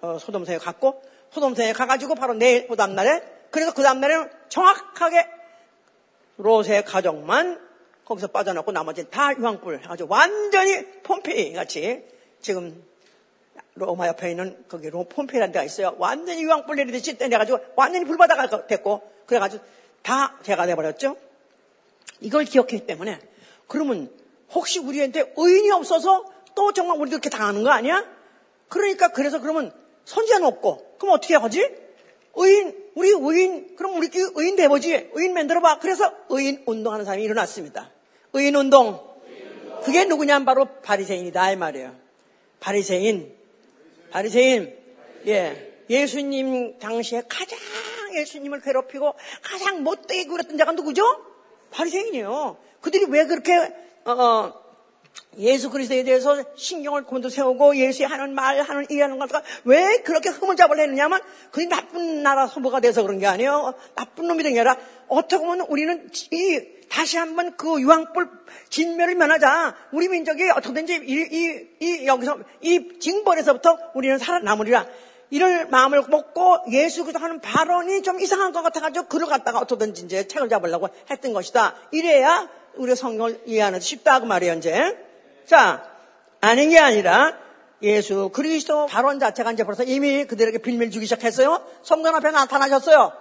어, 0.02 0.18
소돔성에 0.20 0.58
갔고 0.60 1.02
소돔성에 1.32 1.74
가가지고 1.74 2.16
바로 2.16 2.34
내일 2.34 2.68
그 2.68 2.76
다음날에 2.76 3.41
그래서 3.52 3.74
그 3.74 3.84
다음날에는 3.84 4.30
정확하게 4.50 5.28
롯의 6.38 6.86
가족만 6.86 7.70
거기서 8.06 8.28
빠져나고 8.28 8.72
나머지는 8.72 9.10
다 9.12 9.34
유황불 9.38 9.82
아주 9.88 10.08
완전히 10.10 10.86
폼페이 11.04 11.54
같이 11.54 12.04
지금 12.42 12.84
로마 13.76 14.08
옆에 14.08 14.32
있는 14.32 14.66
거기 14.68 14.90
로 14.90 15.04
폼페이라는 15.06 15.52
데가 15.54 15.64
있어요. 15.64 15.96
완전히 15.98 16.44
유황불 16.44 16.76
내리듯이 16.76 17.18
내가지고 17.18 17.60
완전히 17.76 18.06
불바다가 18.06 18.68
됐고 18.68 19.02
그래가지고 19.26 19.64
다 20.02 20.38
제가 20.44 20.66
돼버렸죠. 20.66 21.16
이걸 22.20 22.46
기억했기 22.46 22.86
때문에 22.86 23.20
그러면 23.68 24.12
혹시 24.54 24.80
우리한테 24.80 25.34
의인이 25.38 25.72
없어서 25.72 26.26
또 26.56 26.74
정말 26.74 26.98
우리도 27.00 27.16
이렇게 27.16 27.30
당하는 27.30 27.64
거 27.64 27.70
아니야? 27.70 28.06
그러니까 28.68 29.10
그래서 29.10 29.40
그러면 29.40 29.72
선지자는 30.06 30.46
없고 30.48 30.98
그럼 30.98 31.16
어떻게 31.16 31.36
하지? 31.36 31.66
의인 32.36 32.81
우리 32.96 33.10
의인 33.10 33.76
그럼 33.76 33.98
우리 33.98 34.10
의인 34.14 34.56
돼보지 34.56 35.12
의인 35.14 35.34
만들어봐. 35.34 35.80
그래서 35.80 36.12
의인 36.30 36.64
운동하는 36.66 37.06
사람이 37.06 37.24
일어났습니다. 37.24 37.92
의인 38.34 38.56
운동 38.56 39.00
그게 39.84 40.06
누구냐면 40.06 40.46
바로 40.46 40.66
바리새인이다 40.82 41.52
이 41.52 41.56
말이에요. 41.56 41.96
바리새인 42.60 43.34
바리새인 44.12 44.78
예 45.28 45.84
예수님 45.90 46.80
당시에 46.80 47.24
가장 47.28 47.58
예수님을 48.16 48.62
괴롭히고 48.62 49.14
가장 49.42 49.84
못되게 49.84 50.26
굴었던 50.26 50.58
자가 50.58 50.74
누구죠? 50.74 51.04
바리새인이에요. 51.72 52.58
그들이 52.82 53.06
왜 53.06 53.26
그렇게 53.26 53.56
어, 54.06 54.12
어, 54.12 54.61
예수 55.38 55.70
그리스도에 55.70 56.04
대해서 56.04 56.44
신경을 56.56 57.04
곤두 57.04 57.30
세우고 57.30 57.78
예수의 57.78 58.08
하는 58.08 58.36
말, 58.36 58.62
하는 58.62 58.86
일하는 58.90 59.18
것과 59.18 59.42
왜 59.64 60.02
그렇게 60.04 60.30
잡으려 60.58 60.82
했느냐면 60.82 61.22
그게 61.52 61.68
나쁜 61.68 62.22
나라 62.22 62.48
소모가 62.48 62.82
돼서 62.82 63.02
그런 63.02 63.20
게 63.20 63.28
아니에요. 63.28 63.74
나쁜 63.96 64.28
놈이 64.28 64.44
된 64.44 64.54
게 64.54 64.60
아니라 64.60 64.78
어떻게 65.08 65.38
보면 65.38 65.62
우리는 65.70 66.10
이 66.32 66.62
다시 66.90 67.18
한번 67.18 67.56
그 67.56 67.80
유황불 67.80 68.30
진멸을 68.70 69.16
면하자. 69.16 69.76
우리 69.94 70.10
민족이 70.10 70.50
어떻게든지 70.50 71.02
이, 71.06 71.28
이, 71.32 71.68
이 71.80 72.06
여기서 72.06 72.40
이 72.62 73.00
징벌에서부터 73.00 73.78
우리는 73.96 74.18
살아남으리라. 74.18 74.86
이럴 75.30 75.68
마음을 75.68 76.04
먹고 76.10 76.58
예수 76.72 77.04
그리스도 77.06 77.24
하는 77.24 77.40
발언이 77.40 78.02
좀 78.04 78.20
이상한 78.20 78.52
것 78.52 78.62
같아가지고 78.62 79.06
글을 79.08 79.28
갖다가 79.28 79.60
어떻게든지 79.60 80.04
이제 80.04 80.28
책을 80.28 80.50
잡으려고 80.50 80.90
했던 81.10 81.32
것이다. 81.32 81.76
이래야 81.92 82.50
우리 82.76 82.96
성경을 82.96 83.42
이해하는 83.46 83.80
데 83.80 83.86
쉽다 83.86 84.20
그 84.20 84.26
말이에요 84.26 84.54
이제. 84.56 84.98
자 85.46 85.84
아닌 86.40 86.70
게 86.70 86.80
아니라 86.80 87.38
예수 87.82 88.30
그리스도 88.30 88.86
발언 88.86 89.20
자체가 89.20 89.52
이제 89.52 89.64
벌써 89.64 89.84
이미 89.84 90.26
그들에게 90.26 90.60
빌미를 90.60 90.92
주기 90.92 91.06
시작했어요. 91.06 91.66
성전 91.84 92.16
앞에 92.16 92.32
나타나셨어요. 92.32 93.14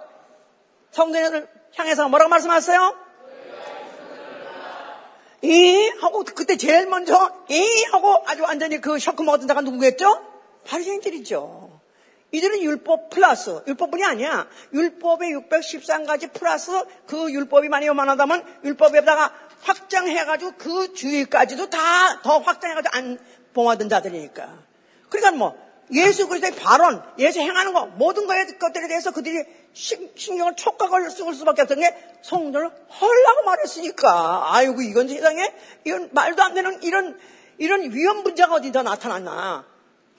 성전을 0.91 1.47
향해서 1.75 2.09
뭐라고 2.09 2.29
말씀하셨어요? 2.29 2.95
이 5.43 5.89
하고 6.01 6.23
그때 6.23 6.55
제일 6.55 6.87
먼저 6.87 7.31
이 7.49 7.83
하고 7.91 8.23
아주 8.27 8.43
완전히 8.43 8.79
그 8.79 8.99
셔크 8.99 9.23
먹었던 9.23 9.47
자가 9.47 9.61
누구겠죠? 9.61 10.21
바리새인들이죠. 10.67 11.70
이들은 12.31 12.61
율법 12.61 13.09
플러스 13.09 13.61
율법뿐이 13.67 14.03
아니야. 14.03 14.47
율법의 14.73 15.31
613가지 15.31 16.31
플러스 16.33 16.71
그 17.05 17.31
율법이 17.31 17.67
많이 17.69 17.87
요만하다면 17.87 18.61
율법에다가 18.63 19.33
확장해가지고 19.61 20.53
그 20.57 20.93
주의까지도 20.93 21.69
다 21.69 22.21
더 22.23 22.39
확장해가지고 22.39 22.95
안 22.95 23.19
봉하던 23.53 23.89
자들이니까. 23.89 24.59
그러니까 25.09 25.31
뭐 25.37 25.71
예수 25.93 26.27
그리스도의 26.27 26.55
발언, 26.55 27.03
예수 27.19 27.41
행하는 27.41 27.73
거 27.73 27.85
모든 27.85 28.25
것들에 28.27 28.87
대해서 28.87 29.11
그들이 29.11 29.43
신경을 29.73 30.55
촉각을 30.55 31.09
쓸 31.09 31.33
수밖에 31.33 31.63
없던 31.63 31.79
게 31.79 32.17
성전을 32.21 32.69
헐라고 32.69 33.43
말했으니까 33.45 34.53
아이고 34.53 34.81
이건 34.81 35.09
세상에 35.09 35.53
이런 35.83 36.09
말도 36.13 36.41
안 36.41 36.53
되는 36.53 36.81
이런 36.83 37.19
이런 37.57 37.91
위험 37.91 38.23
문제가 38.23 38.55
어디다 38.55 38.83
나타났나. 38.83 39.65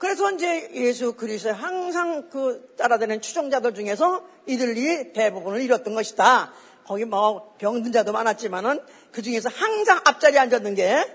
그래서 0.03 0.29
이제 0.31 0.69
예수 0.73 1.13
그리스도의 1.13 1.55
항상 1.55 2.29
그 2.29 2.75
따라다니는 2.77 3.21
추종자들 3.21 3.73
중에서 3.73 4.21
이들이 4.47 5.13
대부분을 5.13 5.61
잃었던 5.61 5.95
것이다. 5.95 6.51
거기 6.85 7.05
뭐 7.05 7.55
병든 7.57 7.93
자도 7.93 8.11
많았지만은 8.11 8.81
그 9.13 9.21
중에서 9.21 9.47
항상 9.47 10.01
앞자리에 10.03 10.39
앉았는 10.39 10.75
게 10.75 11.05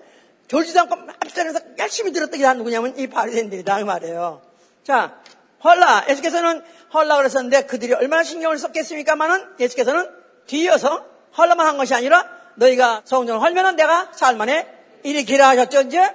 졸지도 0.46 0.80
않고 0.80 0.94
앞자리에서 1.22 1.60
열심히 1.78 2.12
들었던 2.12 2.38
게다 2.38 2.54
누구냐면 2.54 2.96
이 2.96 3.08
바리새인들이다 3.08 3.78
그 3.78 3.84
말이에요. 3.84 4.40
자, 4.84 5.20
헐라. 5.62 6.06
예수께서는 6.08 6.62
헐라 6.94 7.18
그랬었는데 7.18 7.66
그들이 7.66 7.92
얼마나 7.92 8.22
신경을 8.22 8.56
썼겠습니까만은 8.56 9.56
예수께서는 9.60 10.08
뒤이어서 10.46 11.04
헐라만 11.36 11.66
한 11.66 11.76
것이 11.76 11.92
아니라 11.94 12.26
너희가 12.54 13.02
성전을 13.04 13.42
헐면은 13.42 13.76
내가 13.76 14.12
살만에 14.14 14.66
일으키라 15.02 15.46
하셨죠, 15.50 15.82
이제? 15.82 16.10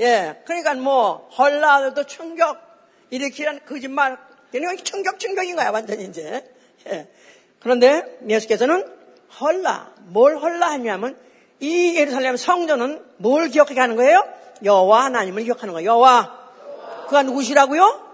예. 0.00 0.42
그러니까 0.44 0.74
뭐, 0.74 1.28
헐라도 1.36 2.04
충격, 2.04 2.58
일으키라는 3.10 3.60
거짓말, 3.66 4.18
이런 4.52 4.76
충격, 4.78 5.18
충격인 5.18 5.56
거야, 5.56 5.70
완전히 5.70 6.04
이제. 6.04 6.44
예. 6.88 7.08
그런데 7.60 8.18
예수께서는 8.28 8.86
헐라, 9.40 9.92
뭘 10.04 10.38
헐라 10.38 10.70
하냐면 10.70 11.16
이 11.60 11.96
예루살렘 11.96 12.36
성전은 12.36 13.04
뭘 13.16 13.48
기억하게 13.48 13.80
하는 13.80 13.96
거예요? 13.96 14.22
여호와 14.62 15.04
하나님을 15.04 15.44
기억하는 15.44 15.74
거예요. 15.74 15.90
여호와. 15.90 16.46
그가 17.06 17.22
누구시라고요? 17.22 18.06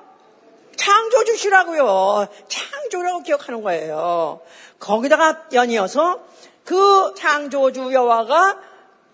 창조주시라고요. 0.77 2.29
창조라고 2.49 3.23
기억하는 3.23 3.62
거예요. 3.62 4.40
거기다가 4.79 5.45
연이어서 5.53 6.25
그 6.64 7.14
창조주 7.16 7.92
여호와가 7.92 8.61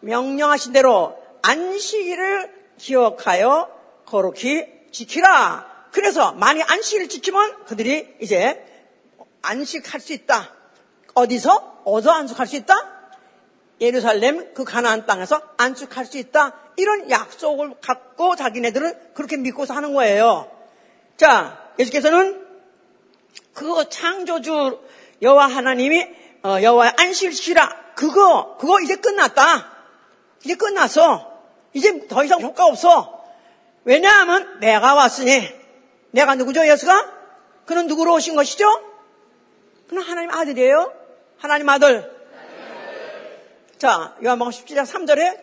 명령하신 0.01 0.73
대로 0.73 1.23
안식일을 1.43 2.58
기억하여 2.79 3.69
거룩히 4.07 4.67
지키라. 4.91 5.89
그래서 5.93 6.33
많이 6.33 6.63
안식일을 6.63 7.09
지키면 7.09 7.65
그들이 7.67 8.17
이제 8.21 8.65
안식할 9.43 10.01
수 10.01 10.13
있다. 10.13 10.55
어디서? 11.15 11.83
어디서 11.85 12.11
안식할 12.11 12.47
수 12.47 12.57
있다? 12.57 12.75
예루살렘 13.81 14.53
그 14.55 14.65
가나안 14.65 15.07
땅에서 15.07 15.41
안식할 15.57 16.07
수 16.07 16.19
있다. 16.19 16.55
이런 16.77 17.11
약속을 17.11 17.77
갖고 17.81 18.37
자기네들은 18.37 19.15
그렇게 19.15 19.37
믿고서 19.37 19.75
하는 19.75 19.95
거예요. 19.95 20.51
자, 21.17 21.71
예수께서는 21.79 22.47
그 23.55 23.89
창조주 23.89 24.81
여호와 25.23 25.47
하나님이 25.47 26.07
어, 26.45 26.59
여호와의 26.63 26.93
안식일이라 26.97 27.95
그거 27.97 28.57
그거 28.59 28.81
이제 28.81 28.97
끝났다. 28.97 29.73
이제 30.45 30.55
끝났어. 30.55 31.28
이제 31.73 32.07
더 32.09 32.25
이상 32.25 32.41
효과 32.41 32.65
없어. 32.67 33.25
왜냐하면 33.85 34.61
내가 34.61 34.95
왔으니 34.95 35.49
내가 36.11 36.35
누구죠 36.35 36.67
예수가? 36.67 37.19
그는 37.67 37.87
누구로 37.87 38.15
오신 38.15 38.35
것이죠? 38.35 38.67
그는 39.89 40.03
하나님 40.03 40.31
아들이에요. 40.31 40.93
하나님 41.39 41.69
아들. 41.69 42.19
자, 43.79 44.17
요한복음 44.25 44.51
17장 44.51 44.85
3절에 44.85 45.39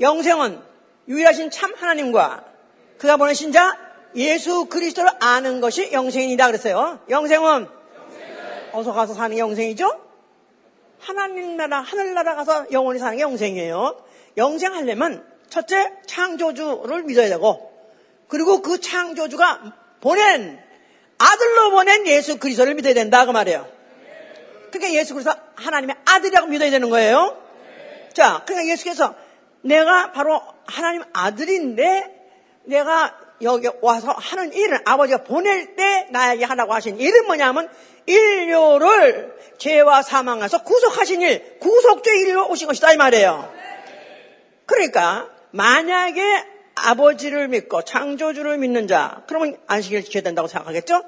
영생은 0.00 0.62
유일하신 1.08 1.50
참 1.50 1.74
하나님과 1.76 2.44
그가 2.98 3.16
보내신 3.16 3.52
자 3.52 3.76
예수 4.14 4.66
그리스도를 4.66 5.10
아는 5.20 5.60
것이 5.60 5.92
영생이다 5.92 6.46
그랬어요. 6.46 7.00
영생은 7.08 7.68
어서 8.72 8.92
가서 8.92 9.14
사는 9.14 9.34
게 9.34 9.40
영생이죠? 9.40 10.00
하나님 11.00 11.56
나라, 11.56 11.80
하늘나라 11.80 12.36
가서 12.36 12.66
영원히 12.70 12.98
사는 12.98 13.16
게 13.16 13.22
영생이에요. 13.22 14.04
영생하려면 14.36 15.31
첫째 15.52 15.92
창조주를 16.06 17.02
믿어야 17.02 17.28
되고 17.28 17.70
그리고 18.26 18.62
그 18.62 18.80
창조주가 18.80 19.74
보낸 20.00 20.58
아들로 21.18 21.72
보낸 21.72 22.06
예수 22.06 22.38
그리스도를 22.38 22.74
믿어야 22.74 22.94
된다 22.94 23.26
그 23.26 23.32
말이에요. 23.32 23.68
그러니까 24.70 24.98
예수 24.98 25.12
그리스도 25.12 25.36
하나님의 25.56 25.96
아들이라고 26.06 26.46
믿어야 26.46 26.70
되는 26.70 26.88
거예요. 26.88 27.36
자, 28.14 28.42
그러니까 28.46 28.72
예수께서 28.72 29.14
내가 29.60 30.12
바로 30.12 30.40
하나님 30.64 31.02
아들인데 31.12 32.30
내가 32.64 33.14
여기 33.42 33.68
와서 33.82 34.10
하는 34.12 34.54
일은 34.54 34.78
아버지가 34.86 35.24
보낼 35.24 35.76
때 35.76 36.06
나에게 36.12 36.46
하라고 36.46 36.72
하신 36.72 36.98
일은 36.98 37.26
뭐냐면 37.26 37.68
인류를 38.06 39.36
죄와 39.58 40.00
사망에서 40.00 40.62
구속하신 40.62 41.20
일, 41.20 41.58
구속죄 41.58 42.10
일로 42.20 42.48
오신 42.48 42.68
것이다 42.68 42.94
이 42.94 42.96
말이에요. 42.96 43.52
그러니까 44.64 45.31
만약에 45.52 46.22
아버지를 46.74 47.48
믿고 47.48 47.82
창조주를 47.82 48.58
믿는 48.58 48.88
자, 48.88 49.22
그러면 49.26 49.56
안식일을 49.66 50.04
지켜야 50.04 50.22
된다고 50.22 50.48
생각하겠죠? 50.48 51.02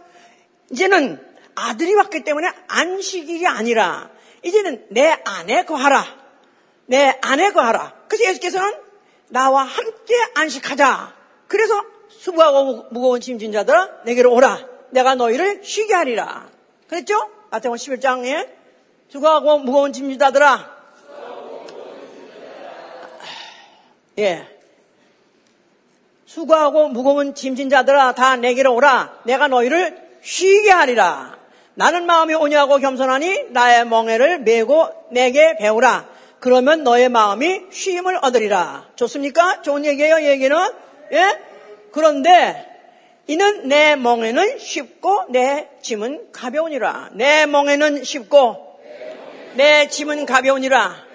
이제는 0.71 1.21
아들이 1.55 1.95
왔기 1.95 2.25
때문에 2.25 2.49
안식일이 2.69 3.47
아니라 3.47 4.11
이제는 4.43 4.87
내 4.91 5.17
안에 5.25 5.65
거하라. 5.65 6.05
내 6.87 7.19
안에 7.23 7.51
거하라. 7.53 7.95
그래서 8.09 8.31
예수께서는 8.31 8.75
나와 9.31 9.65
함께 9.65 10.15
안식하자. 10.35 11.15
그래서 11.49 11.83
수고하고 12.09 12.87
무거운 12.91 13.21
짐진 13.21 13.53
자들아 13.53 14.03
내게로 14.05 14.33
오라. 14.33 14.67
내가 14.91 15.15
너희를 15.15 15.63
쉬게 15.65 15.95
하리라. 15.95 16.49
그랬죠? 16.89 17.31
마태복음 17.51 17.77
11장에 17.77 18.49
수고하고 19.09 19.59
무거운 19.61 19.93
짐진 19.93 20.19
자들아. 20.19 20.74
예. 24.19 24.47
수고하고 26.27 26.89
무거운 26.89 27.35
짐진 27.35 27.69
자들아 27.69 28.15
다 28.15 28.37
내게로 28.37 28.75
오라. 28.75 29.21
내가 29.25 29.49
너희를 29.49 29.97
쉬게 30.23 30.71
하리라. 30.71 31.39
나는 31.75 32.07
마음이 32.07 32.35
오냐고 32.35 32.79
겸손하니 32.79 33.51
나의 33.51 33.87
멍에를 33.87 34.41
메고 34.41 34.89
내게 35.11 35.57
배우라. 35.57 36.09
그러면 36.41 36.85
너의 36.85 37.09
마음이 37.09 37.63
쉼을 37.71 38.19
얻으리라. 38.23 38.89
좋습니까? 38.97 39.63
좋은 39.63 39.85
얘기예요, 39.85 40.23
얘기는. 40.23 40.57
예? 41.13 41.41
그런데 41.91 42.71
이는 43.27 43.69
내 43.69 43.97
멍에는 43.97 44.59
쉽고 44.59 45.27
내 45.31 45.69
짐은 45.83 46.33
가벼우니라. 46.33 47.11
내 47.13 47.47
멍에는 47.47 48.05
쉽고 48.05 48.79
내 49.55 49.89
짐은 49.89 50.27
가벼우니라. 50.27 51.14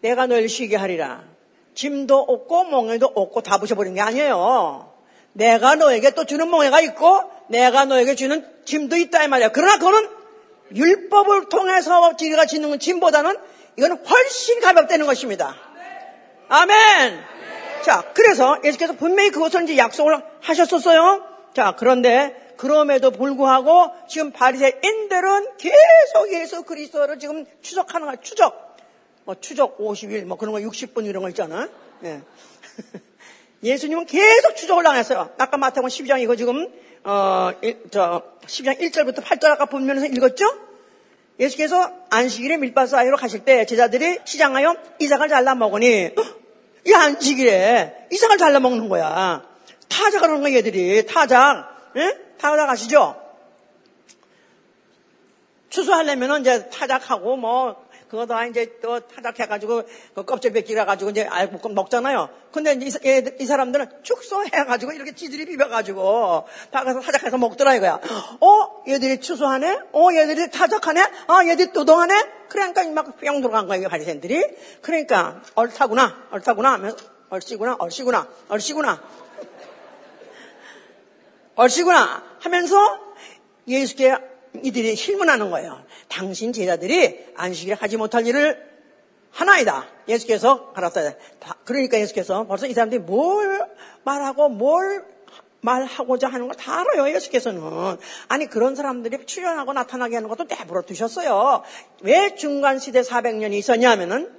내가 0.00 0.26
널 0.26 0.48
쉬게 0.48 0.76
하리라. 0.76 1.24
짐도 1.74 2.16
없고 2.18 2.64
멍에도 2.64 3.06
없고 3.06 3.42
다 3.42 3.58
부셔버린 3.58 3.94
게 3.94 4.00
아니에요. 4.00 4.92
내가 5.32 5.76
너에게 5.76 6.10
또 6.10 6.24
주는 6.24 6.50
멍에가 6.50 6.80
있고 6.80 7.22
내가 7.48 7.84
너에게 7.84 8.14
주는 8.14 8.46
짐도 8.64 8.96
있다 8.96 9.24
이 9.24 9.28
말이야. 9.28 9.50
그러나 9.50 9.78
그거는 9.78 10.08
율법을 10.74 11.48
통해서 11.48 12.16
지가 12.16 12.46
짓는 12.46 12.78
짐보다는 12.78 13.36
이거는 13.76 14.04
훨씬 14.04 14.60
가볍다는 14.60 15.06
것입니다. 15.06 15.54
아멘. 16.48 17.20
자, 17.84 18.04
그래서 18.14 18.58
예수께서 18.64 18.92
분명히 18.94 19.30
그것을 19.30 19.62
이제 19.64 19.76
약속을 19.78 20.20
하셨었어요. 20.40 21.24
자, 21.54 21.74
그런데 21.78 22.54
그럼에도 22.56 23.10
불구하고 23.10 23.90
지금 24.08 24.32
바리새인들은 24.32 25.56
계속 25.56 26.32
예수 26.32 26.62
그리스도를 26.62 27.18
지금 27.18 27.46
추적하는 27.62 28.06
거야. 28.06 28.16
추적. 28.16 28.69
뭐 29.30 29.36
추적 29.40 29.78
50일 29.78 30.24
뭐 30.24 30.36
그런 30.36 30.52
거 30.52 30.58
60분 30.58 31.06
이런 31.06 31.22
거 31.22 31.28
있잖아. 31.28 31.68
예. 32.02 32.20
예수님은 33.62 34.06
계속 34.06 34.56
추적을 34.56 34.82
당했어요. 34.82 35.30
아까 35.38 35.56
마태복음 35.56 35.88
12장 35.88 36.20
이거 36.20 36.34
지금 36.34 36.68
어, 37.04 37.52
저 37.92 38.24
12장 38.44 38.80
1절부터 38.80 39.22
8절 39.22 39.44
아까 39.50 39.66
본면에서 39.66 40.06
읽었죠? 40.06 40.46
예수께서 41.38 41.92
안식일에 42.10 42.56
밀밭 42.56 42.88
사이로 42.88 43.16
가실 43.16 43.44
때 43.44 43.64
제자들이 43.66 44.18
시장하여 44.24 44.74
이삭을 44.98 45.28
잘라 45.28 45.54
먹으니 45.54 46.10
이 46.88 46.92
안식일에 46.92 48.08
이삭을 48.10 48.36
잘라 48.36 48.58
먹는 48.58 48.88
거야. 48.88 49.44
타작 49.88 50.24
하는 50.24 50.40
거야 50.40 50.54
얘들이 50.54 51.06
타작. 51.06 51.92
예? 51.94 52.18
타작 52.36 52.68
아시죠? 52.68 53.14
추수하려면은 55.68 56.40
이제 56.40 56.68
타작하고 56.68 57.36
뭐 57.36 57.88
그거 58.10 58.26
다 58.26 58.44
이제 58.44 58.76
또 58.82 58.98
타작해가지고 58.98 59.84
그 60.16 60.24
껍질 60.24 60.52
벗기라가지고 60.52 61.12
이제 61.12 61.24
알고 61.24 61.68
먹잖아요. 61.68 62.28
근데 62.50 62.72
이, 62.72 62.90
이 63.38 63.46
사람들은 63.46 64.02
축소해가지고 64.02 64.90
이렇게 64.92 65.14
지들이 65.14 65.46
비벼가지고 65.46 66.44
밖에서 66.72 67.00
타작해서 67.00 67.38
먹더라 67.38 67.76
이거야. 67.76 68.00
어? 68.40 68.82
얘들이 68.88 69.20
추수하네? 69.20 69.78
어? 69.92 70.08
얘들이 70.12 70.50
타작하네? 70.50 71.00
아, 71.28 71.44
얘들이 71.46 71.72
또동하네? 71.72 72.14
그러니까 72.48 72.82
막뿅 72.88 73.42
들어간 73.42 73.68
거야, 73.68 73.88
바리새인들이. 73.88 74.44
그러니까 74.82 75.40
옳다구나, 75.54 76.30
옳다구나 76.32 76.72
하면서 76.72 76.96
얼씨구나, 77.28 77.76
얼씨구나, 77.78 78.26
얼씨구나. 78.48 79.00
얼씨구나 81.54 82.24
하면서 82.40 83.00
예수께 83.68 84.29
이들이 84.62 84.96
실문하는 84.96 85.50
거예요. 85.50 85.84
당신 86.08 86.52
제자들이 86.52 87.26
안식일 87.36 87.74
하지 87.74 87.96
못할 87.96 88.26
일을 88.26 88.70
하나이다. 89.30 89.86
예수께서 90.08 90.72
알았어요. 90.74 91.12
그러니까 91.64 92.00
예수께서 92.00 92.46
벌써 92.46 92.66
이 92.66 92.72
사람들이 92.72 93.00
뭘 93.00 93.64
말하고 94.04 94.48
뭘 94.48 95.04
말하고자 95.62 96.28
하는 96.28 96.48
걸 96.48 96.56
다 96.56 96.80
알아요, 96.80 97.14
예수께서는. 97.14 97.60
아니, 98.28 98.46
그런 98.46 98.74
사람들이 98.74 99.26
출연하고 99.26 99.72
나타나게 99.72 100.16
하는 100.16 100.28
것도 100.28 100.44
내버려 100.44 100.82
두셨어요. 100.82 101.62
왜 102.00 102.34
중간 102.34 102.78
시대 102.78 103.02
400년이 103.02 103.52
있었냐면은, 103.54 104.32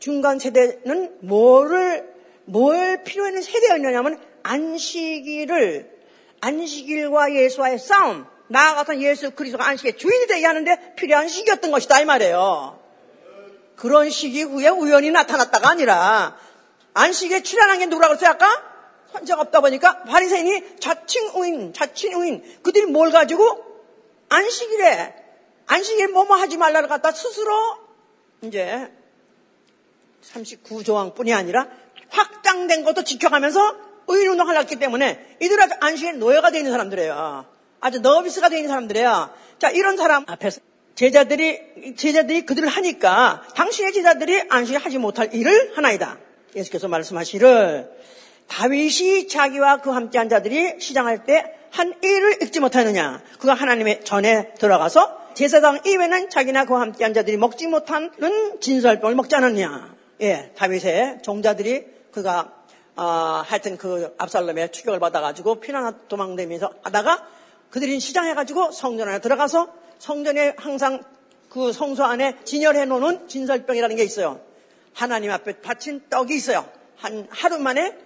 중간 0.00 0.38
세대는 0.38 1.18
뭐를, 1.20 2.12
뭘 2.44 3.04
필요했는 3.04 3.42
세대였냐면, 3.42 4.20
안식일을 4.42 5.98
안식일과 6.40 7.34
예수와의 7.34 7.78
싸움 7.78 8.26
나아가서 8.48 9.00
예수 9.00 9.30
그리스도가 9.30 9.66
안식의 9.66 9.96
주인이 9.96 10.26
되게 10.26 10.46
하는데 10.46 10.94
필요한 10.96 11.28
시기였던 11.28 11.70
것이다 11.70 12.00
이 12.00 12.04
말이에요. 12.04 12.80
그런 13.76 14.10
시기 14.10 14.42
후에 14.42 14.68
우연히 14.68 15.10
나타났다가 15.10 15.70
아니라 15.70 16.36
안식에 16.94 17.42
출연한 17.42 17.78
게 17.78 17.86
누구라고 17.86 18.14
했어요 18.14 18.30
아까? 18.30 18.64
선자가 19.12 19.42
없다 19.42 19.60
보니까 19.60 20.02
바리새인이 20.02 20.80
자칭우인 20.80 21.72
자칭우인 21.72 22.60
그들이 22.62 22.86
뭘 22.86 23.10
가지고 23.10 23.64
안식일에 24.28 25.14
안식일에 25.66 26.08
뭐뭐 26.08 26.36
하지 26.36 26.56
말라를 26.56 26.88
갖다 26.88 27.12
스스로 27.12 27.54
이제 28.42 28.90
39조항뿐이 30.32 31.34
아니라 31.34 31.68
확장된 32.10 32.84
것도 32.84 33.04
지켜가면서 33.04 33.76
의인운동 34.08 34.48
하려기 34.48 34.76
때문에 34.76 35.36
이들 35.40 35.60
아주 35.60 35.74
안식에 35.80 36.12
노예가 36.12 36.50
되어 36.50 36.60
있는 36.60 36.72
사람들이에요. 36.72 37.57
아주 37.80 38.00
너비스가 38.00 38.48
되어 38.48 38.58
있는 38.58 38.68
사람들이에요. 38.68 39.30
자, 39.58 39.70
이런 39.70 39.96
사람 39.96 40.24
앞에서 40.26 40.60
제자들이, 40.94 41.94
제자들이 41.96 42.44
그들을 42.44 42.68
하니까 42.68 43.42
당신의 43.54 43.92
제자들이 43.92 44.42
안식에 44.48 44.78
하지 44.78 44.98
못할 44.98 45.32
일을 45.32 45.76
하나이다. 45.76 46.18
예수께서 46.56 46.88
말씀하시를 46.88 47.90
다윗이 48.48 49.28
자기와 49.28 49.82
그 49.82 49.90
함께한 49.90 50.28
자들이 50.28 50.80
시장할 50.80 51.24
때 51.24 51.58
한 51.70 51.94
일을 52.02 52.42
읽지 52.42 52.60
못하느냐. 52.60 53.22
그가 53.38 53.54
하나님의 53.54 54.04
전에 54.04 54.54
들어가서 54.54 55.28
제사장 55.34 55.80
이외는 55.86 56.30
자기나 56.30 56.64
그와 56.64 56.80
함께한 56.80 57.14
자들이 57.14 57.36
먹지 57.36 57.66
못하는 57.68 58.60
진설병을 58.60 59.14
먹지 59.14 59.34
않았냐. 59.36 59.94
예, 60.22 60.52
다윗의 60.56 61.18
종자들이 61.22 61.86
그가 62.10 62.52
어, 62.96 63.44
하여튼 63.46 63.76
그 63.76 64.12
압살롬의 64.18 64.72
추격을 64.72 64.98
받아가지고 64.98 65.60
피난 65.60 65.96
도망다니면서 66.08 66.72
하다가 66.82 67.28
그들이 67.70 68.00
시장해가지고 68.00 68.72
성전 68.72 69.08
안에 69.08 69.20
들어가서 69.20 69.68
성전에 69.98 70.54
항상 70.56 71.02
그 71.48 71.72
성소 71.72 72.04
안에 72.04 72.36
진열해 72.44 72.84
놓는 72.86 73.28
진설병이라는 73.28 73.96
게 73.96 74.04
있어요. 74.04 74.40
하나님 74.94 75.30
앞에 75.30 75.60
바친 75.60 76.02
떡이 76.10 76.34
있어요. 76.34 76.68
한 76.96 77.26
하루 77.30 77.58
만에 77.58 77.96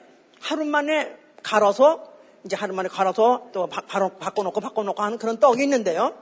하루 0.41 0.65
만에 0.65 1.17
갈아서 1.43 2.13
이제 2.45 2.57
하루 2.57 2.75
만에 2.75 2.89
갈아서 2.89 3.49
또 3.53 3.67
바로 3.67 4.11
바꿔놓고 4.11 4.61
바꿔놓고 4.61 5.03
하는 5.03 5.19
그런 5.19 5.39
떡이 5.39 5.63
있는데요. 5.63 6.15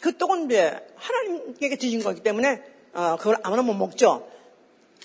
그 0.00 0.16
떡은 0.16 0.46
이제 0.46 0.86
하나님께 0.96 1.76
드신 1.76 2.02
거기 2.02 2.22
때문에 2.22 2.62
어, 2.94 3.16
그걸 3.18 3.36
아무나 3.42 3.62
못 3.62 3.74
먹죠. 3.74 4.28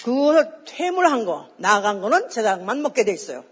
그것을 0.03 0.49
퇴물한 0.65 1.25
거, 1.25 1.49
나간 1.57 2.01
거는 2.01 2.29
제사장만 2.29 2.81
먹게 2.81 3.03
돼 3.03 3.11
있어요. 3.11 3.43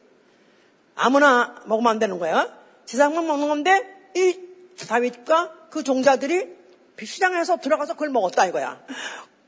아무나 0.95 1.55
먹으면 1.65 1.91
안 1.91 1.99
되는 1.99 2.19
거예요. 2.19 2.49
제사장만 2.85 3.27
먹는 3.27 3.49
건데 3.49 3.96
이 4.17 4.39
다윗과 4.87 5.53
그 5.69 5.83
종자들이 5.83 6.55
시장에 7.03 7.43
서 7.43 7.57
들어가서 7.57 7.93
그걸 7.93 8.09
먹었다 8.09 8.45
이거야. 8.47 8.81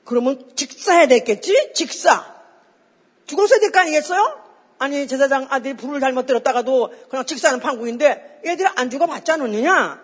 그러면 0.05 0.47
직사해야 0.55 1.07
됐겠지? 1.07 1.71
직사. 1.73 2.35
죽었어야 3.25 3.59
될 3.59 3.71
거 3.71 3.79
아니겠어요? 3.79 4.39
아니 4.79 5.07
제사장 5.07 5.47
아들이 5.49 5.75
불을 5.75 5.99
잘못 5.99 6.25
들었다가도 6.25 6.93
그냥 7.09 7.25
직사는 7.25 7.59
판국인데 7.59 8.41
얘들이 8.45 8.67
안 8.75 8.89
죽어봤지 8.89 9.31
않느냐? 9.31 10.01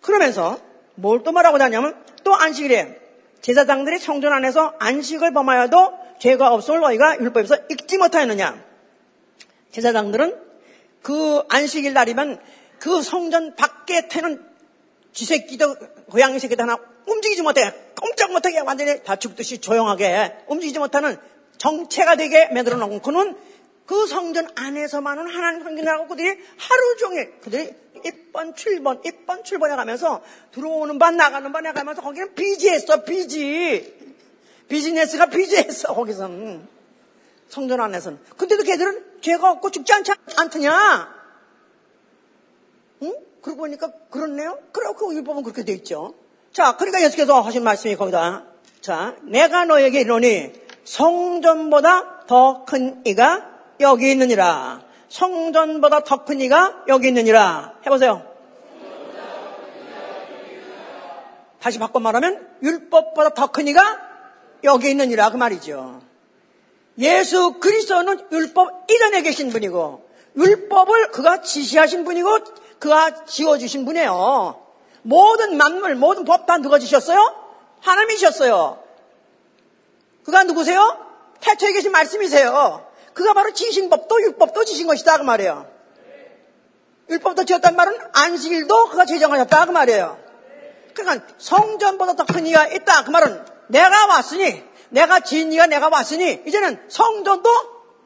그러면서 0.00 0.58
뭘 0.94 1.22
또 1.22 1.32
말하고 1.32 1.58
다냐면 1.58 1.96
또 2.24 2.34
안식일에 2.34 3.00
제사장들이 3.40 3.98
성전 3.98 4.32
안에서 4.32 4.74
안식을 4.78 5.32
범하여도 5.32 5.98
죄가 6.20 6.52
없을 6.52 6.80
너희가 6.80 7.18
율법에서 7.18 7.56
읽지 7.70 7.98
못하였느냐? 7.98 8.62
제사장들은 9.72 10.36
그 11.02 11.42
안식일 11.48 11.94
날이면 11.94 12.40
그 12.82 13.00
성전 13.00 13.54
밖에 13.54 14.08
태는 14.08 14.44
쥐새끼도 15.12 15.76
고양이 16.10 16.40
새끼도 16.40 16.64
하나 16.64 16.76
움직이지 17.06 17.42
못해 17.42 17.72
꼼짝 18.00 18.32
못하게 18.32 18.58
완전히 18.58 19.04
다 19.04 19.14
죽듯이 19.14 19.58
조용하게 19.58 20.38
움직이지 20.48 20.80
못하는 20.80 21.16
정체가 21.58 22.16
되게 22.16 22.48
만들어 22.48 22.76
놓은 22.78 23.00
그는 23.00 23.36
그 23.86 24.08
성전 24.08 24.48
안에서만은 24.56 25.28
하나님 25.28 25.62
성전하고 25.62 26.08
그들이 26.08 26.28
하루 26.28 26.96
종일 26.98 27.38
그들이 27.38 27.72
1번, 28.02 28.56
7번, 28.56 29.04
1번, 29.04 29.44
7번 29.44 29.70
해가면서 29.70 30.20
들어오는 30.50 30.98
반 30.98 31.16
나가는 31.16 31.52
반 31.52 31.64
해가면서 31.64 32.02
거기는 32.02 32.34
비지했어, 32.34 33.04
비지. 33.04 34.16
비즈니스가 34.68 35.26
비즈했어, 35.26 35.94
거기서는. 35.94 36.66
성전 37.48 37.80
안에서는. 37.80 38.18
근데도 38.36 38.64
걔들은 38.64 39.20
죄가 39.20 39.52
없고 39.52 39.70
죽지 39.70 39.92
않지, 39.92 40.10
않더냐? 40.36 41.21
응? 43.02 43.14
그러고 43.40 43.62
보니까 43.62 43.90
그렇네요? 44.10 44.58
그래, 44.72 44.86
그 44.96 45.14
율법은 45.14 45.42
그렇게 45.42 45.64
돼 45.64 45.72
있죠. 45.74 46.14
자, 46.52 46.76
그러니까 46.76 47.02
예수께서 47.02 47.40
하신 47.40 47.64
말씀이 47.64 47.96
거기다. 47.96 48.44
자, 48.80 49.16
내가 49.22 49.64
너에게 49.64 50.00
이르노니 50.00 50.52
성전보다 50.84 52.26
더 52.26 52.64
큰 52.64 53.02
이가 53.04 53.48
여기 53.80 54.10
있느니라. 54.12 54.82
성전보다 55.08 56.04
더 56.04 56.24
큰 56.24 56.40
이가 56.40 56.84
여기 56.88 57.08
있느니라. 57.08 57.74
해보세요. 57.86 58.22
다시 61.60 61.78
바꿔 61.78 62.00
말하면 62.00 62.48
율법보다 62.62 63.30
더 63.34 63.46
큰 63.48 63.68
이가 63.68 64.00
여기 64.64 64.90
있느니라 64.90 65.30
그 65.30 65.36
말이죠. 65.36 66.00
예수 66.98 67.54
그리스도는 67.60 68.26
율법 68.30 68.90
이전에 68.90 69.22
계신 69.22 69.50
분이고 69.50 70.08
율법을 70.36 71.10
그가 71.10 71.40
지시하신 71.40 72.04
분이고 72.04 72.38
그가 72.82 73.24
지어주신 73.26 73.84
분이에요. 73.84 74.60
모든 75.02 75.56
만물, 75.56 75.94
모든 75.94 76.24
법 76.24 76.46
다 76.46 76.58
누가 76.58 76.80
지셨어요? 76.80 77.32
하나님이셨어요. 77.80 78.82
그가 80.24 80.42
누구세요? 80.42 80.98
태초에 81.40 81.72
계신 81.74 81.92
말씀이세요. 81.92 82.84
그가 83.14 83.34
바로 83.34 83.52
지신 83.52 83.88
법도 83.88 84.20
율법도 84.22 84.64
지신 84.64 84.88
것이다 84.88 85.18
그 85.18 85.22
말이에요. 85.22 85.70
율법도 87.08 87.44
지었단 87.44 87.76
말은 87.76 87.96
안식일도 88.14 88.88
그가 88.88 89.04
제정하셨다 89.04 89.66
그 89.66 89.70
말이에요. 89.70 90.18
그러니까 90.94 91.26
성전보다 91.38 92.14
더 92.14 92.24
큰 92.24 92.46
이가 92.48 92.66
있다 92.66 93.04
그 93.04 93.10
말은 93.10 93.44
내가 93.68 94.06
왔으니 94.06 94.60
내가 94.88 95.20
진이가 95.20 95.66
내가 95.68 95.88
왔으니 95.88 96.42
이제는 96.46 96.84
성전도 96.88 97.48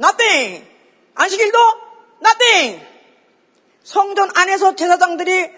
nothing 0.00 0.66
안식일도 1.14 1.58
nothing 2.22 2.95
성전 3.86 4.28
안에서 4.34 4.74
제사장들이 4.74 5.48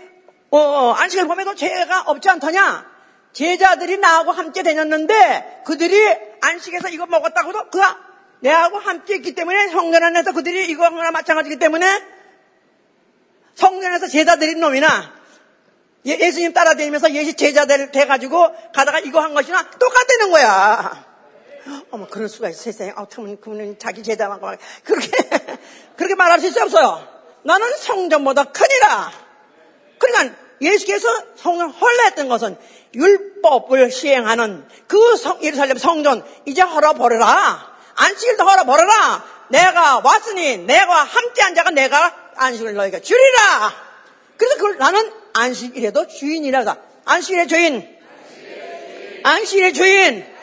어, 0.50 0.58
어, 0.58 0.92
안식일 0.92 1.26
보면도 1.26 1.54
죄가 1.54 2.02
없지 2.02 2.28
않더냐 2.28 2.86
제자들이 3.32 3.96
나하고 3.96 4.32
함께 4.32 4.62
다녔는데 4.62 5.62
그들이 5.64 5.96
안식에서 6.42 6.90
이거 6.90 7.06
먹었다고도 7.06 7.70
그가 7.70 7.98
내하고 8.40 8.78
함께 8.78 9.16
있기 9.16 9.34
때문에 9.34 9.68
성전 9.68 10.02
안에서 10.02 10.32
그들이 10.32 10.68
이거 10.68 10.84
하나 10.84 11.10
마찬가지기 11.10 11.58
때문에 11.58 12.02
성전에서 13.54 14.08
제자들이 14.08 14.56
놈이나 14.56 15.14
예, 16.06 16.18
예수님 16.18 16.52
따라다니면서 16.52 17.12
예수 17.14 17.34
제자들 17.34 17.92
돼가지고 17.92 18.52
가다가 18.74 18.98
이거 19.00 19.20
한 19.20 19.32
것이나 19.32 19.70
똑같다는 19.70 20.30
거야. 20.30 21.06
어머, 21.90 22.06
그럴 22.06 22.28
수가 22.28 22.50
있어, 22.50 22.62
세상에. 22.62 22.92
어, 22.96 23.06
그러면, 23.10 23.38
그러면 23.40 23.78
자기 23.78 24.02
제자만 24.02 24.40
그렇게, 24.84 25.10
그렇게 25.96 26.14
말할 26.14 26.40
수 26.40 26.46
있어, 26.46 26.62
없어요? 26.62 27.17
나는 27.42 27.76
성전보다 27.76 28.44
크니라. 28.44 29.12
그러니까 29.98 30.36
예수께서 30.60 31.08
성을 31.36 31.68
헐레했던 31.68 32.28
것은 32.28 32.56
율법을 32.94 33.90
시행하는 33.90 34.66
그 34.86 35.16
성, 35.16 35.42
예루살렘 35.42 35.76
성전 35.78 36.24
이제 36.46 36.62
헐어버려라. 36.62 37.76
안식일도 37.94 38.44
헐어버려라. 38.44 39.24
내가 39.48 40.00
왔으니 40.04 40.58
내가 40.58 41.04
함께한 41.04 41.54
자가 41.54 41.70
내가 41.70 42.14
안식을 42.36 42.74
너희가 42.74 43.00
주리라. 43.00 43.72
그래서 44.36 44.54
그걸 44.56 44.78
나는 44.78 45.12
안식일에도 45.32 46.06
주인이라다. 46.06 46.76
안식일의 47.04 47.48
주인. 47.48 47.98
안식일의 49.24 49.74
주인. 49.74 50.38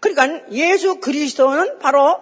그러니까 0.00 0.46
예수 0.52 1.00
그리스도는 1.00 1.78
바로 1.78 2.20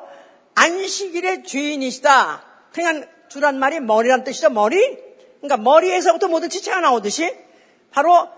안식일의 0.54 1.44
주인이시다. 1.44 2.44
그냥 2.72 3.06
주란 3.28 3.58
말이 3.58 3.80
머리란 3.80 4.24
뜻이죠. 4.24 4.50
머리. 4.50 4.98
그러니까 5.40 5.56
머리에서부터 5.58 6.28
모든 6.28 6.48
지체가 6.48 6.80
나오듯이 6.80 7.34
바로 7.90 8.28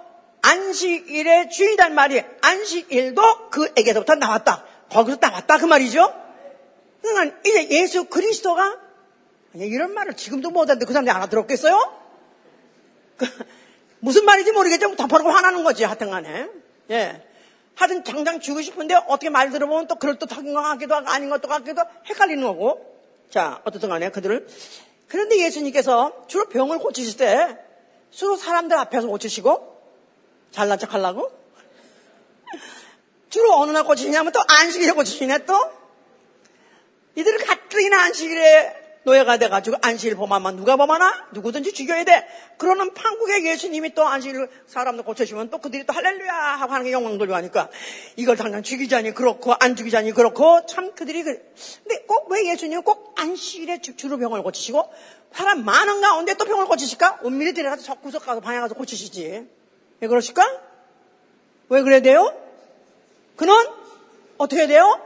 안식일의 0.43 1.51
주인이란 1.51 1.95
말이 1.95 2.23
안식일도 2.41 3.51
그에게서부터 3.51 4.15
나왔다. 4.17 4.65
거기서 4.91 5.19
나왔다 5.21 5.59
그 5.59 5.67
말이죠. 5.67 6.13
그러니까 7.03 7.39
이제 7.45 7.69
예수 7.71 8.05
그리스도가 8.05 8.79
이런 9.55 9.95
말을 9.95 10.15
지금도 10.15 10.51
못하는데 10.51 10.85
그 10.85 10.93
사람들이 10.93 11.15
알아들었겠어요? 11.15 12.07
그, 13.17 13.27
무슨 14.01 14.25
말인지 14.25 14.53
모르겠지만 14.53 14.97
덮어놓고 14.97 15.31
화나는 15.31 15.65
거지, 15.65 15.85
하여튼 15.85 16.11
간에. 16.11 16.49
예. 16.91 17.27
하여튼 17.77 18.03
당장 18.03 18.41
주고 18.41 18.63
싶은데 18.63 18.95
어떻게 18.95 19.29
말 19.29 19.51
들어보면 19.51 19.87
또 19.87 19.97
그럴듯한 19.97 20.53
것 20.53 20.63
같기도 20.63 20.95
하고 20.95 21.09
아닌 21.09 21.29
것도 21.29 21.47
같기도 21.47 21.83
헷갈리는 22.09 22.43
거고. 22.43 22.97
자, 23.31 23.61
어떻든 23.65 23.91
간에 23.91 24.11
그들을. 24.11 24.49
그런데 25.09 25.39
예수님께서 25.45 26.25
주로 26.27 26.49
병을 26.49 26.79
고치실 26.79 27.19
때 27.19 27.59
주로 28.11 28.37
사람들 28.37 28.77
앞에서 28.79 29.07
고치시고 29.07 29.77
잘난 30.51 30.79
척 30.79 30.95
하려고 30.95 31.31
주로 33.29 33.53
어느 33.55 33.73
날 33.73 33.85
고치시냐면 33.85 34.33
또 34.33 34.41
안식일에 34.49 34.93
고치시네 34.93 35.45
또 35.45 35.55
이들을 37.15 37.39
가뜩이나 37.45 38.05
안식일에 38.05 38.86
노예가 39.07 39.39
돼가지고 39.39 39.77
안식일 39.83 40.17
범하면 40.17 40.57
누가 40.57 40.77
범하나? 40.77 41.29
누구든지 41.33 41.73
죽여야 41.73 42.03
돼. 42.05 42.27
그러는 42.59 42.93
판국의 42.93 43.47
예수님이 43.47 43.95
또 43.95 44.05
안식일 44.05 44.49
사람들 44.67 45.05
고쳐주면 45.05 45.51
또 45.51 45.59
그들이 45.59 45.87
또 45.87 45.93
할렐루야 45.93 46.33
하고 46.33 46.73
하는 46.73 46.87
게 46.87 46.93
영광 46.93 47.17
돌려 47.17 47.37
하니까 47.37 47.71
이걸 48.17 48.37
당장 48.37 48.65
죽이자니 48.65 49.15
그렇고 49.15 49.55
안 49.61 49.77
죽이자니 49.77 50.11
그렇고 50.11 50.67
참 50.67 50.93
그들이 50.95 51.23
그 51.23 51.39
근데 51.85 52.03
꼭 52.07 52.27
왜 52.29 52.51
예수님은 52.51 52.83
꼭 52.83 53.15
안식일에 53.17 53.81
주로 53.81 54.19
병을 54.19 54.43
고치시고 54.43 54.93
사람 55.33 55.65
많은 55.65 56.01
가운데 56.01 56.35
또 56.35 56.45
병을 56.45 56.67
고치실까? 56.67 57.21
은밀히 57.25 57.53
들어가서 57.53 57.83
저 57.83 57.95
구석 57.95 58.27
가서 58.27 58.41
방에 58.41 58.59
가서 58.59 58.75
고치시지. 58.75 59.47
왜 60.01 60.09
그러실까? 60.09 60.61
왜 61.69 61.83
그래야 61.83 62.01
돼요? 62.01 62.37
그는 63.37 63.55
어떻게 64.39 64.67
돼요? 64.67 65.01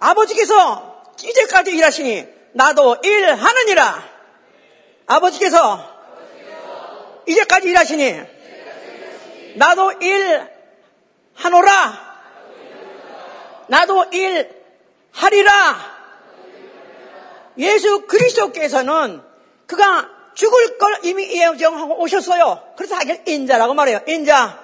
아버지께서 0.00 1.04
이제까지 1.22 1.70
일하시니 1.70 2.26
나도 2.52 2.98
일하느니라. 3.02 4.12
아버지께서 5.06 5.92
이제까지 7.26 7.68
일하시니 7.68 8.20
나도 9.56 9.92
일하노라. 11.34 12.12
나도 13.68 14.06
일하리라. 14.12 15.92
예수 17.58 18.06
그리스도께서는 18.06 19.22
그가 19.66 20.08
죽을 20.34 20.78
걸 20.78 20.98
이미 21.02 21.30
예정하고 21.30 22.00
오셨어요. 22.00 22.74
그래서 22.76 22.94
하길 22.96 23.22
인자라고 23.26 23.74
말해요. 23.74 24.00
인자. 24.06 24.58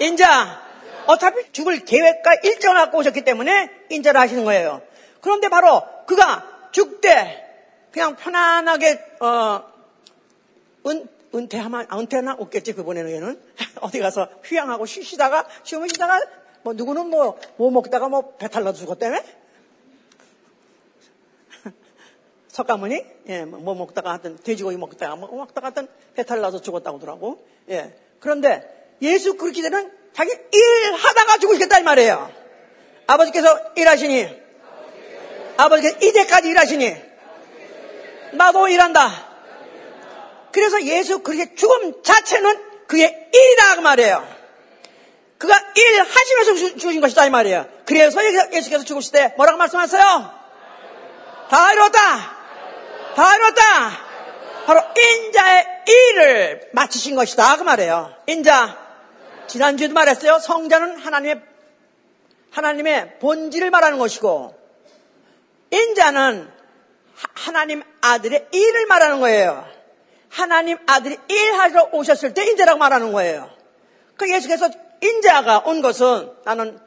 인자. 0.00 0.60
어차피 1.06 1.50
죽을 1.52 1.84
계획과 1.84 2.34
일정을 2.42 2.80
갖고 2.82 2.98
오셨기 2.98 3.22
때문에 3.22 3.70
인자를 3.88 4.20
하시는 4.20 4.44
거예요. 4.44 4.82
그런데 5.20 5.48
바로 5.48 5.82
그가 6.06 6.44
죽되 6.72 7.88
그냥 7.92 8.16
편안하게 8.16 9.16
어, 9.20 9.64
은, 10.86 11.08
은퇴하면 11.34 11.86
아, 11.88 11.98
은퇴나 11.98 12.36
없겠지 12.38 12.72
그번에는? 12.74 13.40
어디 13.80 13.98
가서 13.98 14.28
휴양하고 14.42 14.86
쉬시다가 14.86 15.46
쉬면 15.62 15.88
쉬다가 15.88 16.20
뭐 16.62 16.72
누구는 16.74 17.08
뭐뭐 17.08 17.38
뭐 17.56 17.70
먹다가 17.70 18.08
뭐 18.08 18.36
배탈 18.36 18.64
나서 18.64 18.78
죽었다며 18.78 19.20
석가모니? 22.48 23.04
예, 23.28 23.44
뭐, 23.44 23.60
뭐 23.60 23.74
먹다가 23.74 24.10
하여튼 24.10 24.36
돼지고기 24.36 24.76
먹다가 24.76 25.16
뭐 25.16 25.34
먹다가 25.34 25.68
하여튼 25.68 25.88
배탈 26.14 26.40
나서 26.40 26.60
죽었다고 26.60 26.98
하더라고. 26.98 27.46
예. 27.70 27.94
그런데 28.18 28.96
예수 29.02 29.36
그리스도는 29.36 29.90
자기 30.12 30.30
일하다가 30.30 31.38
죽으시겠다 31.38 31.78
이 31.78 31.82
말이에요. 31.84 32.30
아버지께서 33.06 33.72
일하시니 33.76 34.49
아버지께서 35.64 35.98
이제까지 35.98 36.48
일하시니 36.48 36.96
나도 38.32 38.68
일한다. 38.68 39.28
그래서 40.52 40.82
예수 40.82 41.20
그렇게 41.20 41.54
죽음 41.54 42.02
자체는 42.02 42.86
그의 42.86 43.28
일이다 43.32 43.76
그 43.76 43.80
말이에요. 43.80 44.40
그가 45.38 45.56
일하시면서 45.74 46.76
죽으신 46.76 47.00
것이다 47.00 47.26
이 47.26 47.30
말이에요. 47.30 47.66
그래서 47.84 48.20
예수께서 48.52 48.84
죽으실 48.84 49.12
때 49.12 49.34
뭐라고 49.36 49.58
말씀하세요? 49.58 50.40
다 51.50 51.72
이뤘다. 51.72 52.36
다 53.14 53.36
이뤘다. 53.36 54.10
바로 54.66 54.82
인자의 54.96 55.66
일을 55.86 56.70
마치신 56.72 57.14
것이다 57.16 57.56
그 57.56 57.62
말이에요. 57.62 58.14
인자. 58.26 58.78
지난주에도 59.46 59.94
말했어요. 59.94 60.38
성자는 60.38 60.98
하나님의 60.98 61.42
하나님의 62.52 63.18
본질을 63.18 63.70
말하는 63.70 63.98
것이고 63.98 64.59
인자는 65.70 66.50
하나님 67.34 67.82
아들의 68.00 68.48
일을 68.52 68.86
말하는 68.86 69.20
거예요. 69.20 69.64
하나님 70.28 70.78
아들이 70.86 71.18
일하러 71.28 71.90
오셨을 71.92 72.34
때 72.34 72.44
인자라고 72.44 72.78
말하는 72.78 73.12
거예요. 73.12 73.50
그 74.16 74.30
예수께서 74.30 74.70
인자가 75.02 75.60
온 75.66 75.82
것은 75.82 76.32
나는 76.44 76.78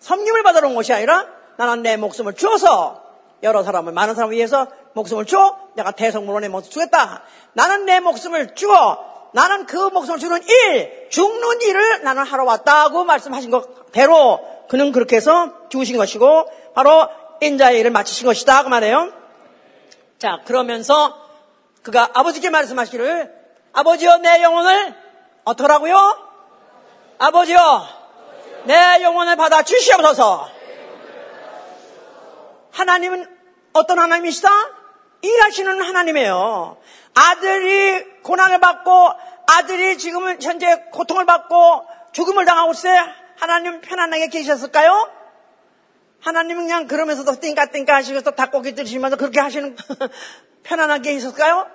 섬김을 0.00 0.42
받으러 0.42 0.68
온 0.68 0.74
것이 0.74 0.92
아니라 0.92 1.26
나는 1.56 1.82
내 1.82 1.96
목숨을 1.96 2.34
주어서 2.34 3.02
여러 3.42 3.62
사람을 3.62 3.92
많은 3.92 4.14
사람을 4.14 4.34
위해서 4.34 4.66
목숨을 4.94 5.26
줘 5.26 5.58
내가 5.76 5.92
대성물로 5.92 6.40
내 6.40 6.48
목숨을 6.48 6.72
주겠다. 6.72 7.22
나는 7.52 7.84
내 7.84 8.00
목숨을 8.00 8.54
주어 8.54 9.30
나는 9.32 9.66
그 9.66 9.76
목숨을 9.76 10.18
주는 10.18 10.40
일 10.42 11.08
죽는 11.10 11.60
일을 11.62 12.02
나는 12.02 12.24
하러 12.24 12.44
왔다고 12.44 13.04
말씀하신 13.04 13.50
것대로 13.50 14.40
그는 14.68 14.92
그렇게 14.92 15.16
해서 15.16 15.52
죽으신 15.68 15.96
것이고 15.96 16.50
바로 16.74 17.08
인자의 17.40 17.80
일을 17.80 17.90
마치신 17.90 18.26
것이다. 18.26 18.62
그 18.62 18.68
말이에요. 18.68 19.12
자, 20.18 20.40
그러면서 20.44 21.16
그가 21.82 22.10
아버지께 22.14 22.50
말씀하시기를 22.50 23.32
아버지여 23.72 24.18
내 24.18 24.42
영혼을 24.42 24.94
어떡하라고요? 25.44 26.28
아버지여 27.18 27.88
내 28.64 29.02
영혼을 29.02 29.36
받아 29.36 29.62
주시옵소서. 29.62 30.50
하나님은 32.72 33.26
어떤 33.72 33.98
하나님이시다? 33.98 34.48
일하시는 35.22 35.82
하나님이에요. 35.82 36.76
아들이 37.14 38.04
고난을 38.22 38.60
받고 38.60 39.10
아들이 39.46 39.98
지금은 39.98 40.40
현재 40.42 40.84
고통을 40.92 41.26
받고 41.26 41.86
죽음을 42.12 42.44
당하고 42.44 42.72
때 42.72 42.88
하나님 43.38 43.80
편안하게 43.80 44.28
계셨을까요? 44.28 45.17
하나님은 46.20 46.64
그냥 46.64 46.86
그러면서도 46.86 47.40
띵까띵까 47.40 47.94
하시면서 47.94 48.32
닭고기 48.32 48.74
드시면서 48.74 49.16
그렇게 49.16 49.40
하시는 49.40 49.76
편안하게 50.64 51.12
있었을까요? 51.14 51.66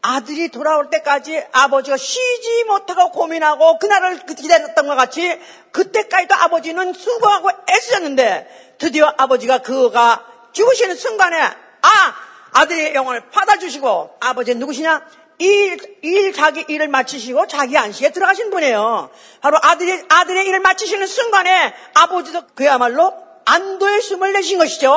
아들이 0.00 0.48
돌아올 0.48 0.90
때까지 0.90 1.44
아버지가 1.52 1.96
쉬지 1.96 2.64
못하고 2.64 3.10
고민하고 3.10 3.78
그날을 3.78 4.20
기다렸던 4.26 4.86
것 4.86 4.94
같이 4.94 5.40
그때까지도 5.72 6.34
아버지는 6.36 6.92
수고하고 6.92 7.50
애쓰셨는데 7.68 8.76
드디어 8.78 9.12
아버지가 9.16 9.58
그가 9.58 10.24
죽으시는 10.52 10.94
순간에 10.94 11.40
아 11.40 12.14
아들의 12.52 12.94
영혼을 12.94 13.28
받아주시고 13.30 14.18
아버지 14.20 14.54
누구시냐 14.54 15.04
일, 15.38 15.98
일, 16.02 16.32
자기 16.32 16.64
일을 16.68 16.88
마치시고 16.88 17.46
자기 17.46 17.76
안식에 17.78 18.10
들어가신 18.10 18.50
분이에요. 18.50 19.10
바로 19.40 19.58
아들의, 19.62 20.04
아들의 20.08 20.46
일을 20.46 20.60
마치시는 20.60 21.06
순간에 21.06 21.74
아버지도 21.94 22.42
그야말로 22.54 23.14
안도의 23.44 24.02
숨을 24.02 24.32
내신 24.32 24.58
것이죠. 24.58 24.92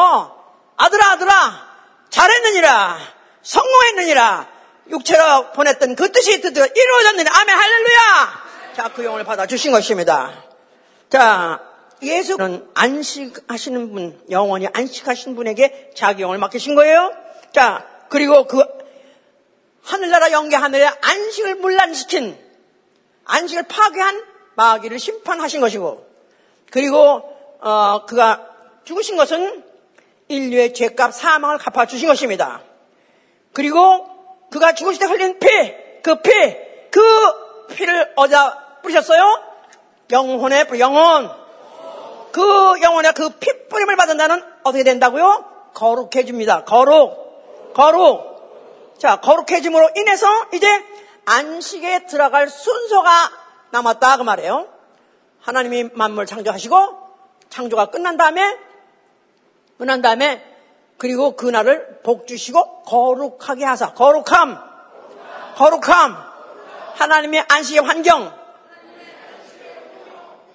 아들아, 0.77 1.11
아들아, 1.11 1.67
잘했느니라, 2.09 2.97
성공했느니라, 3.43 4.47
육체로 4.89 5.51
보냈던 5.51 5.95
그 5.95 6.11
뜻이 6.11 6.41
드디어 6.41 6.65
이루어졌느니라. 6.65 7.31
아멘, 7.39 7.55
할렐루야! 7.55 8.43
자, 8.75 8.91
그 8.93 9.05
영혼을 9.05 9.23
받아주신 9.25 9.71
것입니다. 9.71 10.43
자, 11.09 11.61
예수는 12.01 12.67
안식하시는 12.73 13.93
분, 13.93 14.21
영원히 14.31 14.67
안식하신 14.73 15.35
분에게 15.35 15.91
자기 15.95 16.23
영을 16.23 16.39
맡기신 16.39 16.73
거예요. 16.73 17.13
자, 17.53 17.85
그리고 18.09 18.47
그 18.47 18.65
하늘나라 19.83 20.31
영계 20.31 20.55
하늘에 20.55 20.85
안식을 20.85 21.55
물란시킨 21.55 22.37
안식을 23.25 23.63
파괴한 23.63 24.23
마귀를 24.55 24.99
심판하신 24.99 25.61
것이고 25.61 26.07
그리고 26.69 27.23
어, 27.59 28.05
그가 28.05 28.47
죽으신 28.83 29.15
것은 29.15 29.63
인류의 30.27 30.73
죄값 30.73 31.13
사망을 31.13 31.57
갚아 31.57 31.85
주신 31.85 32.07
것입니다. 32.07 32.61
그리고 33.53 34.07
그가 34.49 34.73
죽으실 34.73 34.99
때 34.99 35.05
흘린 35.05 35.39
피, 35.39 35.47
그 36.01 36.21
피, 36.21 36.31
그 36.89 37.75
피를 37.75 38.11
어디다 38.15 38.79
뿌리셨어요? 38.81 39.43
영혼에 40.11 40.65
영혼. 40.79 41.29
그 42.31 42.41
영혼에 42.81 43.11
그피 43.11 43.67
뿌림을 43.67 43.95
받은 43.97 44.17
자는 44.17 44.41
어떻게 44.63 44.83
된다고요? 44.83 45.45
거룩해집니다. 45.73 46.63
거룩, 46.63 47.73
거룩. 47.73 48.30
자, 49.01 49.15
거룩해짐으로 49.15 49.89
인해서 49.95 50.27
이제 50.53 50.67
안식에 51.25 52.05
들어갈 52.05 52.47
순서가 52.47 53.31
남았다 53.71 54.17
그 54.17 54.21
말이에요. 54.21 54.67
하나님이 55.39 55.89
만물 55.93 56.27
창조하시고 56.27 56.99
창조가 57.49 57.87
끝난 57.87 58.15
다음에 58.15 58.59
끝난 59.79 60.03
다음에 60.03 60.45
그리고 60.99 61.35
그날을 61.35 62.01
복 62.03 62.27
주시고 62.27 62.83
거룩하게 62.83 63.65
하사. 63.65 63.95
거룩함. 63.95 64.59
거룩함. 65.55 66.17
하나님의 66.93 67.45
안식의 67.49 67.81
환경. 67.81 68.39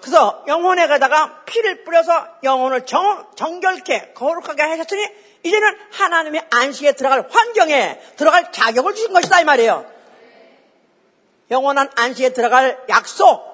그래서 0.00 0.44
영혼에 0.46 0.86
가다가 0.86 1.42
피를 1.46 1.82
뿌려서 1.82 2.12
영혼을 2.44 2.86
정, 2.86 3.26
정결케 3.34 4.12
거룩하게 4.14 4.62
하셨으니 4.62 5.04
이제는 5.46 5.78
하나님의 5.92 6.44
안식에 6.50 6.92
들어갈 6.92 7.28
환경에 7.30 8.00
들어갈 8.16 8.50
자격을 8.50 8.94
주신 8.94 9.12
것이다 9.12 9.40
이 9.40 9.44
말이에요. 9.44 9.86
영원한 11.52 11.88
안식에 11.94 12.32
들어갈 12.32 12.84
약속, 12.88 13.44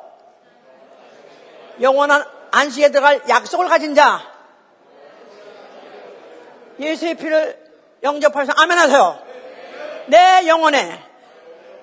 영원한 1.83 2.25
안식에 2.51 2.91
들어갈 2.91 3.23
약속을 3.29 3.69
가진 3.69 3.95
자, 3.95 4.23
예수의 6.81 7.15
피를 7.17 7.63
영접하셔서 8.03 8.53
아멘 8.57 8.79
하세요. 8.79 9.23
내 10.07 10.47
영혼에 10.47 10.99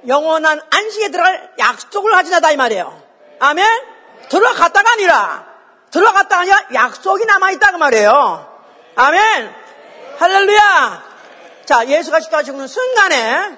영원한 0.07 0.59
안식에 0.71 1.09
들어갈 1.09 1.53
약속을 1.59 2.11
가진 2.11 2.31
자다 2.31 2.51
이 2.51 2.57
말이에요. 2.57 3.01
아멘? 3.39 3.65
들어갔다가 4.29 4.91
아니라 4.93 5.47
들어갔다가 5.91 6.41
아니라 6.41 6.67
약속이 6.73 7.25
남아 7.25 7.51
있다 7.51 7.71
그 7.71 7.77
말이에요. 7.77 8.61
아멘? 8.95 9.68
할렐루야! 10.19 11.03
자, 11.63 11.87
예수가 11.87 12.19
십자가 12.19 12.43
죽는 12.43 12.67
순간에 12.67 13.57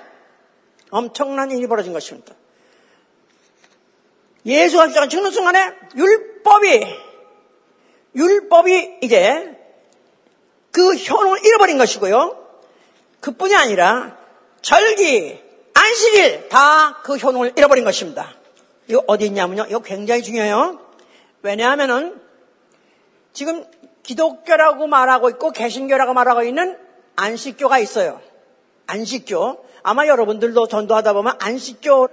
엄청난 0.92 1.50
일이 1.50 1.66
벌어진 1.66 1.92
것입니다. 1.92 2.36
예수가 4.46 4.88
십자가 4.88 5.08
죽는 5.08 5.32
순간에 5.32 5.74
율법이, 5.96 6.86
율법이 8.16 9.00
이제 9.02 9.58
그 10.72 10.94
효능을 10.94 11.44
잃어버린 11.48 11.80
것이고요. 11.80 12.38
그뿐이 13.22 13.56
아니라 13.56 14.16
절기, 14.62 15.42
안식일 15.74 16.50
다 16.50 17.02
그 17.04 17.16
효능을 17.16 17.54
잃어버린 17.58 17.84
것입니다. 17.84 18.36
이거 18.88 19.04
어디 19.08 19.26
있냐면요. 19.26 19.66
이거 19.68 19.80
굉장히 19.80 20.22
중요해요. 20.22 20.80
왜냐하면은 21.42 22.22
지금 23.34 23.66
기독교라고 24.04 24.88
말하고 24.88 25.30
있고 25.30 25.52
개신교라고 25.52 26.14
말하고 26.14 26.44
있는 26.44 26.78
안식교가 27.16 27.80
있어요. 27.80 28.22
안식교. 28.88 29.66
아마 29.84 30.08
여러분들도 30.08 30.68
전도하다 30.68 31.14
보면 31.14 31.38
안식교 31.40 32.10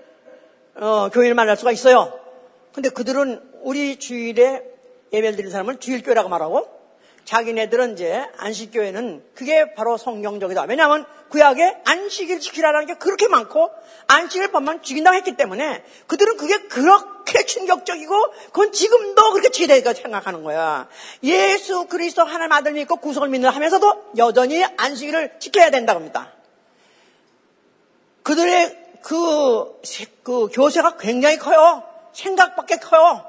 어, 0.81 1.09
교회를 1.13 1.35
만날 1.35 1.57
수가 1.57 1.73
있어요. 1.73 2.19
근데 2.73 2.89
그들은 2.89 3.43
우리 3.63 3.99
주일에 3.99 4.63
예배를 5.13 5.33
드리는 5.33 5.51
사람을 5.51 5.79
주일교라고 5.79 6.29
말하고 6.29 6.79
자기네들은 7.25 7.93
이제 7.93 8.25
안식교회는 8.39 9.23
그게 9.35 9.75
바로 9.75 9.99
성경적이다. 9.99 10.63
왜냐하면 10.63 11.05
구약에 11.29 11.83
안식일 11.85 12.41
지키라는 12.41 12.87
게 12.87 12.95
그렇게 12.95 13.29
많고 13.29 13.71
안식일 14.07 14.51
법만 14.51 14.83
죽인다고 14.83 15.15
했기 15.17 15.37
때문에 15.37 15.85
그들은 16.07 16.39
그게 16.39 16.57
그렇게 16.69 17.18
충격적이고 17.45 18.33
그건 18.47 18.73
지금도 18.73 19.33
그렇게 19.33 19.51
지키되니까 19.51 19.95
생각하는 19.95 20.43
거야. 20.43 20.89
예수 21.23 21.87
그리스도 21.87 22.25
하나님 22.25 22.53
아들 22.53 22.73
믿고 22.73 22.97
구속을 22.97 23.29
믿는 23.29 23.51
하면서도 23.51 24.13
여전히 24.17 24.65
안식일을 24.65 25.39
지켜야 25.39 25.71
된다고 25.71 25.99
합니다. 25.99 26.33
그들의 28.23 28.77
그, 29.03 29.81
그 30.23 30.49
교세가 30.53 30.97
굉장히 30.99 31.39
커요. 31.39 31.83
생각밖에 32.13 32.77
커요. 32.77 33.25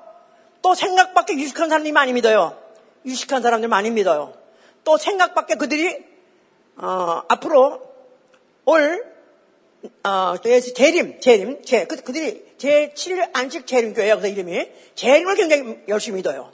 또 0.61 0.75
생각밖에 0.75 1.33
유식한 1.33 1.69
사람이 1.69 1.91
많이 1.91 2.13
믿어요. 2.13 2.57
유식한 3.05 3.41
사람들 3.41 3.69
많이 3.69 3.91
믿어요. 3.91 4.33
또 4.83 4.97
생각밖에 4.97 5.55
그들이 5.55 5.97
어, 6.75 7.23
앞으로 7.27 7.81
올 8.65 9.05
어, 10.03 10.35
재림, 10.37 11.21
재림, 11.21 11.63
재, 11.63 11.85
그, 11.85 11.95
그들이 11.97 12.48
제 12.59 12.93
7일 12.95 13.29
안식 13.33 13.65
재림교회야, 13.65 14.19
그 14.19 14.27
이름이. 14.27 14.69
재림을 14.95 15.35
굉장히 15.35 15.79
열심히 15.87 16.17
믿어요. 16.17 16.51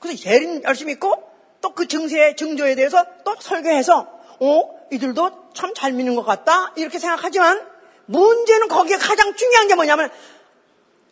그래서 0.00 0.20
재림 0.20 0.62
열심히 0.64 0.94
믿고, 0.94 1.14
또 1.60 1.74
그 1.74 1.86
증세, 1.86 2.34
증조에 2.34 2.74
대해서 2.74 3.04
또 3.24 3.36
설교해서, 3.38 4.08
어, 4.40 4.62
이들도 4.90 5.52
참 5.54 5.72
잘 5.74 5.92
믿는 5.92 6.14
것 6.16 6.24
같다? 6.24 6.72
이렇게 6.76 6.98
생각하지만, 6.98 7.64
문제는 8.06 8.68
거기에 8.68 8.96
가장 8.96 9.34
중요한 9.36 9.68
게 9.68 9.74
뭐냐면, 9.74 10.10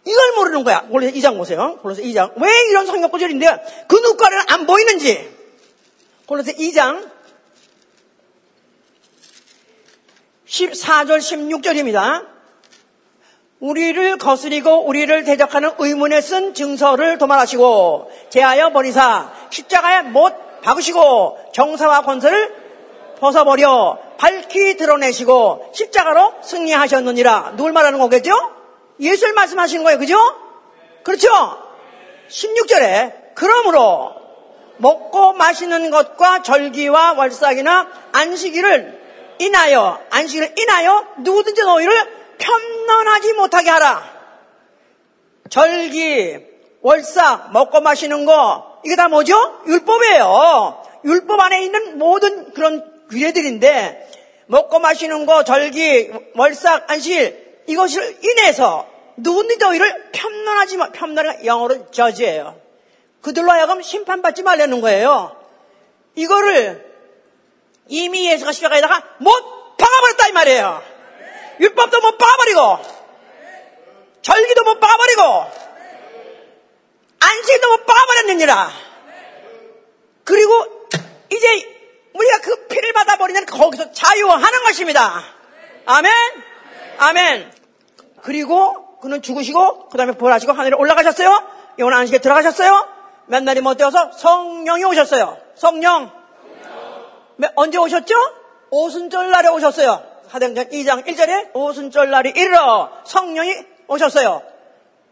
이걸 0.05 0.33
모르는 0.37 0.65
거야. 0.65 0.87
원래 0.91 1.11
2장 1.13 1.37
보세요. 1.37 1.79
골로새 1.81 2.03
2장. 2.03 2.33
왜 2.43 2.51
이런 2.71 2.87
성경 2.87 3.09
구절인데 3.11 3.87
그 3.87 3.97
누가는 3.97 4.37
안 4.49 4.67
보이는지. 4.67 5.31
골로새 6.27 6.55
2장 6.55 7.09
14절 10.47 11.19
16절입니다. 11.19 12.32
우리를 13.63 14.19
거스리고 14.19 14.87
우리를 14.87 15.23
대적하는 15.23 15.71
의문에 15.79 16.21
쓴 16.21 16.53
증서를 16.53 17.19
도말하시고 17.19 18.11
제하여 18.29 18.73
버리사 18.73 19.31
십자가에 19.51 20.03
못 20.03 20.35
박으시고 20.63 21.39
정사와 21.53 22.03
권세를 22.03 22.53
벗어버려 23.21 23.99
밝히 24.19 24.77
드러내시고 24.77 25.71
십자가로 25.75 26.35
승리하셨느니라. 26.43 27.53
누굴 27.57 27.73
말하는 27.73 28.01
거겠죠? 28.01 28.33
예수를 28.99 29.33
말씀하시는 29.35 29.85
거예요. 29.85 29.99
그죠? 30.01 30.19
그렇죠? 31.05 31.29
16절에 32.29 33.35
그러므로 33.37 34.13
먹고 34.79 35.35
마시는 35.35 35.93
것과 35.93 36.43
절기와 36.43 37.13
월삭이나 37.13 37.89
안식일을 38.11 39.03
인하여 39.39 40.01
안식일을 40.11 40.55
인하여 40.59 41.07
누구든지 41.19 41.63
너희를 41.63 42.22
편론하지 42.43 43.33
못하게 43.35 43.71
하라. 43.71 44.03
절기, 45.49 46.39
월삭, 46.81 47.53
먹고 47.53 47.81
마시는 47.81 48.25
거 48.25 48.81
이게 48.85 48.97
다 48.97 49.09
뭐죠? 49.09 49.35
율법이에요. 49.67 50.83
율법 51.05 51.41
안에 51.41 51.63
있는 51.65 51.99
모든 51.99 52.53
그런 52.53 52.85
규례들인데 53.09 54.11
먹고 54.47 54.79
마시는 54.81 55.27
거, 55.27 55.45
절기, 55.45 56.11
월삭, 56.35 56.91
안식일 56.91 57.63
이것을 57.69 58.19
인해서 58.23 58.89
누군지 59.17 59.57
너희를 59.57 60.11
편론하지 60.13 60.77
마. 60.79 60.91
편론이 60.91 61.47
영어로 61.47 61.91
저지예요. 61.91 62.61
그들로 63.21 63.53
하여금 63.53 63.83
심판받지 63.83 64.43
말라는 64.43 64.81
거예요. 64.81 65.37
이거를 66.17 66.93
이미 67.89 68.31
예수가 68.31 68.53
십자가에다가 68.53 69.03
못 69.19 69.33
박아버렸다 69.77 70.29
이 70.29 70.33
말이에요. 70.33 70.92
율법도 71.61 72.01
못 72.01 72.19
박아버리고 72.19 72.79
절기도 74.23 74.65
못 74.65 74.81
박아버리고 74.81 75.23
안식도 77.21 77.69
못 77.69 77.87
박아버렸느니라. 77.87 78.71
그리고 80.25 80.89
이제 81.31 81.73
우리가 82.15 82.41
그 82.41 82.67
피를 82.67 82.93
받아버리면 82.93 83.47
거기서 83.47 83.93
자유하는 83.93 84.65
것입니다. 84.65 85.23
아멘. 85.87 86.13
아멘. 86.99 87.53
그리고 88.23 88.99
그는 88.99 89.23
죽으시고 89.23 89.89
그 89.89 89.99
다음에 89.99 90.13
부활하시고 90.13 90.53
하늘에 90.53 90.77
올라가셨어요. 90.77 91.49
영원 91.79 91.95
안식에 91.95 92.19
들어가셨어요. 92.19 92.89
몇 93.27 93.43
날이 93.43 93.61
못 93.61 93.77
되어서 93.77 94.13
성령이 94.13 94.85
오셨어요. 94.85 95.39
성령. 95.57 96.13
언제 97.57 97.79
오셨죠? 97.79 98.15
오순절 98.71 99.31
날에 99.31 99.49
오셨어요. 99.49 100.12
사도행전 100.33 100.71
2장 100.71 101.07
1절에 101.07 101.51
오순절 101.53 102.11
날이 102.11 102.33
이르러 102.35 102.91
성령이 103.05 103.55
오셨어요. 103.87 104.43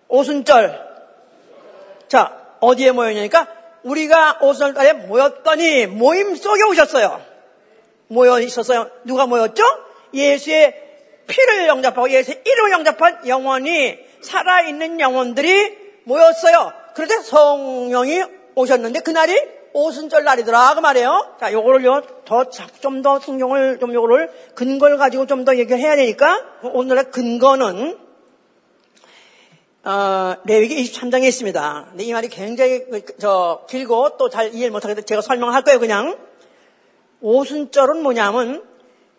오순절. 0.08 0.88
자, 2.08 2.38
어디에 2.60 2.92
모였냐니까 2.92 3.46
우리가 3.82 4.38
오순절 4.40 4.72
날에 4.72 4.92
모였더니 4.94 5.86
모임 5.88 6.34
속에 6.34 6.62
오셨어요. 6.62 7.20
모여 8.08 8.40
있었어요. 8.40 8.90
누가 9.04 9.26
모였죠? 9.26 9.62
예수의 10.14 10.74
피를 11.26 11.68
영접하고 11.68 12.08
예수의 12.08 12.40
이름을 12.42 12.70
영접한 12.72 13.28
영혼이 13.28 13.98
살아있는 14.22 15.00
영혼들이 15.00 16.00
모였어요. 16.04 16.72
그런데 16.94 17.18
성령이 17.20 18.22
오셨는데 18.54 19.00
그날이 19.00 19.38
오순절 19.72 20.24
날이더라 20.24 20.74
그 20.74 20.80
말이에요. 20.80 21.36
자, 21.40 21.52
요거를요 21.52 22.02
더 22.24 22.44
좀 22.80 23.02
더 23.02 23.20
성경을 23.20 23.78
좀 23.78 23.94
요거를 23.94 24.30
근거를 24.54 24.96
가지고 24.98 25.26
좀 25.26 25.44
더 25.44 25.56
얘기를 25.56 25.78
해야 25.78 25.96
되니까 25.96 26.42
오늘의 26.62 27.10
근거는 27.10 27.98
어, 29.82 30.36
레위기 30.44 30.76
23장에 30.84 31.24
있습니다. 31.24 31.86
근데 31.90 32.04
이 32.04 32.12
말이 32.12 32.28
굉장히 32.28 32.84
저 33.18 33.64
길고 33.68 34.16
또 34.18 34.28
잘 34.28 34.52
이해를 34.54 34.70
못하겠는데 34.72 35.06
제가 35.06 35.22
설명할 35.22 35.62
거예요 35.62 35.78
그냥. 35.80 36.18
오순절은 37.22 38.02
뭐냐면 38.02 38.64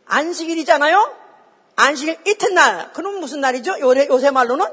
안식일이잖아요. 0.06 1.16
안식일 1.76 2.18
이튿날. 2.28 2.91
그럼 2.93 3.20
무슨 3.20 3.41
날이죠? 3.41 3.76
요새, 3.80 4.08
요새 4.10 4.32
말로는 4.32 4.66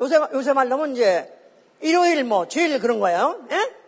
요새 0.00 0.18
요새 0.34 0.52
말로는 0.52 0.94
이제 0.96 1.32
일요일 1.80 2.24
뭐 2.24 2.48
주일 2.48 2.78
그런 2.80 2.98
거예요. 3.00 3.40
예? 3.50 3.81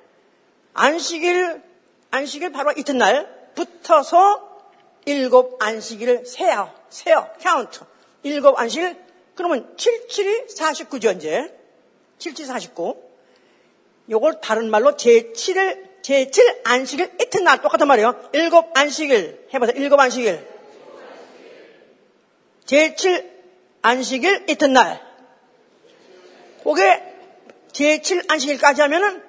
안식일, 0.75 1.63
안식일 2.11 2.53
바로 2.53 2.73
이튿날 2.77 3.51
붙어서 3.55 4.55
일곱 5.07 5.63
안식일을 5.63 6.27
세요. 6.27 6.73
세요. 6.89 7.29
카운트. 7.43 7.81
일곱 8.23 8.59
안식일. 8.59 8.97
그러면 9.35 9.75
77이 9.77 10.57
49죠, 10.57 11.17
이제. 11.17 11.55
77, 12.19 12.47
49. 12.47 13.03
요걸 14.11 14.41
다른 14.41 14.71
말로 14.71 14.97
제7일 14.97 15.95
제7 16.03 16.61
안식일 16.65 17.13
이튿날 17.21 17.63
똑같은 17.63 17.87
말이에요. 17.87 18.29
일곱 18.35 18.77
안식일 18.77 19.49
해보세요. 19.55 19.77
일곱 19.77 19.99
안식일. 19.99 20.47
제7 22.67 23.31
안식일 23.81 24.45
이튿날. 24.51 25.01
그게 26.63 27.03
제7 27.73 28.31
안식일까지 28.31 28.83
하면은 28.83 29.24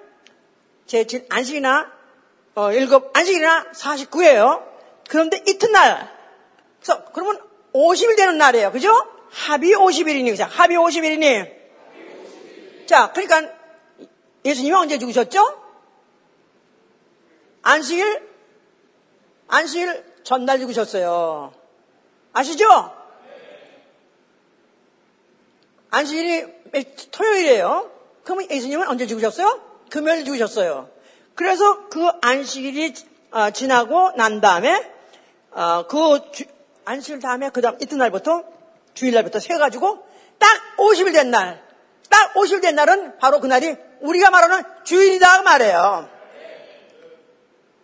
제7 0.88 1.26
안식이나 1.30 1.92
어, 2.56 2.72
일곱 2.72 3.16
안식일이나 3.16 3.72
49예요. 3.72 4.64
그런데 5.10 5.44
이튿날. 5.48 6.10
그래서 6.80 7.06
그러면 7.12 7.42
50일 7.74 8.16
되는 8.16 8.38
날이에요. 8.38 8.72
그죠? 8.72 8.90
합이 9.32 9.74
50일이니, 9.74 10.30
그죠? 10.30 10.46
합이 10.46 10.76
50일이니. 10.76 11.54
자, 12.88 13.12
그러니까 13.12 13.52
예수님이 14.46 14.76
언제 14.76 14.98
죽으셨죠? 14.98 15.62
안식일, 17.64 18.30
안식일 19.48 20.14
전날 20.24 20.60
죽으셨어요. 20.60 21.54
아시죠? 22.32 22.96
안식일이 25.90 26.46
토요일이에요. 27.12 27.92
그러면 28.24 28.50
예수님은 28.52 28.88
언제 28.88 29.08
죽으셨어요? 29.08 29.65
금요일 29.96 30.26
죽으셨어요. 30.26 30.90
그래서 31.36 31.88
그 31.88 32.06
안식일이 32.22 32.94
어, 33.32 33.50
지나고 33.52 34.12
난 34.18 34.42
다음에 34.42 34.92
어, 35.52 35.88
그 35.88 36.20
안식일 36.84 37.22
다음에 37.22 37.50
그 37.50 37.62
다음 37.62 37.78
이튿날부터 37.82 38.44
주일날부터 38.94 39.40
세 39.40 39.58
가지고 39.58 40.06
딱 40.38 40.50
50일 40.80 41.14
된 41.14 41.32
날, 41.32 41.64
딱 42.10 42.34
50일 42.34 42.62
된 42.62 42.76
날은 42.76 43.20
바로 43.20 43.40
그날이 43.40 43.78
우리가 44.02 44.32
말하는 44.32 44.64
주일이다 44.84 45.38
그 45.38 45.44
말이에요. 45.44 46.10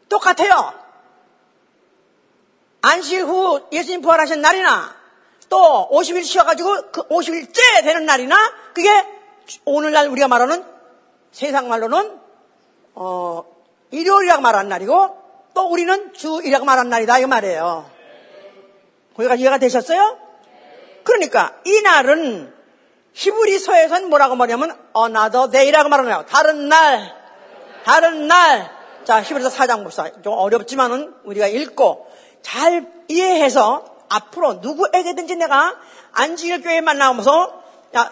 똑같아요. 0.09 0.73
안식 2.81 3.21
후 3.21 3.67
예수님 3.71 4.01
부활하신 4.01 4.41
날이나 4.41 4.93
또 5.47 5.89
50일 5.93 6.25
쉬어가지고 6.25 6.91
그 6.91 7.07
50일째 7.07 7.83
되는 7.83 8.05
날이나 8.05 8.35
그게 8.73 8.89
오늘날 9.63 10.09
우리가 10.09 10.27
말하는 10.27 10.70
세상 11.31 11.69
말로는 11.69 12.19
어, 12.95 13.43
일요일이라고 13.91 14.41
말하는 14.41 14.69
날이고 14.69 15.17
또 15.53 15.67
우리는 15.69 16.13
주일이라고 16.13 16.65
말하는 16.65 16.89
날이다 16.89 17.19
이 17.19 17.25
말이에요. 17.25 17.89
거기가 19.15 19.35
이해가 19.35 19.57
되셨어요? 19.57 20.17
그러니까 21.03 21.55
이 21.65 21.81
날은 21.81 22.53
히브리서에서는 23.13 24.09
뭐라고 24.09 24.35
말하냐면 24.35 24.77
another 24.95 25.49
day라고 25.51 25.89
말하는 25.89 26.25
다른 26.27 26.69
날, 26.69 27.13
다른 27.83 28.27
날. 28.27 28.71
자, 29.03 29.21
히브리서 29.21 29.49
4장 29.49 29.83
봅시다. 29.83 30.09
좀 30.21 30.33
어렵지만은 30.33 31.13
우리가 31.23 31.47
읽고 31.47 32.09
잘 32.41 32.87
이해해서 33.07 33.85
앞으로 34.09 34.55
누구에게든지 34.55 35.35
내가 35.35 35.75
안지일 36.11 36.61
교회 36.61 36.81
만나면서 36.81 37.61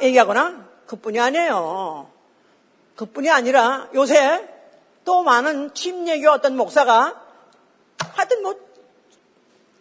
얘기하거나 0.02 0.66
그뿐이 0.88 1.20
아니에요. 1.20 2.19
그뿐이 3.00 3.30
아니라 3.30 3.88
요새 3.94 4.46
또 5.06 5.24
많은 5.24 5.74
침례교 5.74 6.30
어떤 6.32 6.58
목사가 6.58 7.16
하여튼 8.12 8.44
뭐 8.44 8.56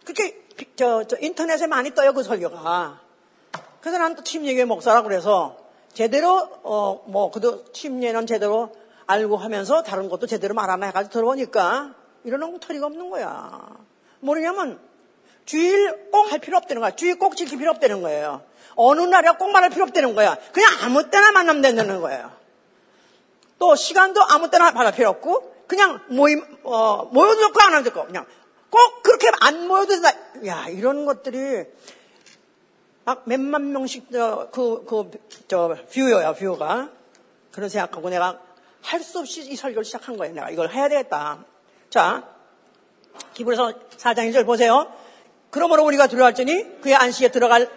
그렇게 0.05 0.41
저, 0.77 1.03
저 1.03 1.17
인터넷에 1.19 1.67
많이 1.67 1.93
떠요 1.93 2.13
그 2.13 2.23
설교가. 2.23 3.01
그래서 3.81 3.97
나는 3.97 4.15
또 4.15 4.23
침례교회 4.23 4.63
목사라 4.63 5.01
그래서 5.01 5.57
제대로 5.91 6.47
어 6.63 7.03
뭐 7.07 7.29
그도 7.29 7.69
침례는 7.73 8.25
제대로 8.25 8.71
알고 9.05 9.35
하면서 9.35 9.83
다른 9.83 10.07
것도 10.07 10.25
제대로 10.25 10.53
말하나 10.55 10.85
해가지고 10.85 11.11
들어보니까 11.11 11.95
이러는 12.23 12.53
거 12.53 12.59
터리가 12.59 12.85
없는 12.85 13.09
거야. 13.09 13.67
뭐냐면 14.21 14.79
주일 15.43 16.09
꼭 16.09 16.31
할 16.31 16.39
필요 16.39 16.55
없다는 16.55 16.79
거야. 16.79 16.91
주일 16.91 17.19
꼭 17.19 17.35
지킬 17.35 17.57
필요 17.57 17.71
없다는 17.71 18.01
거예요. 18.01 18.43
어느 18.75 19.01
날에 19.01 19.29
꼭 19.31 19.51
말할 19.51 19.71
필요 19.71 19.83
없다는 19.83 20.15
거야. 20.15 20.37
그냥 20.53 20.71
아무 20.83 21.09
때나 21.09 21.33
만나면 21.33 21.61
된다는 21.61 21.99
거예요. 21.99 22.38
또 23.59 23.75
시간도 23.75 24.21
아무 24.29 24.49
때나 24.49 24.71
받을 24.71 24.91
필요 24.93 25.09
없고 25.09 25.65
그냥 25.67 26.01
모임 26.07 26.43
어, 26.63 27.05
모여도 27.11 27.39
좋고 27.41 27.61
안 27.61 27.73
해도 27.75 27.89
좋고 27.91 28.07
그냥 28.07 28.25
꼭 28.69 29.03
그렇게 29.03 29.29
안 29.41 29.67
모여도 29.67 29.87
된다. 29.89 30.11
야 30.47 30.65
이런 30.69 31.05
것들이 31.05 31.65
막 33.05 33.23
몇만 33.25 33.71
명씩 33.71 34.09
그그저 34.51 35.75
뷰어야 35.93 36.33
뷰어가 36.33 36.89
그런 37.51 37.69
생각하고 37.69 38.09
내가 38.09 38.39
할 38.81 39.01
수 39.03 39.19
없이 39.19 39.41
이 39.41 39.55
설교를 39.55 39.83
시작한 39.83 40.15
거예요. 40.17 40.33
내가 40.33 40.49
이걸 40.49 40.69
해야 40.71 40.87
되겠다. 40.87 41.43
자 41.89 42.23
기브에서 43.33 43.73
4장 43.97 44.31
1절 44.31 44.45
보세요. 44.45 44.91
그러므로 45.49 45.83
우리가 45.83 46.07
들어갈지니 46.07 46.81
그의 46.81 46.95
안식에 46.95 47.29
들어갈 47.31 47.69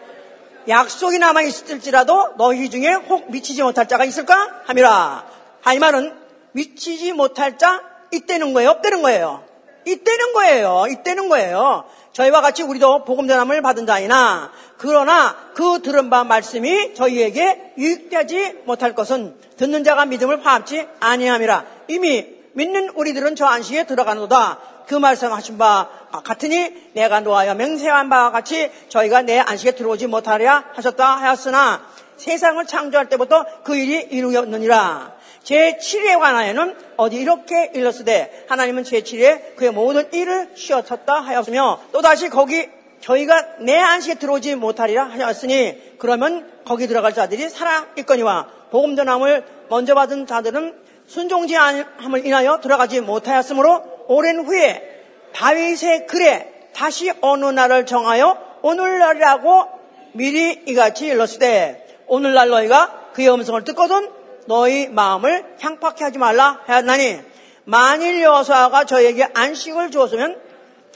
약속이 0.68 1.18
남아 1.18 1.42
있을지라도 1.42 2.34
너희 2.36 2.70
중에 2.70 2.92
혹 2.92 3.30
미치지 3.32 3.62
못할 3.62 3.88
자가 3.88 4.04
있을까 4.04 4.62
함이라. 4.66 5.41
이 5.74 5.78
말은 5.78 6.12
미치지 6.52 7.12
못할 7.12 7.56
자 7.58 7.82
있다는 8.10 8.52
거예요, 8.52 8.70
없다는 8.70 9.02
거예요. 9.02 9.44
있다는 9.86 10.32
거예요. 10.32 10.84
있다는 10.90 11.28
거예요. 11.28 11.84
저희와 12.12 12.40
같이 12.40 12.62
우리도 12.62 13.04
복음 13.04 13.26
전함을 13.26 13.62
받은 13.62 13.86
자이나 13.86 14.52
그러나 14.76 15.34
그 15.54 15.80
들은 15.82 16.10
바 16.10 16.24
말씀이 16.24 16.94
저희에게 16.94 17.74
유익되지 17.78 18.62
못할 18.64 18.94
것은 18.94 19.36
듣는 19.56 19.82
자가 19.82 20.06
믿음을 20.06 20.40
파악지 20.40 20.86
아니함이라. 21.00 21.64
이미 21.88 22.26
믿는 22.52 22.90
우리들은 22.90 23.34
저 23.36 23.46
안식에 23.46 23.84
들어가노다. 23.84 24.58
그 24.86 24.94
말씀하신 24.94 25.58
바 25.58 25.88
같으니 26.24 26.90
내가 26.92 27.20
노하여 27.20 27.54
맹세한 27.54 28.08
바와 28.08 28.30
같이 28.30 28.70
저희가 28.88 29.22
내 29.22 29.38
안식에 29.38 29.72
들어오지 29.72 30.06
못하랴 30.08 30.64
하셨다 30.74 31.16
하였으나 31.16 31.82
세상을 32.16 32.64
창조할 32.66 33.08
때부터 33.08 33.46
그 33.64 33.74
일이 33.74 34.06
이루었느니라. 34.10 35.21
제7에 35.44 36.18
관하여는 36.18 36.76
어디 36.96 37.16
이렇게 37.16 37.72
일렀으되 37.74 38.46
하나님은 38.48 38.84
제7에 38.84 39.56
그의 39.56 39.72
모든 39.72 40.12
일을 40.12 40.50
쉬었었다 40.54 41.14
하였으며 41.14 41.80
또다시 41.92 42.28
거기 42.28 42.68
저희가 43.00 43.56
내 43.60 43.76
안식에 43.76 44.14
들어오지 44.14 44.54
못하리라 44.54 45.04
하였으니 45.04 45.98
그러면 45.98 46.50
거기 46.64 46.86
들어갈 46.86 47.12
자들이 47.12 47.48
살아 47.48 47.86
있거니와 47.98 48.48
복음 48.70 48.94
전함을 48.94 49.44
먼저 49.68 49.94
받은 49.94 50.26
자들은 50.26 50.74
순종지 51.06 51.56
않음을 51.56 52.24
인하여 52.24 52.60
들어가지 52.60 53.00
못하였으므로 53.00 54.04
오랜 54.06 54.44
후에 54.44 55.02
다윗의 55.34 56.06
글에 56.06 56.68
다시 56.72 57.12
어느 57.20 57.46
날을 57.46 57.86
정하여 57.86 58.38
오늘날이라고 58.62 59.66
미리 60.12 60.62
이같이 60.66 61.06
일렀으되 61.06 62.04
오늘날 62.06 62.48
너희가 62.48 63.10
그의 63.12 63.32
음성을 63.32 63.64
듣거든 63.64 64.21
너희 64.46 64.88
마음을 64.88 65.56
향팍해 65.60 66.04
하지 66.04 66.18
말라 66.18 66.60
하였나니 66.66 67.20
만일 67.64 68.22
여호수아가 68.22 68.84
저에게 68.84 69.28
안식을 69.34 69.90
주었으면 69.90 70.40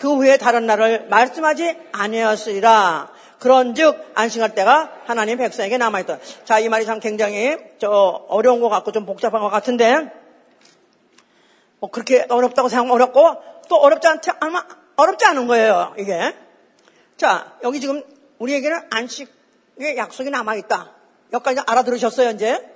그 0.00 0.14
후에 0.14 0.36
다른 0.36 0.66
날을 0.66 1.06
말씀하지 1.08 1.76
아니었으리라. 1.92 3.10
그런즉 3.38 4.12
안식할 4.14 4.54
때가 4.54 4.90
하나님 5.04 5.38
백성에게 5.38 5.78
남아 5.78 6.00
있다. 6.00 6.18
자, 6.44 6.58
이 6.58 6.68
말이 6.68 6.84
참 6.84 7.00
굉장히 7.00 7.56
저 7.78 7.90
어려운 8.28 8.60
것 8.60 8.68
같고 8.68 8.92
좀 8.92 9.06
복잡한 9.06 9.40
것 9.40 9.48
같은데 9.48 10.10
뭐 11.78 11.90
그렇게 11.90 12.26
어렵다고 12.28 12.68
생각하면 12.68 12.94
어렵고 12.94 13.42
또 13.68 13.76
어렵지 13.76 14.08
않지 14.08 14.30
아마 14.40 14.64
어렵지 14.96 15.24
않은 15.26 15.46
거예요. 15.46 15.94
이게 15.98 16.34
자 17.16 17.52
여기 17.62 17.80
지금 17.80 18.02
우리에게는 18.38 18.88
안식의 18.90 19.96
약속이 19.96 20.30
남아 20.30 20.54
있다. 20.56 20.92
여기까지 21.32 21.60
알아들으셨어요 21.66 22.30
이제? 22.30 22.75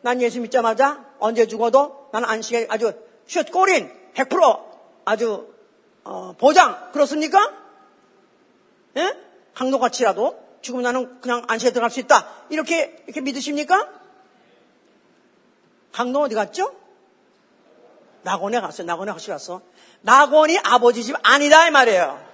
난 0.00 0.20
예수 0.22 0.40
믿자마자 0.40 1.04
언제 1.18 1.46
죽어도 1.46 2.08
나는 2.12 2.28
안식에 2.28 2.68
아주 2.70 2.92
슛 3.26 3.50
꼬린 3.50 3.92
100% 4.14 4.64
아주 5.04 5.52
어, 6.04 6.34
보장 6.38 6.90
그렇습니까? 6.92 7.52
예? 8.96 9.14
강도같이라도 9.54 10.48
죽으면 10.60 10.84
나는 10.84 11.20
그냥 11.20 11.44
안식에 11.48 11.72
들어갈 11.72 11.90
수 11.90 12.00
있다. 12.00 12.28
이렇게 12.50 13.02
이렇게 13.06 13.20
믿으십니까? 13.20 13.88
강도 15.92 16.20
어디 16.20 16.34
갔죠? 16.34 16.74
낙원에 18.22 18.60
갔어요. 18.60 18.86
낙원에 18.86 19.12
같이 19.12 19.30
갔어. 19.30 19.62
낙원이 20.02 20.58
아버지 20.64 21.02
집 21.02 21.16
아니다 21.22 21.66
이 21.66 21.70
말이에요. 21.70 22.24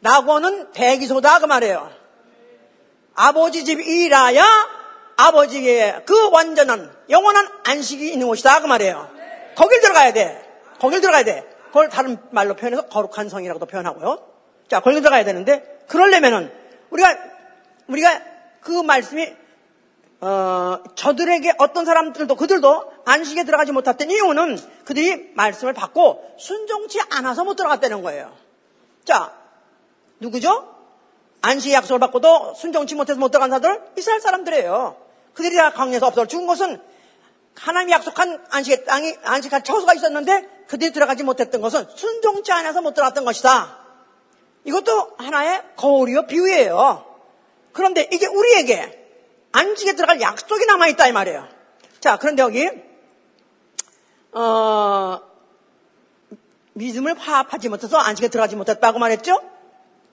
낙원은 0.00 0.72
대기소다 0.72 1.40
그 1.40 1.46
말이에요. 1.46 1.90
아버지 3.14 3.64
집 3.64 3.80
이라야 3.80 4.44
아버지의 5.16 6.02
그 6.04 6.30
완전한 6.30 6.94
영원한 7.08 7.48
안식이 7.64 8.12
있는 8.12 8.26
곳이다 8.26 8.60
그 8.60 8.66
말이에요. 8.66 9.10
거길 9.54 9.80
들어가야 9.80 10.12
돼. 10.12 10.42
거길 10.78 11.00
들어가야 11.00 11.24
돼. 11.24 11.44
그걸 11.68 11.88
다른 11.88 12.18
말로 12.30 12.54
표현해서 12.54 12.86
거룩한 12.86 13.28
성이라고도 13.28 13.66
표현하고요. 13.66 14.18
자, 14.68 14.80
거길 14.80 15.00
들어가야 15.00 15.24
되는데 15.24 15.80
그러려면은 15.88 16.52
우리가 16.90 17.16
우리가 17.88 18.22
그 18.60 18.82
말씀이 18.82 19.34
어, 20.20 20.82
저들에게 20.94 21.54
어떤 21.58 21.84
사람들도 21.84 22.34
그들도 22.34 22.92
안식에 23.04 23.44
들어가지 23.44 23.72
못했던 23.72 24.10
이유는 24.10 24.58
그들이 24.84 25.32
말씀을 25.34 25.72
받고 25.72 26.36
순종치 26.38 27.00
않아서 27.10 27.44
못 27.44 27.54
들어갔다는 27.54 28.02
거예요. 28.02 28.32
자, 29.04 29.32
누구죠? 30.18 30.74
안식의 31.42 31.74
약속을 31.74 32.00
받고도 32.00 32.54
순종치 32.54 32.94
못해서 32.94 33.20
못 33.20 33.30
들어간 33.30 33.50
자들 33.50 33.80
이스라엘 33.96 34.20
사람들이에요. 34.20 35.05
그들이 35.36 35.54
다 35.54 35.70
강에서 35.70 36.06
없어 36.06 36.26
죽은 36.26 36.46
것은 36.46 36.80
하나님이 37.54 37.92
약속한 37.92 38.44
안식의 38.50 38.84
땅이 38.86 39.16
안식할 39.22 39.62
처소가 39.62 39.94
있었는데 39.94 40.64
그들이 40.66 40.92
들어가지 40.92 41.22
못했던 41.22 41.60
것은 41.60 41.86
순종치 41.94 42.50
않아서 42.52 42.80
못 42.80 42.94
들어갔던 42.94 43.24
것이다. 43.24 43.78
이것도 44.64 45.12
하나의 45.18 45.62
거울이요 45.76 46.26
비유예요. 46.26 47.04
그런데 47.72 48.08
이게 48.10 48.26
우리에게 48.26 49.04
안식에 49.52 49.94
들어갈 49.94 50.20
약속이 50.20 50.66
남아 50.66 50.88
있다 50.88 51.06
이 51.06 51.12
말이에요. 51.12 51.46
자, 52.00 52.16
그런데 52.16 52.42
여기 52.42 52.68
어, 54.32 55.20
믿음을 56.72 57.18
화합하지 57.18 57.68
못해서 57.68 57.98
안식에 57.98 58.28
들어가지 58.28 58.56
못했다고 58.56 58.98
말했죠? 58.98 59.40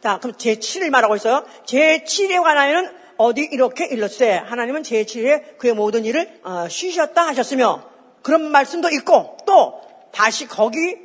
자, 0.02 0.20
그럼 0.20 0.36
제7일 0.36 0.90
말하고 0.90 1.16
있어요. 1.16 1.46
제 1.66 2.04
7에 2.06 2.42
관하여는 2.44 3.03
어디 3.18 3.42
이렇게 3.52 3.86
일렀어요. 3.86 4.42
하나님은 4.46 4.84
제7일에 4.84 5.58
그의 5.58 5.74
모든 5.74 6.06
일을 6.06 6.40
어, 6.44 6.68
쉬셨다 6.70 7.28
하셨으며 7.28 7.84
그런 8.22 8.52
말씀도 8.52 8.90
있고 8.90 9.38
또 9.46 9.82
다시 10.12 10.48
거기 10.48 10.98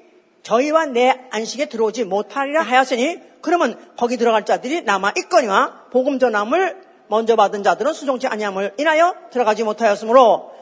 저희와 0.43 0.87
내 0.87 1.27
안식에 1.31 1.67
들어오지 1.67 2.05
못하리라 2.05 2.63
하였으니 2.63 3.19
그러면 3.43 3.79
거기 3.97 4.17
들어갈 4.17 4.45
자들이 4.45 4.83
남아 4.83 5.13
있거니와 5.25 5.87
복음 5.91 6.19
전함을 6.19 6.89
먼저 7.09 7.37
받은 7.37 7.63
자들은 7.63 7.93
수종치 7.93 8.27
아니함을 8.27 8.75
인하여 8.79 9.15
들어가지 9.31 9.65
못하였으므로 9.65 10.53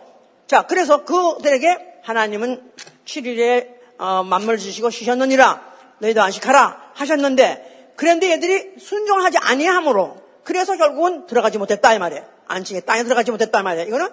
자 0.46 0.62
그래서 0.62 1.04
그들에게 1.04 2.00
하나님은 2.02 2.72
7일에 3.04 3.76
어, 3.98 4.22
만물 4.22 4.58
주시고 4.58 4.90
쉬셨느니라 4.90 5.62
너희도 5.98 6.22
안식하라 6.22 6.92
하셨는데 6.94 7.92
그런데 7.96 8.30
얘들이 8.30 8.74
순종하지 8.78 9.38
아니함으로 9.38 10.25
그래서 10.46 10.76
결국은 10.76 11.26
들어가지 11.26 11.58
못했다 11.58 11.92
이 11.92 11.98
말이에요. 11.98 12.24
안식의 12.46 12.86
땅에 12.86 13.02
들어가지 13.02 13.32
못했다 13.32 13.60
이 13.60 13.62
말이에요. 13.64 13.88
이거는 13.88 14.08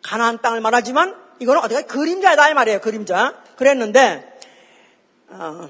가나안 0.00 0.40
땅을 0.40 0.60
말하지만 0.60 1.16
이거는 1.40 1.60
어떻게 1.60 1.82
그림자다 1.82 2.48
이 2.48 2.54
말이에요. 2.54 2.80
그림자. 2.80 3.42
그랬는데 3.56 4.38
어, 5.28 5.68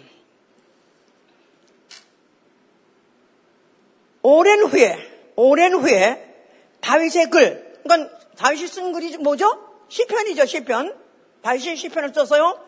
오랜 4.20 4.60
후에 4.60 5.32
오랜 5.36 5.72
후에 5.72 6.34
다윗의 6.82 7.30
글, 7.30 7.80
그러니까 7.82 8.14
다윗이 8.36 8.68
쓴 8.68 8.92
글이 8.92 9.16
뭐죠? 9.18 9.58
시편이죠, 9.88 10.44
시편. 10.44 10.94
다윗이 11.40 11.76
시편을 11.76 12.12
써서요. 12.14 12.60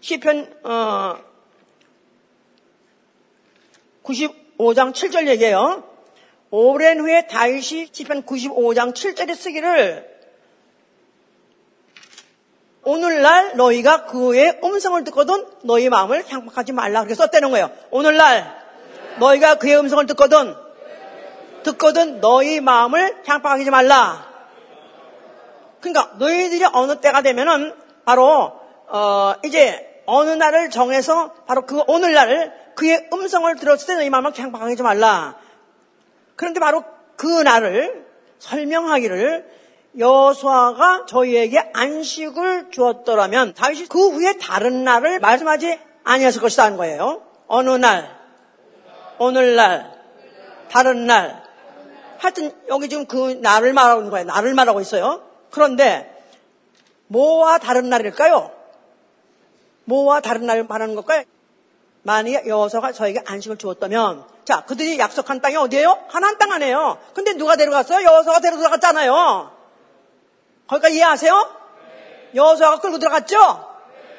시편 0.00 0.60
어, 0.62 1.16
95장 4.04 4.92
7절 4.92 5.26
얘기해요. 5.26 5.95
오랜 6.50 7.00
후에 7.00 7.26
다윗이 7.26 7.88
시편 7.92 8.22
95장 8.22 8.94
7절에 8.94 9.34
쓰기를 9.34 10.16
오늘날 12.84 13.56
너희가 13.56 14.04
그의 14.04 14.60
음성을 14.62 15.02
듣거든 15.04 15.44
너희 15.62 15.88
마음을 15.88 16.24
향박하지 16.28 16.72
말라 16.72 17.00
그렇게 17.00 17.16
썼다는 17.16 17.50
거예요. 17.50 17.70
오늘날 17.90 18.64
너희가 19.18 19.56
그의 19.56 19.76
음성을 19.76 20.06
듣거든 20.06 20.54
듣거든 21.64 22.20
너희 22.20 22.60
마음을 22.60 23.22
향박하지 23.26 23.70
말라. 23.70 24.28
그러니까 25.80 26.14
너희들이 26.16 26.64
어느 26.72 27.00
때가 27.00 27.22
되면은 27.22 27.74
바로 28.04 28.52
어 28.86 29.34
이제 29.44 30.02
어느 30.06 30.30
날을 30.30 30.70
정해서 30.70 31.32
바로 31.46 31.66
그 31.66 31.82
오늘날 31.88 32.54
그의 32.76 33.08
음성을 33.12 33.52
들었을 33.56 33.86
때 33.88 33.94
너희 33.96 34.10
마음을 34.10 34.32
향박하지 34.38 34.84
말라. 34.84 35.45
그런데 36.36 36.60
바로 36.60 36.84
그 37.16 37.26
날을 37.26 38.06
설명하기를 38.38 39.56
여수아가 39.98 41.06
저희에게 41.06 41.70
안식을 41.72 42.70
주었더라면 42.70 43.54
다윗이 43.54 43.86
그 43.86 44.10
후에 44.10 44.36
다른 44.38 44.84
날을 44.84 45.20
말씀하지 45.20 45.80
아니었을 46.04 46.40
것이다 46.40 46.64
하는 46.64 46.76
거예요. 46.76 47.22
어느 47.46 47.70
날, 47.70 48.14
오늘날, 49.18 49.92
다른 50.70 51.06
날, 51.06 51.42
하여튼 52.18 52.52
여기 52.68 52.88
지금 52.88 53.06
그 53.06 53.38
날을 53.40 53.72
말하고 53.72 54.00
있는 54.00 54.10
거예요. 54.10 54.26
날을 54.26 54.54
말하고 54.54 54.80
있어요. 54.80 55.22
그런데 55.50 56.12
뭐와 57.08 57.58
다른 57.58 57.88
날일까요? 57.88 58.50
뭐와 59.84 60.20
다른 60.20 60.46
날을 60.46 60.64
말하는 60.64 60.94
걸까요? 60.94 61.24
만약 62.02 62.46
여호서가 62.46 62.92
저에게 62.92 63.20
안식을 63.24 63.56
주었다면 63.58 64.35
자 64.46 64.62
그들이 64.64 64.96
약속한 64.98 65.40
땅이 65.40 65.56
어디예요? 65.56 66.04
하나님 66.08 66.38
땅 66.38 66.52
안에요. 66.52 66.98
근데 67.14 67.34
누가 67.34 67.56
데려갔어요? 67.56 68.06
여호서가 68.06 68.38
데려 68.38 68.56
들어갔잖아요. 68.56 69.50
거기까 70.68 70.88
이해하세요? 70.88 71.56
여호서가 72.34 72.78
끌고 72.78 73.00
들어갔죠? 73.00 73.74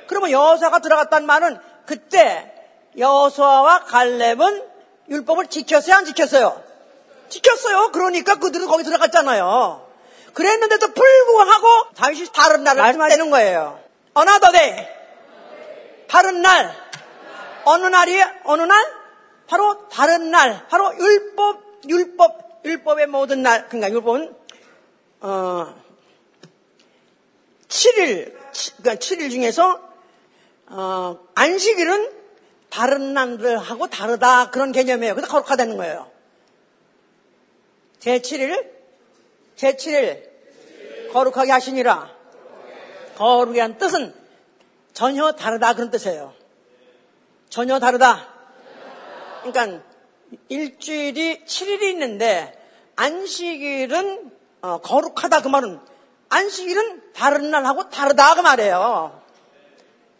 그러면 0.07 0.31
여호서가 0.31 0.79
들어갔단 0.79 1.25
말은 1.25 1.57
그때 1.85 2.53
여호서와 2.97 3.85
갈렙은 3.85 4.67
율법을 5.09 5.47
지켰어요? 5.47 5.95
안 5.95 6.05
지켰어요? 6.05 6.61
지켰어요. 7.29 7.91
그러니까 7.93 8.35
그들은 8.35 8.67
거기 8.67 8.83
들어갔잖아요. 8.83 9.87
그랬는데도 10.33 10.93
불구하고 10.93 11.67
다윗이 11.95 12.27
다른 12.33 12.65
날을 12.65 12.81
말씀하시는 12.81 13.29
거예요. 13.29 13.79
another 14.13 14.51
day. 14.51 14.87
다른 16.09 16.41
날. 16.41 16.75
어느 17.63 17.85
날이 17.85 18.21
어느 18.43 18.63
날? 18.63 18.96
바로 19.47 19.87
다른 19.89 20.31
날. 20.31 20.67
바로 20.67 20.93
율법, 20.97 21.87
율법, 21.87 22.61
율법의 22.65 23.07
모든 23.07 23.43
날. 23.43 23.67
그러니까 23.67 23.91
율법은 23.91 24.35
어 25.21 25.75
7일, 27.67 28.33
그러니까 28.77 28.95
7일 28.95 29.31
중에서 29.31 29.87
어, 30.67 31.19
안식일은 31.35 32.11
다른 32.69 33.13
날들하고 33.13 33.87
다르다 33.87 34.51
그런 34.51 34.71
개념이에요. 34.71 35.15
그래서 35.15 35.31
거룩하다는 35.31 35.77
거예요. 35.77 36.11
제7일, 37.99 38.69
제7일 39.55 41.11
거룩하게 41.11 41.51
하시니라. 41.51 42.15
거룩이 43.15 43.59
한 43.59 43.77
뜻은 43.77 44.13
전혀 44.93 45.31
다르다 45.31 45.73
그런 45.73 45.89
뜻이에요. 45.89 46.33
전혀 47.49 47.79
다르다. 47.79 48.36
그러니까 49.51 49.83
일주일이 50.49 51.45
7일이 51.45 51.83
있는데 51.83 52.53
안식일은 52.95 54.31
어, 54.61 54.79
거룩하다 54.81 55.41
그 55.41 55.47
말은 55.47 55.79
안식일은 56.29 57.13
다른 57.13 57.51
날하고 57.51 57.89
다르다 57.89 58.35
그 58.35 58.41
말이에요. 58.41 59.21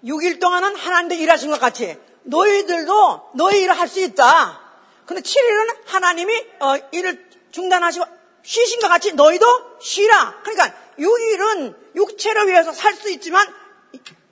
6일 0.05 0.39
동안은 0.39 0.75
하나님도 0.75 1.15
일하신 1.15 1.49
것 1.51 1.59
같이 1.59 1.97
너희들도 2.23 3.31
너희 3.35 3.61
일을 3.63 3.77
할 3.77 3.87
수 3.87 3.99
있다. 3.99 4.61
근데 5.05 5.21
7일은 5.21 5.77
하나님이 5.85 6.45
어, 6.59 6.75
일을 6.91 7.27
중단하시고 7.51 8.05
쉬신 8.43 8.79
것 8.79 8.87
같이 8.87 9.13
너희도 9.13 9.45
쉬라. 9.81 10.39
그러니까 10.43 10.73
6일은 10.99 11.75
육체를 11.95 12.47
위해서 12.47 12.71
살 12.71 12.93
수 12.95 13.09
있지만 13.11 13.47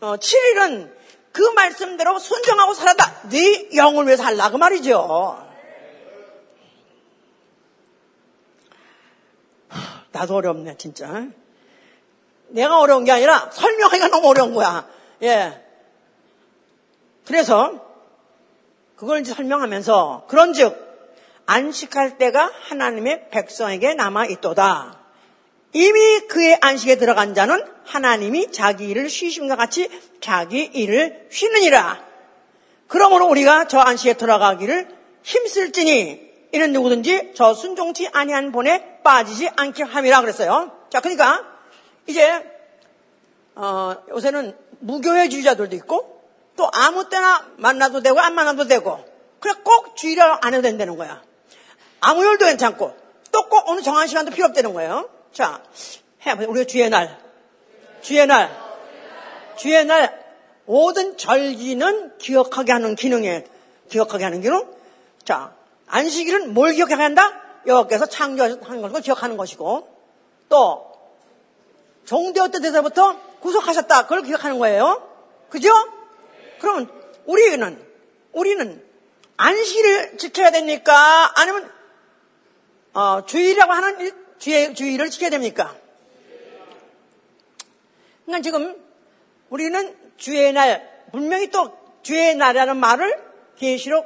어, 0.01 0.15
7일은 0.17 0.94
그 1.35 1.41
말씀대로 1.41 2.17
순정하고 2.17 2.73
살았다. 2.73 3.27
네 3.29 3.69
영을 3.75 4.05
위해서 4.05 4.23
살라 4.23 4.51
그 4.51 4.55
말이죠. 4.55 5.45
나도 10.13 10.35
어렵네 10.35 10.77
진짜. 10.77 11.27
내가 12.47 12.79
어려운 12.79 13.03
게 13.03 13.11
아니라 13.11 13.49
설명하기가 13.51 14.07
너무 14.07 14.29
어려운 14.29 14.53
거야. 14.53 14.87
예. 15.23 15.61
그래서 17.27 17.85
그걸 18.95 19.19
이제 19.19 19.33
설명하면서 19.33 20.27
그런즉 20.29 20.85
안식할 21.47 22.17
때가 22.17 22.49
하나님의 22.69 23.29
백성에게 23.29 23.95
남아 23.95 24.27
있도다. 24.27 25.04
이미 25.75 26.21
그의 26.29 26.57
안식에 26.61 26.95
들어간 26.95 27.35
자는 27.35 27.61
하나님이 27.83 28.53
자기 28.53 28.87
일을 28.87 29.09
쉬심과 29.09 29.57
같이 29.57 29.89
자기 30.21 30.63
일을 30.63 31.27
쉬느니라. 31.29 32.01
그러므로 32.87 33.27
우리가 33.27 33.67
저 33.67 33.79
안식에 33.79 34.13
들어가기를 34.13 34.87
힘쓸지니 35.23 36.31
이는 36.53 36.71
누구든지 36.71 37.33
저 37.35 37.53
순종치 37.53 38.07
아니한 38.13 38.53
본에 38.53 39.01
빠지지 39.03 39.49
않게 39.53 39.83
함이라 39.83 40.21
그랬어요. 40.21 40.71
자, 40.89 41.01
그러니까 41.01 41.43
이제 42.07 42.41
어, 43.55 43.97
요새는 44.07 44.55
무교회주의자들도 44.79 45.75
있고 45.75 46.21
또 46.55 46.69
아무 46.71 47.09
때나 47.09 47.49
만나도 47.57 48.01
되고 48.01 48.17
안 48.21 48.33
만나도 48.33 48.67
되고 48.67 49.03
그래 49.41 49.53
꼭 49.61 49.97
주의를 49.97 50.23
안 50.39 50.53
해도 50.53 50.61
된다는 50.61 50.95
거야. 50.95 51.21
아무 51.99 52.23
일도 52.23 52.45
괜찮고 52.45 52.95
또 53.33 53.49
꼭 53.49 53.67
어느 53.67 53.81
정한 53.81 54.07
시간도 54.07 54.31
필요 54.31 54.45
없다는 54.45 54.73
거예요. 54.73 55.09
자, 55.35 55.61
해보세요. 56.25 56.49
우리가 56.49 56.65
주의 56.65 56.89
날. 56.89 57.19
주의 57.99 58.25
날. 58.25 58.57
주의 59.57 59.83
날 59.83 60.25
모든 60.63 61.17
절기는 61.17 62.17
기억하게 62.19 62.71
하는 62.71 62.95
기능에 62.95 63.45
기억하게 63.89 64.23
하는 64.23 64.39
기능. 64.39 64.65
자, 65.25 65.53
안식일은 65.87 66.53
뭘 66.53 66.71
기억하게 66.71 67.03
한다? 67.03 67.41
여호와께서 67.67 68.05
창조하는 68.05 68.81
것을 68.81 69.01
기억하는 69.01 69.35
것이고 69.35 69.93
또 70.47 70.93
종되었던 72.05 72.61
데서부터 72.61 73.19
구속하셨다. 73.41 74.03
그걸 74.03 74.21
기억하는 74.21 74.57
거예요. 74.57 75.05
그죠? 75.49 75.69
그러면 76.59 76.89
우리는 77.25 77.85
우리는 78.31 78.85
안식일을 79.35 80.17
지켜야 80.17 80.51
됩니까? 80.51 81.33
아니면 81.35 81.69
어, 82.93 83.25
주일이라고 83.25 83.73
하는 83.73 84.24
주의, 84.39 84.73
주일을 84.73 85.09
지켜야 85.09 85.29
됩니까? 85.29 85.75
그러니까 88.25 88.43
지금 88.43 88.75
우리는 89.49 89.95
주의 90.17 90.51
날 90.53 91.05
분명히 91.11 91.49
또 91.49 91.77
주의 92.01 92.35
날이라는 92.35 92.77
말을 92.77 93.23
계시록 93.57 94.05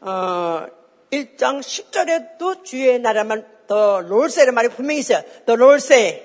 어, 0.00 0.66
1장 1.10 1.60
10절에도 1.60 2.64
주의 2.64 2.98
날이라는 2.98 3.58
더 3.66 4.00
롤세라는 4.00 4.54
말이 4.54 4.68
분명히 4.68 5.00
있어요. 5.00 5.22
더 5.46 5.54
롤세 5.54 6.24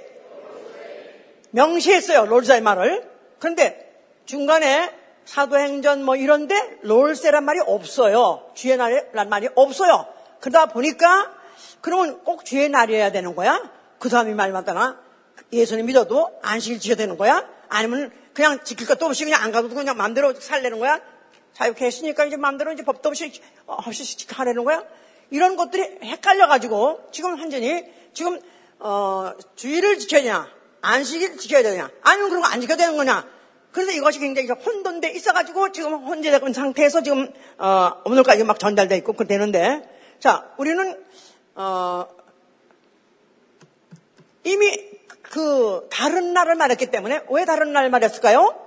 명시했어요. 1.52 2.26
롤세의 2.26 2.62
말을. 2.62 3.10
그런데 3.40 3.94
중간에 4.26 4.92
사도행전 5.26 6.04
뭐 6.04 6.16
이런데 6.16 6.56
롤세란 6.82 7.44
말이 7.44 7.60
없어요. 7.66 8.52
주의 8.56 8.76
날이란 8.78 9.30
말이 9.30 9.50
없어요. 9.56 10.08
그러다 10.40 10.68
보니까 10.68 11.34
그러면 11.84 12.24
꼭 12.24 12.46
주의 12.46 12.70
날이어야 12.70 13.12
되는 13.12 13.36
거야? 13.36 13.62
그 14.00 14.08
다음에 14.08 14.34
말 14.34 14.54
맞다나 14.54 14.98
예수님 15.52 15.86
믿어도 15.86 16.32
안식일 16.42 16.80
지켜야 16.80 16.96
되는 16.96 17.18
거야? 17.18 17.46
아니면 17.68 18.10
그냥 18.34 18.64
지킬 18.64 18.88
것도 18.88 19.06
없이 19.06 19.26
그냥 19.26 19.44
안 19.44 19.52
가도 19.52 19.68
그냥 19.68 19.98
마음대로 19.98 20.34
살려는 20.34 20.80
거야? 20.80 21.02
자유했으니까 21.52 22.24
이제 22.24 22.38
마음대로 22.38 22.72
이제 22.72 22.84
법도 22.84 23.10
없이 23.10 23.34
어, 23.68 23.76
없이 23.86 24.26
하려는 24.30 24.64
거야? 24.64 24.82
이런 25.30 25.58
것들이 25.58 26.00
헷갈려가지고 26.04 27.10
지금 27.12 27.38
완전히 27.38 27.84
지금 28.14 28.40
어, 28.80 29.34
주의를 29.58 30.00
지켜야 30.00 30.22
되냐? 30.22 30.48
안식일 30.82 31.38
지켜야 31.38 31.64
되냐? 31.64 31.92
아니면 32.02 32.30
그런 32.30 32.42
거 32.44 32.48
안 32.48 32.62
지켜야 32.62 32.78
되는 32.78 32.96
거냐? 32.96 33.28
그래서 33.74 33.92
이것이 33.92 34.20
굉장히 34.20 34.48
혼돈돼 34.48 35.10
있어가지고 35.12 35.74
지금 35.74 35.96
혼재된 35.96 36.54
상태에서 36.54 37.04
지금 37.04 37.30
어, 37.58 37.92
오늘까지 38.06 38.46
막 38.46 38.58
전달돼 38.58 38.96
있고 38.98 39.14
그 39.14 39.28
되는데 39.28 39.84
자 40.20 40.50
우리는 40.58 41.04
어, 41.56 42.08
이미 44.44 44.94
그 45.22 45.88
다른 45.90 46.34
날을 46.34 46.56
말했기 46.56 46.88
때문에 46.88 47.24
왜 47.30 47.46
다른 47.46 47.74
날 47.74 47.90
말했을까요? 47.90 48.60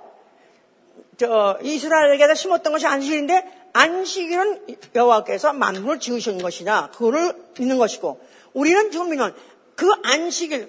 저 1.19 1.59
이스라엘에게 1.63 2.35
심었던 2.35 2.73
것이 2.73 2.87
안식일인데 2.87 3.71
안식일은 3.73 4.79
여호와께서 4.95 5.53
만물을 5.53 6.01
지으신 6.01 6.39
것이냐 6.39 6.91
그거를 6.91 7.35
믿는 7.59 7.79
것이고 7.79 8.21
우리는 8.53 8.91
지금 8.91 9.11
믿는 9.11 9.35
그 9.75 9.91
안식일 10.03 10.69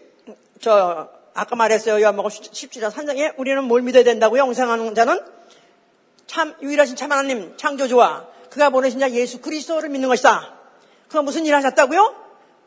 저 0.59 1.09
아까 1.33 1.55
말했어요. 1.55 2.01
요한복음 2.01 2.29
17장 2.29 2.91
3장에 2.91 3.33
우리는 3.37 3.63
뭘 3.63 3.81
믿어야 3.83 4.03
된다고요? 4.03 4.41
영생하는 4.41 4.95
자는 4.95 5.19
참 6.25 6.55
유일하신 6.61 6.95
참 6.95 7.11
하나님 7.11 7.55
창조주와 7.57 8.27
그가 8.49 8.71
보내신 8.71 8.99
자 8.99 9.09
예수 9.11 9.39
그리스도를 9.39 9.89
믿는 9.89 10.09
것이다. 10.09 10.56
그가 11.07 11.21
무슨 11.21 11.45
일 11.45 11.55
하셨다고요? 11.55 12.15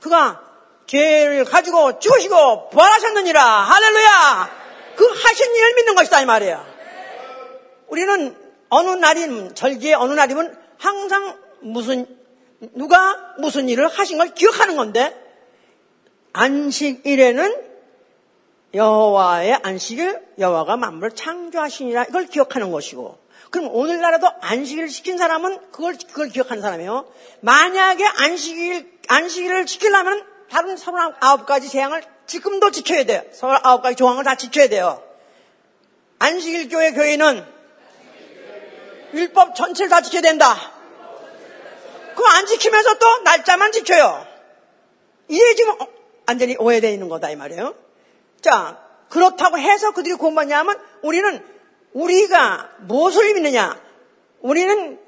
그가 0.00 0.42
죄를 0.86 1.44
가지고 1.44 1.98
죽으시고 1.98 2.70
부활하셨느니라. 2.70 3.42
할렐루야. 3.42 4.60
그 4.96 5.06
하신 5.06 5.54
일을 5.54 5.74
믿는 5.76 5.94
것이다 5.94 6.20
이 6.20 6.26
말이에요. 6.26 6.66
우리는 7.86 8.36
어느 8.70 8.90
날인 8.90 9.54
절기의 9.54 9.94
어느 9.94 10.12
날이면 10.14 10.58
항상 10.78 11.38
무슨 11.60 12.06
누가 12.74 13.34
무슨 13.38 13.68
일을 13.68 13.86
하신 13.88 14.18
걸 14.18 14.34
기억하는 14.34 14.76
건데 14.76 15.16
안식일에는 16.32 17.70
여호와의 18.74 19.60
안식일, 19.62 20.20
여호와가 20.38 20.76
만물을 20.76 21.12
창조하시니라 21.12 22.04
이걸 22.04 22.26
기억하는 22.26 22.70
것이고 22.70 23.19
그럼 23.50 23.68
오늘날에도 23.74 24.28
안식일을 24.40 24.88
지킨 24.88 25.18
사람은 25.18 25.72
그걸 25.72 25.96
그걸 25.96 26.28
기억하는 26.28 26.62
사람이에요. 26.62 27.12
만약에 27.40 28.04
안식일 28.06 29.00
안식일을 29.08 29.66
지키려면 29.66 30.24
다른 30.50 30.76
39가지 30.76 31.70
재앙을 31.70 32.02
지금도 32.26 32.70
지켜야 32.70 33.04
돼요. 33.04 33.22
39가지 33.32 33.96
조항을 33.96 34.24
다 34.24 34.36
지켜야 34.36 34.68
돼요. 34.68 35.02
안식일 36.20 36.68
교회 36.68 36.92
교회는 36.92 37.44
율법 39.14 39.56
전체를 39.56 39.90
다 39.90 40.00
지켜야 40.00 40.22
된다. 40.22 40.56
그거 42.14 42.28
안 42.28 42.46
지키면서 42.46 42.98
또 42.98 43.18
날짜만 43.22 43.72
지켜요. 43.72 44.26
이게 45.28 45.54
지금 45.54 45.74
완전히 46.26 46.56
오해되어 46.56 46.90
있는 46.90 47.08
거다 47.08 47.30
이 47.30 47.36
말이에요. 47.36 47.74
자, 48.42 48.78
그렇다고 49.08 49.58
해서 49.58 49.90
그들이 49.92 50.14
공부하냐면 50.14 50.78
우리는 51.02 51.44
우리가 51.92 52.70
무엇을 52.80 53.34
믿느냐? 53.34 53.80
우리는 54.40 54.98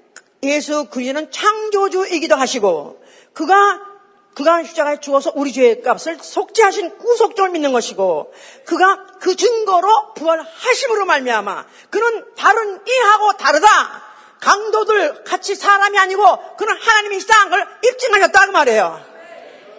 예수 0.43 0.87
그리스도는 0.87 1.31
창조주이기도 1.31 2.35
하시고 2.35 3.03
그가 3.33 3.93
그가 4.35 4.63
십자가에 4.63 4.99
죽어서 4.99 5.33
우리 5.35 5.53
죄의 5.53 5.83
값을 5.83 6.19
속죄하신 6.21 6.97
구속종을 6.99 7.51
믿는 7.51 7.73
것이고 7.73 8.33
그가 8.65 9.07
그 9.21 9.37
증거로 9.37 10.15
부활하심으로 10.15 11.05
말미암아 11.05 11.67
그는 11.91 12.25
다른 12.37 12.81
이하고 12.87 13.33
다르다. 13.35 14.03
강도들 14.41 15.23
같이 15.23 15.55
사람이 15.55 15.97
아니고 15.99 16.57
그는 16.57 16.75
하나님이 16.77 17.21
시작한 17.21 17.51
걸 17.51 17.69
입증하셨다 17.85 18.47
그 18.47 18.51
말이에요. 18.51 19.05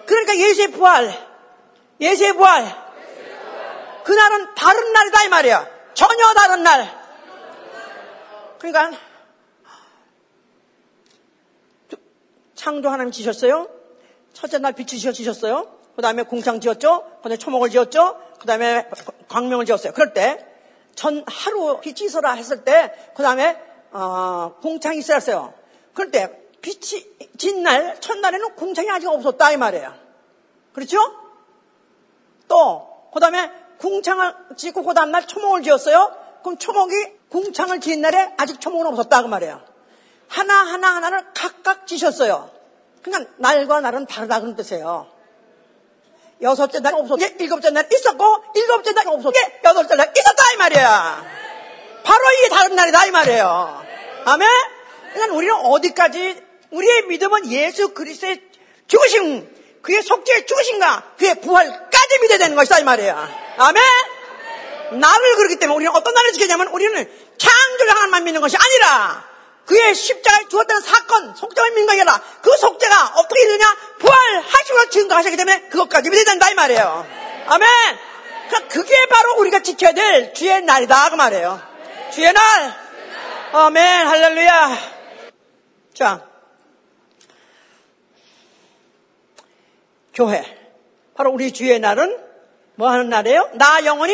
그러니까 0.06 0.38
예수의 0.38 0.72
부활, 0.72 1.14
예수의 1.99 2.34
부활, 2.34 2.84
그날은 4.06 4.56
다른 4.56 4.93
날이다 4.93 5.24
이 5.24 5.30
말이야. 5.30 5.72
전혀 5.93 6.33
다른 6.33 6.63
날. 6.63 7.03
그러니까 8.59 8.97
창조 12.55 12.89
하나님 12.89 13.11
지셨어요. 13.11 13.67
첫째 14.33 14.57
날 14.57 14.73
빛이 14.73 14.99
지셨어요. 14.99 15.67
그 15.95 16.01
다음에 16.01 16.23
공창 16.23 16.59
지었죠. 16.59 17.03
그 17.17 17.23
다음에 17.23 17.37
초목을 17.37 17.69
지었죠. 17.69 18.19
그 18.39 18.47
다음에 18.47 18.89
광명을 19.27 19.65
지었어요. 19.65 19.93
그럴 19.93 20.13
때 20.13 20.53
전 20.95 21.23
하루 21.27 21.79
빛이 21.81 22.05
있어라 22.05 22.33
했을 22.33 22.63
때 22.63 22.93
그 23.15 23.23
다음에 23.23 23.59
어, 23.91 24.55
공창이 24.61 24.99
있었어요. 24.99 25.53
그럴 25.93 26.11
때 26.11 26.29
빛이 26.61 27.03
진 27.37 27.63
날 27.63 27.99
첫날에는 27.99 28.55
공창이 28.55 28.89
아직 28.89 29.07
없었다 29.07 29.51
이 29.51 29.57
말이에요. 29.57 29.93
그렇죠? 30.73 30.97
또 32.47 33.09
그 33.13 33.19
다음에 33.19 33.51
궁창을 33.84 34.34
짓고 34.55 34.84
그 34.84 34.93
다음날 34.93 35.27
초목을 35.27 35.61
지었어요. 35.61 36.15
그럼 36.41 36.57
초목이 36.57 36.95
궁창을 37.29 37.81
지은 37.81 37.99
날에 37.99 38.34
아직 38.38 38.61
초목은 38.61 38.88
없었다 38.88 39.21
그 39.21 39.27
말이에요. 39.27 39.61
하나하나 40.29 40.95
하나를 40.95 41.25
각각 41.34 41.86
지셨어요. 41.86 42.49
그러니까 43.01 43.29
날과 43.38 43.81
날은 43.81 44.05
다르다 44.05 44.39
그런 44.39 44.55
뜻이에요. 44.55 45.07
여섯째 46.41 46.79
날은 46.79 46.99
없었고 46.99 47.25
일곱째 47.39 47.71
날 47.71 47.88
있었고 47.91 48.43
일곱째 48.55 48.93
날은 48.93 49.11
없었고 49.11 49.34
여덟째 49.65 49.95
날 49.95 50.13
있었다 50.17 50.53
이 50.53 50.57
말이야. 50.57 51.25
바로 52.05 52.23
이게 52.39 52.49
다른 52.55 52.75
날이다 52.77 53.05
이 53.05 53.11
말이에요. 53.11 53.84
아멘? 54.25 54.49
그러니까 55.13 55.36
우리는 55.36 55.55
어디까지 55.55 56.43
우리의 56.71 57.07
믿음은 57.07 57.51
예수 57.51 57.93
그리스도의 57.93 58.41
죽으심 58.88 59.53
그의 59.84 60.01
속죄의 60.01 60.47
죽으신가 60.47 61.03
그의 61.19 61.41
부활까지 61.41 62.19
믿어야 62.21 62.38
되는 62.39 62.55
것이다 62.55 62.79
이 62.79 62.84
말이야. 62.84 63.29
아멘? 63.57 63.84
나를 64.99 65.36
그렇기 65.36 65.57
때문에 65.57 65.75
우리는 65.75 65.91
어떤 65.93 66.13
나를 66.13 66.31
지키냐면 66.34 66.67
우리는 66.69 66.93
창조주 67.38 67.91
하나만 67.91 68.23
믿는 68.23 68.41
것이 68.41 68.57
아니라 68.57 69.25
그의 69.65 69.93
십자가에 69.93 70.47
죽었다는 70.49 70.81
사건, 70.81 71.36
것이 71.86 72.01
아니라 72.01 72.21
그 72.41 72.57
속죄가 72.57 73.13
어떻게 73.15 73.45
되느냐? 73.45 73.75
부활하시고 73.99 74.89
증거하셨기 74.89 75.38
때문에 75.38 75.69
그것까지 75.69 76.09
믿어야 76.09 76.25
된다 76.25 76.49
이 76.49 76.53
말이에요. 76.53 77.07
아멘? 77.47 77.69
그러니까 78.47 78.73
그게 78.73 79.05
바로 79.07 79.36
우리가 79.39 79.63
지켜야 79.63 79.91
될 79.91 80.34
주의 80.34 80.61
날이다 80.61 81.09
그 81.09 81.15
말이에요. 81.15 81.61
주의 82.13 82.31
날. 82.31 82.75
아멘. 83.53 84.07
할렐루야. 84.07 84.77
자. 85.93 86.32
교회. 90.14 90.43
바로 91.16 91.32
우리 91.32 91.51
주의 91.51 91.80
날은 91.80 92.20
뭐 92.76 92.89
하는 92.89 93.09
날이에요? 93.09 93.51
나 93.53 93.86
영혼이 93.86 94.14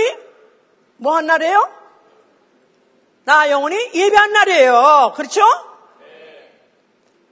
뭐 0.97 1.15
하는 1.15 1.27
날이에요? 1.27 1.69
나 3.25 3.49
영혼이 3.49 3.75
예배한 3.93 4.31
날이에요. 4.31 5.13
그렇죠? 5.15 5.41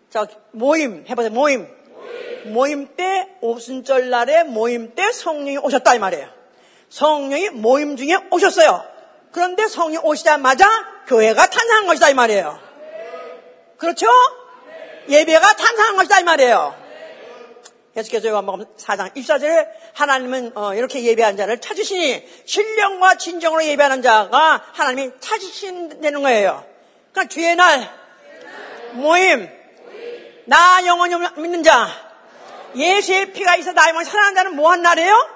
자, 0.09 0.25
모임 0.51 1.05
해보세요. 1.09 1.31
모임. 1.31 1.67
모임. 1.91 2.53
모임 2.53 2.95
때 2.95 3.29
오순절 3.41 4.09
날에 4.09 4.43
모임 4.43 4.95
때 4.95 5.11
성령이 5.11 5.57
오셨다 5.57 5.95
이 5.95 5.99
말이에요. 5.99 6.29
성령이 6.89 7.49
모임 7.49 7.97
중에 7.97 8.15
오셨어요. 8.31 8.83
그런데 9.31 9.67
성령 9.67 10.05
오시자마자 10.05 10.67
교회가 11.07 11.47
탄생한 11.47 11.87
것이다 11.87 12.09
이 12.09 12.13
말이에요. 12.13 12.59
그렇죠? 13.77 14.07
예배가 15.09 15.53
탄생한 15.55 15.95
것이다 15.97 16.19
이 16.21 16.23
말이에요. 16.23 16.86
계속해서 17.97 18.27
요한복음 18.27 18.65
4장 18.77 19.11
24절에 19.15 19.69
하나님은 19.93 20.51
어, 20.55 20.75
이렇게 20.75 21.01
예배한 21.01 21.35
자를 21.35 21.59
찾으시니 21.59 22.23
신령과 22.45 23.17
진정으로 23.17 23.65
예배하는 23.65 24.03
자가 24.03 24.63
하나님이 24.73 25.13
찾으신다는 25.19 26.21
거예요. 26.21 26.63
그러니까 27.11 27.33
주의 27.33 27.55
날 27.55 27.89
모임 28.91 29.49
나 30.45 30.85
영원히 30.85 31.15
믿는 31.37 31.63
자 31.63 31.87
예수의 32.75 33.33
피가 33.33 33.55
있어 33.55 33.73
나 33.73 33.89
영원히 33.89 34.07
살아난 34.07 34.35
자는 34.35 34.55
뭐한 34.55 34.83
날이에요? 34.83 35.29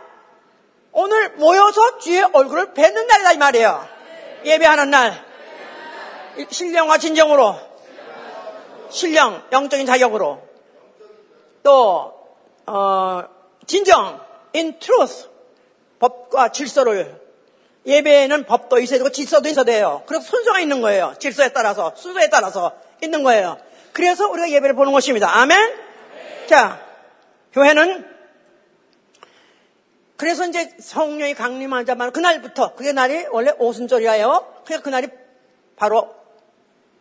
오늘 0.91 1.29
모여서 1.37 1.97
주의 1.97 2.21
얼굴을 2.21 2.75
뵙는 2.75 3.07
날이다 3.07 3.31
이 3.31 3.37
말이에요. 3.39 3.89
예배하는 4.45 4.91
날 4.91 5.25
신령과 6.47 6.99
진정으로 6.99 7.59
신령 8.91 9.47
영적인 9.51 9.87
자격으로 9.87 10.47
또 11.63 12.20
어, 12.73 13.27
진정, 13.67 14.21
in 14.55 14.79
truth, 14.79 15.27
법과 15.99 16.53
질서를 16.53 17.19
예배에는 17.85 18.45
법도 18.45 18.79
있어야 18.79 18.99
되고 18.99 19.09
질서도 19.09 19.49
있어야 19.49 19.65
돼요. 19.65 20.03
그래서 20.05 20.23
순서가 20.23 20.61
있는 20.61 20.79
거예요. 20.79 21.13
질서에 21.19 21.49
따라서, 21.49 21.93
순서에 21.97 22.29
따라서 22.29 22.71
있는 23.03 23.23
거예요. 23.23 23.57
그래서 23.91 24.29
우리가 24.29 24.49
예배를 24.51 24.73
보는 24.75 24.93
것입니다. 24.93 25.35
아멘? 25.35 25.57
네. 25.59 26.47
자, 26.47 26.79
교회는 27.51 28.09
그래서 30.15 30.45
이제 30.45 30.73
성령이 30.79 31.33
강림하자마자 31.33 32.11
그날부터, 32.11 32.75
그게 32.75 32.93
날이 32.93 33.25
원래 33.31 33.51
오순절이에요. 33.57 34.61
그러니까 34.63 34.83
그날이 34.83 35.07
바로 35.75 36.15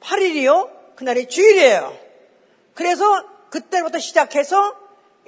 8일이요. 0.01 0.97
그날이 0.97 1.29
주일이에요. 1.29 1.97
그래서 2.75 3.05
그때부터 3.51 4.01
시작해서 4.01 4.80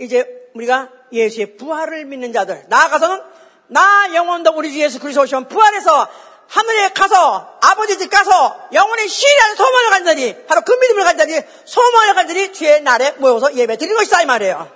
이제 0.02 0.50
우리가 0.54 0.90
예수의 1.12 1.56
부활을 1.56 2.04
믿는 2.04 2.32
자들 2.32 2.64
나아가서는 2.68 3.22
나 3.68 4.14
영혼도 4.14 4.52
우리 4.54 4.72
주 4.72 4.80
예수 4.80 4.98
그리스도 4.98 5.22
오시면 5.22 5.48
부활해서 5.48 6.08
하늘에 6.48 6.88
가서 6.90 7.58
아버지 7.62 7.98
집 7.98 8.10
가서 8.10 8.68
영혼의 8.72 9.08
시라는 9.08 9.56
소망을 9.56 9.90
가진 9.90 10.06
자들이 10.06 10.46
바로 10.46 10.60
그 10.62 10.72
믿음을 10.72 11.04
가진 11.04 11.18
자들이 11.18 11.40
소망을 11.64 12.14
가진 12.14 12.28
자들이 12.28 12.52
주의 12.52 12.82
날에 12.82 13.12
모여서 13.12 13.54
예배 13.54 13.76
드리는 13.76 13.96
것이다 13.96 14.22
이 14.22 14.26
말이에요. 14.26 14.70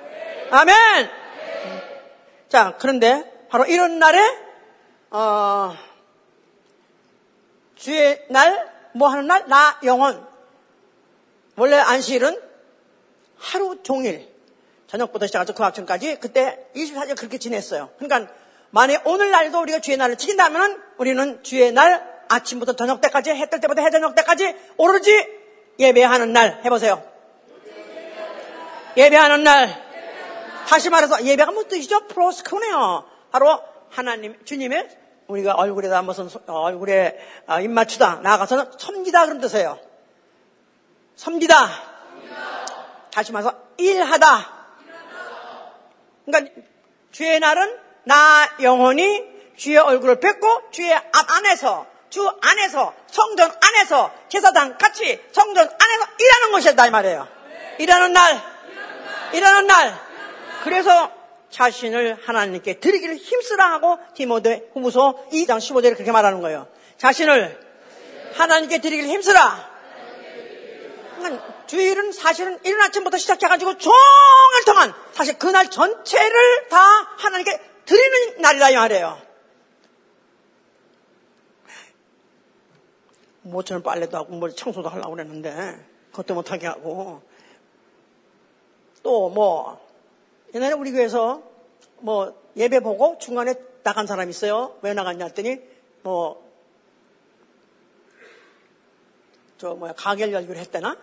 아멘. 0.51 1.11
자 2.49 2.75
그런데 2.79 3.31
바로 3.51 3.67
이런 3.67 3.99
날에 3.99 4.19
어, 5.11 5.77
주의 7.77 8.25
날 8.31 8.77
뭐 8.97 9.09
하는 9.09 9.27
날? 9.27 9.47
나 9.47 9.79
영혼. 9.85 10.27
원래 11.57 11.77
안식일은 11.77 12.41
하루 13.39 13.83
종일 13.83 14.35
저녁부터 14.87 15.27
시작해서 15.27 15.53
그 15.53 15.65
아침까지 15.65 16.19
그때 16.21 16.59
24일 16.77 17.17
그렇게 17.17 17.39
지냈어요. 17.39 17.91
그러니까 17.99 18.33
만약 18.71 19.07
오늘날도 19.07 19.61
우리가 19.63 19.81
주의 19.81 19.97
날을 19.97 20.17
지킨다면 20.17 20.83
우리는 20.99 21.43
주의 21.43 21.73
날 21.73 22.17
아침부터 22.29 22.75
저녁 22.75 23.01
때까지 23.01 23.31
해 23.31 23.47
뜰 23.47 23.61
때부터 23.61 23.83
해 23.83 23.91
저녁 23.91 24.15
때까지 24.15 24.55
오로지 24.77 25.11
예배하는 25.79 26.33
날 26.33 26.61
해보세요. 26.65 27.03
예배하는 28.97 29.45
날. 29.45 29.87
다시 30.69 30.91
말해서 30.91 31.25
예배가 31.25 31.53
무슨 31.53 31.69
뜻이죠? 31.69 32.07
프로스크네요. 32.09 33.05
바로 33.31 33.61
하나님, 33.91 34.43
주님의 34.45 34.89
우리가 35.29 35.55
얼굴에다 35.55 36.03
무슨 36.03 36.29
얼굴에 36.47 37.19
아, 37.47 37.61
입맞추다 37.61 38.21
나아가서는 38.23 38.73
섬기다 38.79 39.27
그런 39.27 39.41
뜻이에요. 39.41 39.79
섬기다. 41.17 41.69
다시 43.13 43.33
말해서 43.33 43.55
일하다. 43.77 44.56
그러니까 46.27 46.53
주의 47.13 47.41
날은 47.41 47.79
나 48.05 48.49
영혼이 48.61 49.25
주의 49.57 49.79
얼굴을 49.79 50.21
뵙고 50.21 50.71
주의 50.71 50.93
앞 50.93 51.05
안에서 51.13 51.87
주 52.11 52.29
안에서 52.41 52.95
성전 53.07 53.51
안에서 53.61 54.13
제사장 54.29 54.77
같이 54.79 55.21
성전 55.33 55.67
안에서 55.67 56.07
일하는 56.21 56.53
것이다 56.53 56.87
이 56.87 56.91
말이에요. 56.91 57.29
일하는 57.79 58.13
날, 58.13 58.43
일하는 59.33 59.67
날. 59.67 59.95
그래서 60.63 61.11
자신을 61.51 62.19
하나님께 62.25 62.81
드리기를 62.81 63.17
힘쓰라 63.17 63.73
하고 63.73 63.99
디모데 64.15 64.71
후무소 64.73 65.29
2장 65.33 65.59
15절에 65.59 65.95
그렇게 65.95 66.13
말하는 66.13 66.41
거예요. 66.41 66.69
자신을 66.99 67.61
하나님께 68.35 68.81
드리기를 68.81 69.09
힘쓰라. 69.09 69.71
그러니까 71.17 71.56
주일은 71.67 72.13
사실은 72.13 72.59
이른 72.65 72.81
아침부터 72.81 73.19
시작해가지고 73.19 73.79
종일 73.79 74.65
동안 74.65 74.95
사실 75.13 75.39
그날 75.39 75.71
전체를 75.71 76.69
다 76.69 76.79
하나님께 76.79 77.61
드리는 77.85 78.41
날이다 78.41 78.71
이 78.71 78.75
말이에요. 78.77 79.23
모처럼 83.43 83.83
빨래도 83.83 84.17
하고 84.17 84.35
뭐 84.35 84.51
청소도 84.51 84.89
하려고 84.89 85.13
그랬는데 85.13 85.85
그것도 86.11 86.35
못하게 86.35 86.67
하고 86.67 87.23
또 89.03 89.29
뭐 89.29 89.85
옛날에 90.55 90.73
우리 90.73 90.91
교회에서 90.91 91.43
뭐 91.99 92.43
예배 92.57 92.81
보고 92.81 93.19
중간에 93.19 93.55
나간 93.83 94.07
사람 94.07 94.29
있어요. 94.31 94.79
왜 94.83 94.95
나갔냐 94.95 95.27
했더니 95.27 95.61
뭐 96.03 96.47
저 99.59 99.75
뭐야 99.75 99.93
가게를 99.95 100.33
열기로 100.35 100.59
했대나 100.59 100.97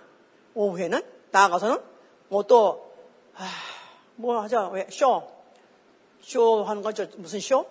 오후에는 0.56 1.02
나가서는 1.32 1.80
뭐 2.30 2.44
또, 2.44 2.94
아, 3.36 3.50
뭐 4.16 4.42
하자, 4.42 4.70
왜, 4.70 4.88
쇼. 4.90 5.30
쇼 6.22 6.64
하는 6.64 6.82
거죠. 6.82 7.08
무슨 7.18 7.40
쇼? 7.40 7.66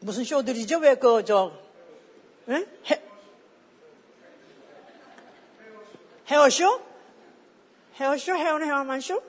무슨 0.00 0.24
쇼들이죠? 0.24 0.78
왜 0.78 0.96
그, 0.96 1.24
저, 1.24 1.52
에? 2.48 2.66
해, 2.90 3.02
헤어쇼? 6.28 6.80
헤어쇼? 7.94 8.34
헤어는 8.34 8.66
헤어만 8.66 9.00
쇼? 9.00 9.22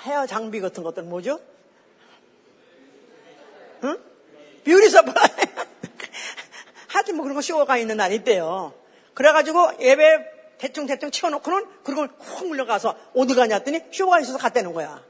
헤어 0.00 0.26
장비 0.26 0.60
같은 0.60 0.82
것들 0.82 1.02
뭐죠? 1.02 1.40
응? 3.84 3.98
beauty 4.64 4.88
supply. 4.90 5.41
하여튼 7.02 7.16
뭐 7.16 7.24
그런 7.24 7.34
거 7.34 7.42
쇼가 7.42 7.76
있는 7.76 7.96
날이 7.96 8.16
있대요. 8.16 8.72
그래가지고 9.14 9.72
예배 9.80 10.56
대충 10.58 10.86
대충 10.86 11.10
치워놓고는 11.10 11.66
그걸 11.82 12.08
훅 12.18 12.46
몰려가서 12.46 12.96
어디 13.14 13.34
가냐 13.34 13.56
했더니 13.56 13.80
쇼가 13.90 14.20
있어서 14.20 14.38
갔다는 14.38 14.72
거야. 14.72 15.02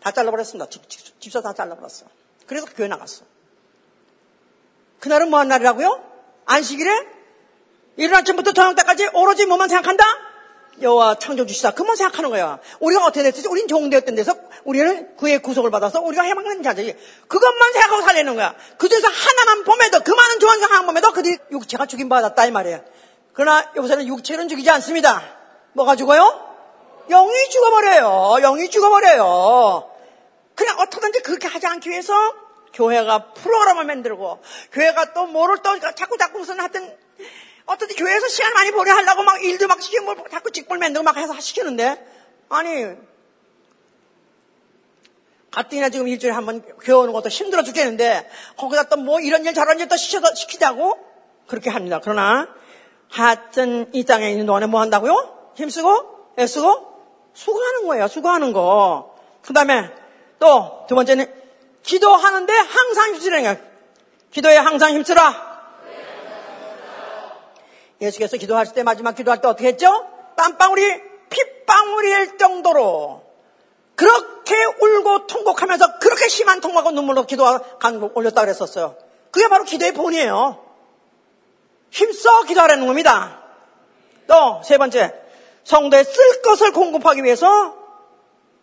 다 0.00 0.12
잘라버렸습니다. 0.12 0.70
집, 0.70 0.88
집, 0.88 1.20
집사 1.20 1.40
다 1.42 1.52
잘라버렸어. 1.52 2.06
그래서 2.46 2.66
교회 2.76 2.86
나갔어. 2.86 3.24
그날은 5.00 5.30
뭐한 5.30 5.48
날이라고요? 5.48 6.12
안식일에? 6.46 6.90
이른 7.96 8.14
아침부터 8.14 8.52
저녁 8.52 8.76
때까지 8.76 9.08
오로지 9.14 9.46
뭐만 9.46 9.68
생각한다? 9.68 10.04
여호와 10.80 11.18
창조 11.18 11.46
주시다. 11.46 11.72
그만 11.72 11.96
생각하는 11.96 12.30
거야. 12.30 12.58
우리가 12.80 13.04
어떻게 13.04 13.22
됐지? 13.22 13.46
우린 13.48 13.68
종되었던 13.68 14.14
데서 14.14 14.34
우리는 14.64 15.16
그의 15.16 15.40
구속을 15.40 15.70
받아서 15.70 16.00
우리가 16.00 16.22
해방된 16.22 16.62
자들이 16.62 16.94
그것만 17.28 17.72
생각하고 17.72 18.02
살리는 18.02 18.34
거야. 18.34 18.54
그중에서 18.78 19.08
하나만 19.08 19.64
봄에도 19.64 20.00
그 20.00 20.10
많은 20.10 20.40
조항 20.40 20.62
하나 20.62 20.82
봄에도 20.82 21.12
그들이 21.12 21.38
육체가 21.52 21.86
죽임받았다 21.86 22.46
이 22.46 22.50
말이에요. 22.50 22.82
그러나 23.32 23.70
여기서는 23.76 24.06
육체는 24.06 24.48
죽이지 24.48 24.70
않습니다. 24.70 25.22
뭐가 25.72 25.96
죽어요? 25.96 26.54
영이 27.08 27.50
죽어버려요. 27.50 28.38
영이 28.40 28.70
죽어버려요. 28.70 29.90
그냥 30.54 30.78
어떻게든지 30.78 31.20
그렇게 31.22 31.48
하지 31.48 31.66
않기 31.66 31.90
위해서 31.90 32.14
교회가 32.72 33.32
프로그램을 33.34 33.84
만들고 33.84 34.40
교회가 34.72 35.12
또 35.12 35.26
뭐를 35.26 35.58
또 35.62 35.78
자꾸 35.94 36.16
자꾸 36.16 36.38
무슨 36.38 36.58
하여튼 36.60 36.96
어떻게 37.66 37.94
교회에서 37.94 38.28
시간 38.28 38.52
많이 38.52 38.70
보내 38.72 38.90
하려고 38.90 39.22
막 39.22 39.42
일도 39.42 39.66
막 39.68 39.80
시키고 39.80 40.04
뭘 40.04 40.16
자꾸 40.30 40.50
직불 40.50 40.78
만들고 40.78 41.02
막 41.02 41.16
해서 41.16 41.38
시키는데 41.40 42.04
아니 42.48 42.94
가뜩이나 45.50 45.88
지금 45.88 46.08
일주일에 46.08 46.34
한 46.34 46.44
번 46.46 46.62
교회 46.62 46.96
오는 46.96 47.12
것도 47.12 47.28
힘들어 47.28 47.62
죽겠는데 47.62 48.28
거기다 48.56 48.84
또 48.84 48.96
뭐 48.96 49.20
이런 49.20 49.44
일 49.44 49.54
저런 49.54 49.78
일 49.80 49.88
또 49.88 49.96
시켜서 49.96 50.34
시키자고 50.34 50.98
그렇게 51.46 51.70
합니다. 51.70 52.00
그러나 52.02 52.48
하여튼 53.10 53.88
이 53.92 54.04
땅에 54.04 54.30
있는 54.30 54.46
동안에 54.46 54.66
뭐 54.66 54.80
한다고요? 54.80 55.52
힘쓰고 55.56 56.34
애쓰고 56.38 56.94
수고하는 57.34 57.86
거예요. 57.86 58.08
수고하는 58.08 58.52
거. 58.52 59.14
그 59.42 59.52
다음에 59.52 59.90
또 60.40 60.86
두 60.88 60.94
번째는 60.96 61.32
기도하는데 61.82 62.52
항상 62.52 63.14
힘쓰라는 63.14 63.44
거예요. 63.44 63.68
기도에 64.32 64.56
항상 64.56 64.92
힘쓰라. 64.94 65.53
예수께서 68.04 68.36
기도하실 68.36 68.74
때 68.74 68.82
마지막 68.82 69.14
기도할 69.14 69.40
때 69.40 69.48
어떻게 69.48 69.68
했죠? 69.68 70.08
땀방울이 70.36 70.82
핏방울일 71.30 72.38
정도로 72.38 73.22
그렇게 73.96 74.54
울고 74.80 75.26
통곡하면서 75.26 75.98
그렇게 75.98 76.28
심한 76.28 76.60
통곡하고 76.60 76.90
눈물로 76.90 77.24
기도하 77.26 77.58
간곡 77.78 78.16
올렸다 78.16 78.42
그랬었어요. 78.42 78.96
그게 79.30 79.48
바로 79.48 79.64
기도의 79.64 79.92
본이에요. 79.92 80.64
힘써 81.90 82.42
기도하라는 82.44 82.86
겁니다. 82.86 83.40
또 84.26 84.62
세 84.64 84.78
번째 84.78 85.14
성도에 85.64 86.04
쓸 86.04 86.42
것을 86.42 86.72
공급하기 86.72 87.22
위해서 87.24 87.76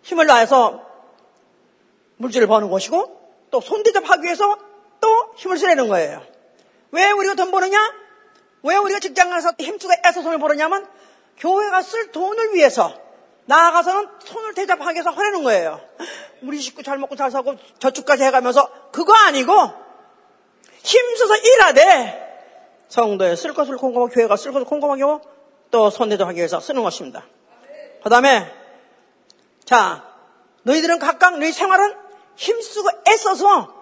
힘을 0.03 0.27
다해서 0.27 0.85
물질을 2.17 2.47
버는 2.47 2.69
것이고 2.69 3.19
또 3.49 3.61
손대접하기 3.61 4.23
위해서 4.23 4.57
또 4.99 5.33
힘을 5.35 5.57
쓰려는 5.57 5.87
거예요. 5.87 6.21
왜 6.91 7.11
우리가 7.11 7.33
돈 7.35 7.51
버느냐? 7.51 7.93
왜 8.63 8.75
우리가 8.75 8.99
직장 8.99 9.29
가서 9.29 9.53
힘쓰고 9.57 9.93
애써 10.05 10.21
돈을 10.21 10.39
벌느냐면 10.39 10.87
교회가 11.37 11.81
쓸 11.81 12.11
돈을 12.11 12.53
위해서 12.53 12.93
나아가서는 13.45 14.07
손을 14.23 14.53
대접하기 14.53 14.95
위해서 14.95 15.09
하려는 15.09 15.43
거예요. 15.43 15.81
우리 16.43 16.59
식구 16.59 16.83
잘 16.83 16.97
먹고 16.97 17.15
잘 17.15 17.31
사고 17.31 17.55
저축까지 17.79 18.23
해가면서 18.23 18.91
그거 18.91 19.13
아니고 19.13 19.53
힘써서 20.83 21.35
일하되 21.37 22.31
성도에 22.89 23.35
쓸 23.35 23.53
것을 23.53 23.77
공감하고 23.77 24.13
교회가 24.13 24.35
쓸 24.35 24.51
것을 24.51 24.65
공감하고 24.65 25.21
또 25.71 25.89
손대접하기 25.89 26.37
위해서 26.37 26.59
쓰는 26.59 26.83
것입니다. 26.83 27.25
그 28.03 28.09
다음에 28.09 28.51
자 29.65 30.05
너희들은 30.63 30.99
각각 30.99 31.39
너희 31.39 31.51
생활은 31.51 31.95
힘쓰고 32.35 32.89
애써서 33.07 33.81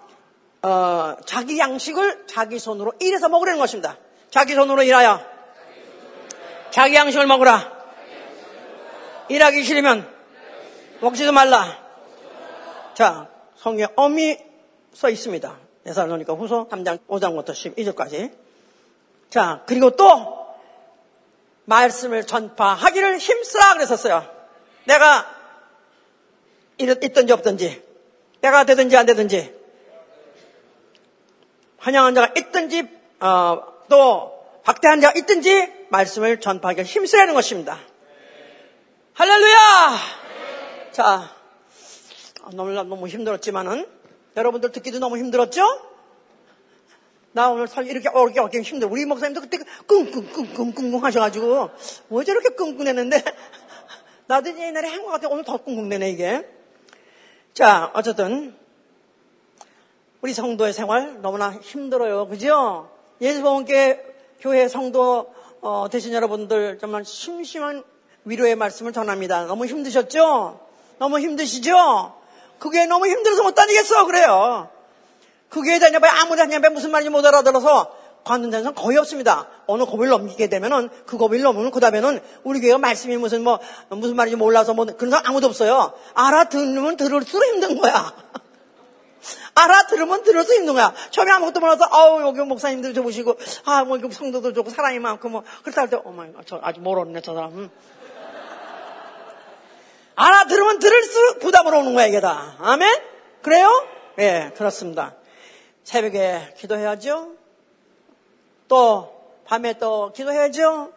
어, 0.61 1.15
자기 1.25 1.57
양식을 1.57 2.25
자기 2.27 2.59
손으로 2.59 2.93
일해서 2.99 3.29
먹으려는 3.29 3.59
것입니다. 3.59 3.97
자기 4.29 4.53
손으로 4.53 4.83
일하여 4.83 5.25
자기 6.71 6.95
양식을 6.95 7.25
먹으라. 7.25 7.79
일하기 9.29 9.63
싫으면 9.63 10.07
먹지도 11.01 11.31
말라. 11.31 11.77
자, 12.93 13.29
성경에 13.55 13.91
엄히 13.95 14.37
써 14.93 15.09
있습니다. 15.09 15.57
예살로니까 15.85 16.33
후서 16.33 16.67
3장 16.67 16.99
5장부터 17.07 17.51
12절까지. 17.51 18.31
자, 19.29 19.63
그리고 19.65 19.91
또 19.91 20.47
말씀을 21.65 22.25
전파하기를 22.25 23.17
힘쓰라 23.17 23.73
그랬었어요. 23.73 24.25
내가 24.85 25.25
있든지 26.79 27.33
없든지, 27.33 27.83
내가 28.41 28.63
되든지 28.63 28.97
안 28.97 29.05
되든지, 29.05 29.55
환영한 31.77 32.15
자가 32.15 32.33
있든지, 32.37 32.89
어, 33.19 33.68
또 33.89 34.39
박대한 34.63 35.01
자가 35.01 35.17
있든지 35.19 35.87
말씀을 35.89 36.39
전파하기를 36.39 36.85
힘쓰라는 36.85 37.33
것입니다. 37.33 37.79
할렐루야! 39.13 39.97
자, 40.91 41.35
너무, 42.53 42.71
너무 42.71 43.07
힘들었지만은, 43.07 43.87
여러분들 44.37 44.71
듣기도 44.71 44.99
너무 44.99 45.17
힘들었죠? 45.17 45.63
나 47.31 47.49
오늘 47.49 47.67
살 47.67 47.85
이렇게 47.85 48.09
어렵게 48.09 48.39
어렵게 48.39 48.61
힘들어. 48.61 48.89
우리 48.91 49.05
목사님도 49.05 49.41
그때 49.41 49.57
끙끙끙끙끙 49.87 51.03
하셔가지고, 51.03 51.69
뭐 52.07 52.23
저렇게 52.23 52.49
끙끙대는데, 52.49 53.23
나도 54.27 54.57
옛날에 54.57 54.87
한 54.87 55.03
것 55.03 55.09
같아. 55.09 55.27
오늘 55.29 55.43
더 55.43 55.57
끙끙대네, 55.57 56.09
이게. 56.11 56.47
자, 57.53 57.91
어쨌든, 57.93 58.55
우리 60.21 60.33
성도의 60.33 60.73
생활 60.73 61.21
너무나 61.21 61.51
힘들어요. 61.51 62.27
그죠? 62.27 62.89
예수님께 63.21 64.05
교회 64.39 64.67
성도 64.67 65.33
어, 65.61 65.87
되신 65.91 66.13
여러분들 66.13 66.77
정말 66.79 67.03
심심한 67.03 67.83
위로의 68.25 68.55
말씀을 68.55 68.93
전합니다. 68.93 69.45
너무 69.45 69.65
힘드셨죠? 69.65 70.59
너무 70.99 71.19
힘드시죠? 71.19 72.13
그게 72.59 72.85
너무 72.85 73.07
힘들어서 73.07 73.43
못 73.43 73.55
다니겠어. 73.55 74.05
그래요. 74.05 74.69
그 75.49 75.61
교회 75.61 75.79
다녀봐야 75.79 76.21
아무리 76.21 76.37
다녀봐야 76.37 76.69
무슨 76.69 76.91
말인지 76.91 77.09
못 77.09 77.25
알아들어서 77.25 77.95
관둔 78.23 78.51
데는 78.51 78.75
거의 78.75 78.97
없습니다. 78.97 79.47
어느 79.65 79.85
고비를 79.85 80.09
넘기게 80.09 80.47
되면은 80.47 80.89
그 81.05 81.17
고비를 81.17 81.43
넘으면 81.43 81.71
그 81.71 81.79
다음에는 81.79 82.19
우리 82.43 82.59
교회가 82.59 82.77
말씀이 82.77 83.17
무슨 83.17 83.43
뭐 83.43 83.59
무슨 83.89 84.15
말인지 84.15 84.35
몰라서 84.35 84.73
뭐 84.73 84.85
그런 84.85 85.09
사람 85.09 85.25
아무도 85.27 85.47
없어요. 85.47 85.93
알아들으면 86.13 86.97
들을수록 86.97 87.45
힘든 87.45 87.79
거야. 87.79 88.13
알아들으면 89.55 90.23
들어서 90.23 90.53
힘든 90.53 90.73
거야. 90.73 90.93
처음에 91.09 91.31
아무것도 91.31 91.59
몰라서, 91.59 91.85
아우, 91.89 92.21
여기 92.21 92.39
목사님들 92.41 92.93
좋으시고, 92.93 93.37
아, 93.65 93.83
뭐, 93.83 93.99
성도도 94.11 94.53
좋고, 94.53 94.69
사람이 94.69 94.99
많고, 94.99 95.29
뭐, 95.29 95.43
그렇다 95.63 95.81
할 95.81 95.89
때, 95.89 95.97
어머, 96.03 96.25
저 96.45 96.59
아직 96.61 96.81
모르네, 96.81 97.21
저 97.21 97.33
사람. 97.33 97.51
음. 97.51 97.69
알아들으면 100.15 100.79
들을수록 100.79 101.39
부담으로 101.39 101.79
오는 101.79 101.93
거야, 101.93 102.05
이게 102.05 102.19
다. 102.19 102.55
아멘? 102.59 103.01
그래요? 103.41 103.69
예, 104.17 104.31
네, 104.31 104.51
그렇습니다. 104.55 105.15
새벽에 105.83 106.53
기도해야죠. 106.57 107.31
또, 108.67 109.15
밤에 109.45 109.77
또 109.79 110.11
기도해야죠. 110.13 110.91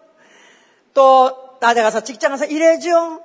또, 0.92 1.56
낮에 1.60 1.82
가서 1.82 2.00
직장 2.00 2.32
가서 2.32 2.46
일해야죠. 2.46 3.22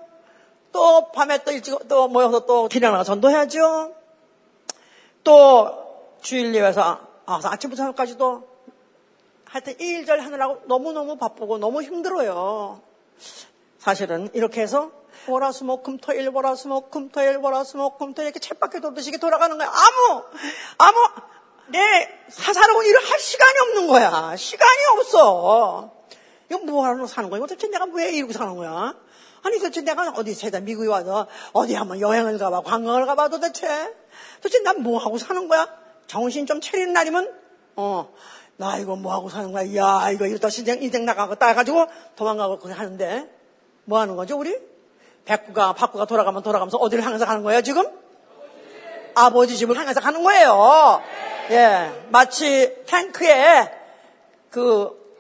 또, 0.72 1.12
밤에 1.12 1.44
또 1.44 1.52
일찍, 1.52 1.88
또 1.88 2.08
모여서 2.08 2.46
또 2.46 2.68
기량 2.68 2.92
나가 2.92 3.04
전도해야죠. 3.04 3.97
또 5.28 6.16
주일 6.22 6.56
예배서 6.56 7.00
아, 7.26 7.40
아침부터 7.44 7.84
저녁까지도 7.84 8.48
하여튼 9.44 9.76
일절 9.78 10.22
하느라고 10.22 10.62
너무너무 10.68 11.18
바쁘고 11.18 11.58
너무 11.58 11.84
힘들어요. 11.84 12.82
사실은 13.78 14.30
이렇게 14.34 14.62
해서 14.62 14.90
월화수목 15.28 15.84
금토일 15.84 16.30
월화수목 16.30 16.90
금토일 16.90 18.30
이렇게 18.30 18.40
챗바퀴 18.40 18.82
돌듯이 18.82 19.12
돌아가는 19.20 19.58
거야. 19.58 19.68
아무 19.68 20.24
아무 20.78 20.98
내 21.68 22.08
사사로운 22.30 22.86
일을 22.86 22.98
할 23.12 23.20
시간이 23.20 23.60
없는 23.60 23.88
거야. 23.88 24.34
시간이 24.38 24.86
없어. 24.98 25.92
이거 26.50 26.60
뭐 26.60 26.86
하러 26.86 27.06
사는 27.06 27.30
거야? 27.30 27.42
도대체 27.42 27.68
내가 27.68 27.86
왜 27.94 28.14
이러고 28.14 28.32
사는 28.32 28.56
거야? 28.56 28.96
아니 29.44 29.60
도대체 29.60 29.82
내가 29.82 30.10
어디 30.16 30.34
세다 30.34 30.62
미국에 30.62 30.88
와서 30.88 31.28
어디 31.52 31.76
한번 31.76 32.00
여행을 32.00 32.38
가봐 32.38 32.62
관광을 32.62 33.06
가봐 33.06 33.28
도대체 33.28 33.68
도대체 34.38 34.60
난 34.64 34.82
뭐 34.82 34.98
하고 35.00 35.18
사는 35.18 35.48
거야? 35.48 35.68
정신 36.08 36.46
좀 36.46 36.62
차리는 36.62 36.94
날이면, 36.94 37.34
어, 37.76 38.14
나 38.58 38.78
이거 38.78 38.96
뭐 38.96 39.14
하고 39.14 39.30
사는 39.30 39.52
거야? 39.52 39.76
야, 39.76 40.10
이거 40.12 40.26
이러다 40.26 40.48
인생, 40.48 40.82
인생 40.82 41.06
나가겠다 41.06 41.48
해가지고 41.48 41.86
도망가고 42.16 42.60
그래 42.60 42.74
하는데, 42.74 43.30
뭐 43.86 44.00
하는 44.00 44.16
거죠, 44.16 44.38
우리? 44.38 44.58
백구가, 45.26 45.74
박구가 45.74 46.06
돌아가면 46.06 46.44
돌아가면서 46.44 46.78
어디를 46.78 47.04
향해서 47.04 47.26
가는 47.26 47.44
거예요, 47.44 47.62
지금? 47.62 47.84
아버지 49.16 49.58
집을 49.58 49.76
향해서 49.78 50.00
가는 50.00 50.24
거예요. 50.24 51.02
예. 51.52 51.92
마치 52.10 52.76
탱크에 52.86 53.72
그 54.50 55.18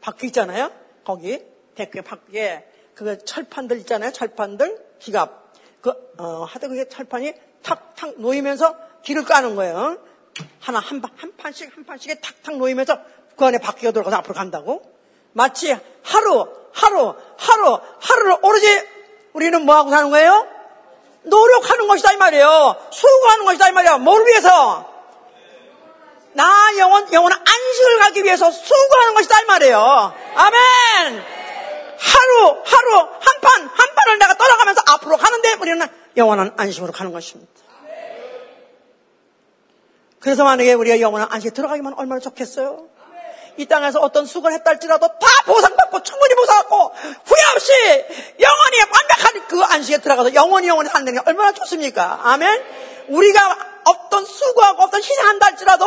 바퀴 0.00 0.26
있잖아요. 0.26 0.70
거기. 1.04 1.42
탱크에 1.76 2.02
바퀴에 2.02 2.64
그 2.94 3.24
철판들 3.24 3.78
있잖아요. 3.78 4.10
철판들. 4.10 4.84
기갑. 4.98 5.52
그, 5.80 5.90
어, 6.18 6.44
하여튼 6.44 6.70
그게 6.70 6.88
철판이 6.88 7.32
탁탁 7.68 8.14
놓이면서 8.20 8.74
길을 9.02 9.24
까는 9.24 9.54
거예요. 9.56 9.98
하나 10.60 10.78
한, 10.78 11.02
한 11.16 11.36
판씩 11.36 11.76
한 11.76 11.84
판씩에 11.84 12.14
탁탁 12.20 12.56
놓이면서 12.56 12.98
그 13.36 13.44
안에 13.44 13.58
바퀴가 13.58 13.92
들어가서 13.92 14.16
앞으로 14.16 14.34
간다고. 14.34 14.82
마치 15.32 15.76
하루 16.02 16.48
하루 16.72 17.14
하루 17.36 17.80
하루를 18.00 18.36
오로지 18.42 18.66
우리는 19.34 19.64
뭐 19.64 19.76
하고 19.76 19.90
사는 19.90 20.10
거예요? 20.10 20.46
노력하는 21.22 21.86
것이다 21.88 22.12
이 22.14 22.16
말이에요. 22.16 22.76
수고하는 22.90 23.44
것이다 23.44 23.68
이 23.68 23.72
말이야. 23.72 23.98
뭘 23.98 24.26
위해서? 24.26 24.92
나 26.32 26.70
영원 26.78 27.12
영원한 27.12 27.38
안식을 27.38 27.98
가기 27.98 28.24
위해서 28.24 28.50
수고하는 28.50 29.14
것이다 29.14 29.40
이 29.40 29.44
말이에요. 29.44 30.14
아멘. 30.36 31.24
하루 31.98 32.62
하루 32.64 32.96
한 32.98 33.40
판 33.42 33.62
한 33.66 33.94
판을 33.94 34.18
내가 34.18 34.34
떠나가면서 34.34 34.82
앞으로 34.86 35.16
가는데 35.16 35.54
우리는 35.54 35.86
영원한 36.16 36.54
안식으로 36.56 36.92
가는 36.92 37.12
것입니다. 37.12 37.52
그래서 40.20 40.44
만약에 40.44 40.72
우리가 40.72 41.00
영원한 41.00 41.28
안식에 41.30 41.54
들어가기만 41.54 41.94
얼마나 41.96 42.20
좋겠어요? 42.20 42.88
이 43.56 43.66
땅에서 43.66 43.98
어떤 44.00 44.24
수고를 44.24 44.54
했다 44.56 44.70
할지라도 44.70 45.06
다 45.08 45.26
보상받고 45.46 46.02
충분히 46.02 46.34
보상받고 46.36 46.94
후회 47.24 47.40
없이 47.54 47.72
영원히 48.40 48.78
완벽한 48.92 49.48
그 49.48 49.62
안식에 49.62 49.98
들어가서 49.98 50.34
영원히 50.34 50.68
영원히 50.68 50.88
사는 50.88 51.12
게 51.12 51.20
얼마나 51.26 51.52
좋습니까? 51.52 52.20
아멘? 52.22 52.62
우리가 53.08 53.58
어떤 53.84 54.24
수고하고 54.24 54.84
어떤 54.84 55.02
희생한다 55.02 55.46
할지라도 55.46 55.86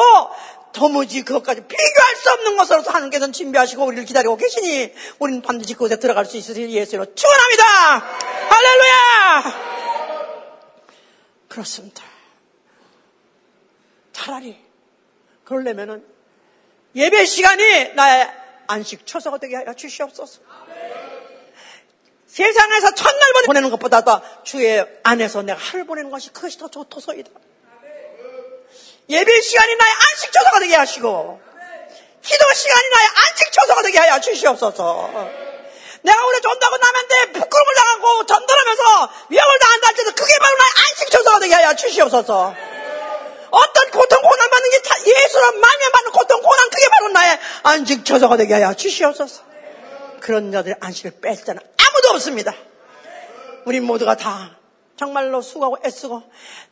도무지 0.74 1.24
그것까지 1.24 1.62
비교할 1.62 2.16
수 2.16 2.32
없는 2.32 2.58
것으로서 2.58 2.92
하나님께서는 2.92 3.34
준비하시고 3.34 3.86
우리를 3.86 4.06
기다리고 4.06 4.36
계시니 4.36 4.94
우리는 5.20 5.42
반드시 5.42 5.74
그곳에 5.74 5.98
들어갈 5.98 6.26
수 6.26 6.38
있으실 6.38 6.70
예수로 6.72 7.14
축원합니다. 7.14 7.64
할렐루야! 8.50 9.72
그렇습니다. 11.48 12.11
차라리 14.22 14.56
그러려면은 15.46 16.06
예배 16.96 17.26
시간이 17.26 17.94
나의 17.96 18.32
안식 18.68 19.08
처소가 19.08 19.40
되게 19.40 19.56
하여 19.56 19.74
주시옵소서. 19.74 20.42
세상에서 22.28 22.94
첫날 22.96 23.20
보내는 23.46 23.72
것보다도 23.72 24.22
주의 24.44 24.86
안에서 25.04 25.42
내가 25.42 25.60
하루 25.60 25.86
보내는 25.86 26.12
것이 26.12 26.32
그것이 26.32 26.58
더 26.60 26.70
좋토소이다. 26.70 27.30
예배 29.10 29.42
시간이 29.42 29.76
나의 29.76 29.94
안식 29.94 30.32
처소가 30.32 30.60
되게 30.60 30.76
하시고 30.76 31.42
기도 32.22 32.54
시간이 32.54 32.90
나의 32.90 33.08
안식 33.08 33.52
처소가 33.52 33.82
되게 33.82 33.98
하여 34.00 34.20
주시옵소서. 34.22 35.10
내가 36.04 36.26
오래 36.28 36.40
전다고 36.42 36.78
남한테 36.78 37.32
부끄러움을 37.34 37.76
당하고 37.76 38.26
전달하면서 38.26 39.14
위험을 39.30 39.60
당한다 39.60 39.88
할지도 39.88 40.12
그게 40.12 40.34
바로 40.40 40.58
나의 40.58 40.72
안식 40.78 41.10
처소가 41.10 41.40
되게 41.40 41.54
하여 41.56 41.76
주시옵소서. 41.76 42.71
어떤 43.52 43.92
고통, 43.92 44.22
고난 44.22 44.50
받는 44.50 44.70
게 44.70 44.78
예수로 45.06 45.52
말면 45.60 45.92
받는 45.92 46.12
고통, 46.12 46.42
고난 46.42 46.70
그게 46.70 46.88
바로 46.90 47.10
나의 47.10 47.40
안식 47.64 48.06
처소가 48.06 48.38
되게 48.38 48.54
하여 48.56 48.74
주시옵소서. 48.74 49.44
그런 50.22 50.52
자들의 50.52 50.78
안식을 50.80 51.20
뺄 51.22 51.44
자는 51.44 51.62
아무도 51.62 52.10
없습니다. 52.16 52.54
우리 53.66 53.80
모두가 53.80 54.16
다 54.16 54.58
정말로 54.98 55.42
수고하고 55.42 55.78
애쓰고 55.86 56.24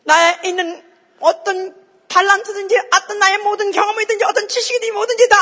나의 0.03 0.39
있는 0.45 0.84
어떤 1.19 1.76
달란트든지 2.07 2.76
어떤 2.95 3.19
나의 3.19 3.38
모든 3.39 3.72
경험이든지 3.72 4.26
어떤 4.26 4.47
지식이든지 4.47 4.91
뭐든지 4.91 5.30
다 5.30 5.38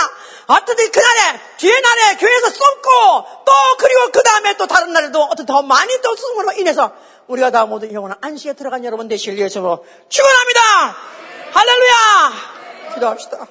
어떻든 0.47 0.91
그날에 0.91 1.39
뒤에 1.57 1.80
날에 1.80 2.18
교회에서 2.18 2.49
쏟고 2.49 2.91
또 3.45 3.53
그리고 3.77 4.11
그 4.11 4.22
다음에 4.22 4.57
또 4.57 4.68
다른 4.68 4.91
날에도 4.91 5.23
어떤 5.23 5.45
더 5.45 5.61
많이 5.61 6.01
또 6.01 6.15
쓰므로 6.15 6.51
인해서 6.53 6.93
우리가 7.27 7.51
다 7.51 7.65
모두 7.65 7.91
영원한 7.91 8.18
안식에 8.22 8.53
들어간 8.53 8.84
여러분 8.84 9.07
되실 9.07 9.38
예수로 9.38 9.85
축원합니다. 10.09 10.97
할렐루야. 11.53 12.94
기도합시다. 12.94 13.48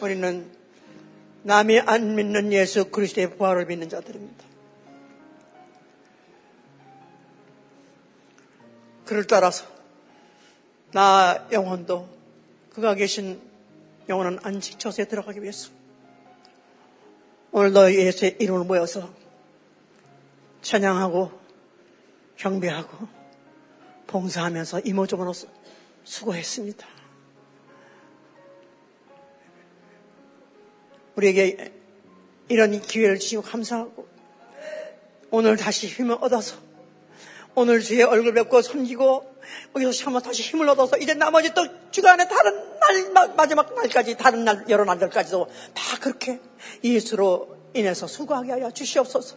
우리는 0.00 0.50
남이 1.42 1.80
안 1.80 2.14
믿는 2.14 2.52
예수 2.52 2.90
그리스도의 2.90 3.36
부활을 3.36 3.66
믿는 3.66 3.88
자들입니다. 3.88 4.44
그를 9.04 9.26
따라서 9.26 9.66
나 10.92 11.48
영혼도 11.50 12.08
그가 12.70 12.94
계신 12.94 13.40
영원한 14.08 14.38
안식 14.42 14.78
처소에 14.78 15.06
들어가기 15.06 15.42
위해서 15.42 15.70
오늘도 17.50 17.94
예수의 17.94 18.36
이름을 18.38 18.64
모여서 18.64 19.08
찬양하고 20.62 21.32
경배하고 22.36 23.17
봉사하면서 24.08 24.80
이모저모로 24.80 25.32
수고했습니다. 26.02 26.86
우리에게 31.14 31.72
이런 32.48 32.80
기회를 32.80 33.18
주시고 33.18 33.42
감사하고 33.42 34.08
오늘 35.30 35.56
다시 35.56 35.86
힘을 35.86 36.16
얻어서 36.20 36.56
오늘 37.54 37.80
주의 37.80 38.02
얼굴 38.02 38.34
뵙고 38.34 38.62
섬기고 38.62 39.38
여기서 39.76 40.06
한번 40.06 40.22
다시 40.22 40.42
힘을 40.42 40.68
얻어서 40.68 40.96
이제 40.96 41.14
나머지 41.14 41.52
또 41.54 41.66
주간에 41.90 42.26
다른 42.28 43.12
날 43.12 43.34
마지막 43.34 43.74
날까지 43.74 44.16
다른 44.16 44.44
날 44.44 44.64
여러 44.68 44.84
날들까지도 44.84 45.48
다 45.74 45.98
그렇게 46.00 46.40
예수로 46.82 47.56
인해서 47.74 48.06
수고하게 48.06 48.52
하여 48.52 48.70
주시옵소서. 48.70 49.36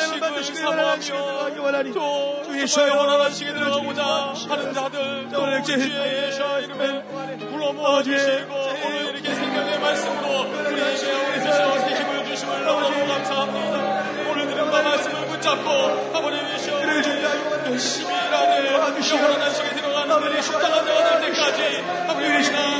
안식을 0.41 0.59
사모하며 0.59 1.93
또 1.93 2.41
주의 2.43 2.89
영원한 2.89 3.21
안식에 3.21 3.53
들어가고자 3.53 4.33
하는 4.49 4.73
자들 4.73 5.29
또 5.31 5.61
주의 5.61 6.27
예수와 6.27 6.59
이름에 6.61 7.03
불러 7.37 7.71
모아주시고 7.71 8.53
오늘 8.53 9.13
이렇게 9.13 9.35
생명의 9.35 9.79
말씀으로 9.79 10.49
우리 10.67 10.79
자신에게 10.79 11.95
힘을 11.95 12.25
주심을 12.25 12.65
너무너무 12.65 13.07
감사합니다. 13.07 14.31
오늘 14.31 14.47
들은 14.47 14.71
바 14.71 14.81
말씀을 14.81 15.27
붙잡고 15.27 15.69
아버님 16.17 16.55
이시여 16.55 16.81
열심히 16.87 17.19
일하는 17.21 18.65
영원한 18.65 19.41
안식에 19.43 19.75
들어가는 19.75 20.23
우리 20.23 20.39
합당한 20.39 20.85
자가 20.85 21.19
될 21.19 21.33
때까지 21.33 21.83
아버님 22.07 22.39
이시여 22.41 22.70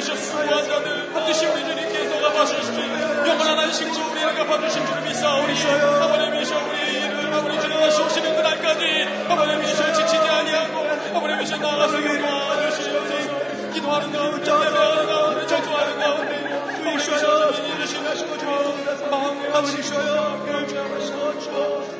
자들 0.00 1.12
반드시 1.12 1.46
우리 1.46 1.64
주님께서 1.64 2.20
갚아주시지 2.20 2.80
영원한 3.26 3.58
안식으로 3.58 4.10
우리에게 4.12 4.34
갚아주신 4.34 4.86
줄 4.86 5.00
믿사오니 5.02 5.54
아버님이시여 6.02 6.58
우리 6.68 6.78
일을 7.02 7.34
아버님 7.34 7.60
주님 7.60 7.76
하시 7.82 8.02
오시는 8.02 8.36
그날까지 8.36 9.08
아버님이시여 9.28 9.92
지치지 9.92 10.28
아니하고 10.28 11.16
수 11.88 11.96
있는 11.98 12.20
도와주시옵소서. 12.20 13.72
기도하는 13.74 14.12
가운데 14.12 14.42
예배하는 14.42 15.06
가운데 15.06 15.46
전투하는 15.46 15.98
가운데 15.98 16.54
아버님이시여 16.86 17.52
주님 17.52 17.74
이르시고 17.74 18.38
주옵소서 18.38 19.06
마음을 19.08 19.56
아버님이시여 19.56 20.44
결정하시옵소서 20.46 21.97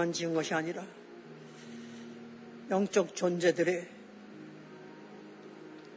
것만 0.00 0.12
지은 0.14 0.32
것이 0.32 0.54
아니라 0.54 0.84
영적 2.70 3.14
존재들의 3.14 3.86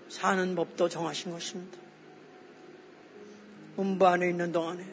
사는 0.10 0.56
법도 0.56 0.90
정하신 0.90 1.32
것입니다. 1.32 1.78
음부 3.80 4.06
안에 4.06 4.30
있는 4.30 4.52
동안에 4.52 4.86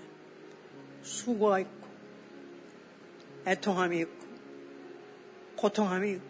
수고가 1.03 1.59
있고 1.59 1.89
애통함이 3.47 3.99
있고 4.01 4.27
고통함이 5.57 6.12
있고 6.12 6.24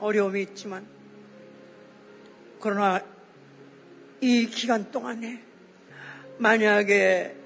어려움이 0.00 0.42
있지만 0.42 0.86
그러나 2.60 3.00
이 4.20 4.46
기간 4.46 4.90
동안에 4.90 5.42
만약에 6.38 7.36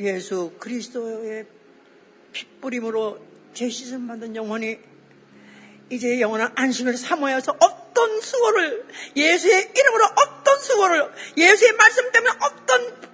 예수 0.00 0.54
그리스도의 0.58 1.57
핏부림으로 2.32 3.18
죄시즌 3.54 4.06
받은 4.06 4.36
영혼이 4.36 4.78
이제 5.90 6.20
영원한 6.20 6.52
안식을 6.54 6.96
사모해서 6.96 7.56
어떤 7.60 8.20
수고를 8.20 8.86
예수의 9.16 9.72
이름으로 9.74 10.04
어떤 10.04 10.58
수고를 10.60 11.10
예수의 11.36 11.72
말씀 11.72 12.12
때문에 12.12 12.32
어떤 12.42 13.08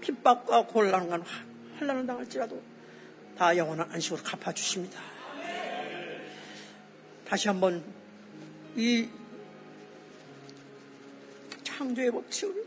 핍박과 0.00 0.66
곤란과 0.66 1.20
환란을 1.78 2.06
당할지라도 2.06 2.62
다 3.38 3.56
영원한 3.56 3.90
안식으로 3.92 4.22
갚아주십니다. 4.22 5.00
다시 7.28 7.48
한번 7.48 7.84
이 8.76 9.08
창조의 11.64 12.10
법칙을 12.10 12.64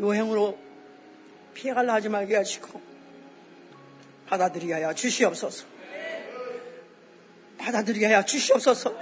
요행으로 0.00 0.58
피해갈라 1.54 1.94
하지 1.94 2.08
말게 2.08 2.36
하시고 2.36 2.91
받아들이게 4.32 4.72
하여 4.72 4.94
주시옵소서. 4.94 5.64
받아들이게 7.58 8.06
하여 8.06 8.24
주시옵소서. 8.24 8.94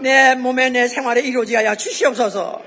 내 0.00 0.34
몸에 0.34 0.70
내 0.70 0.88
생활에 0.88 1.20
이루어지게 1.20 1.56
하여 1.56 1.76
주시옵소서. 1.76 2.60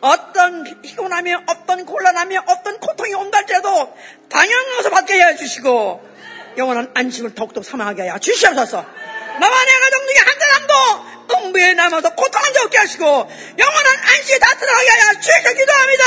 어떤 0.00 0.80
피곤함이 0.82 1.34
어떤 1.48 1.84
곤란함이 1.84 2.36
어떤 2.36 2.78
고통이 2.78 3.14
온다 3.14 3.38
할지라도 3.38 3.92
당연히 4.30 4.82
서 4.84 4.90
받게 4.90 5.20
하여 5.20 5.34
주시고 5.34 6.00
영원한 6.58 6.92
안식을 6.94 7.34
더욱더 7.34 7.60
사망하게 7.60 8.02
하여 8.02 8.18
주시옵소서. 8.18 8.76
나와 8.76 9.64
내 9.64 9.72
가정 9.80 10.06
중에 10.06 10.18
한 10.18 10.38
사람도 10.38 10.74
음부에 11.34 11.74
남아서 11.74 12.14
고통한 12.14 12.54
적 12.54 12.66
없게 12.66 12.78
하시고 12.78 13.04
영원한 13.04 13.96
안식에 14.14 14.38
다 14.38 14.56
들어가게 14.56 14.90
하여 14.90 15.20
주시옵소서 15.20 15.54
기도합니다. 15.54 16.04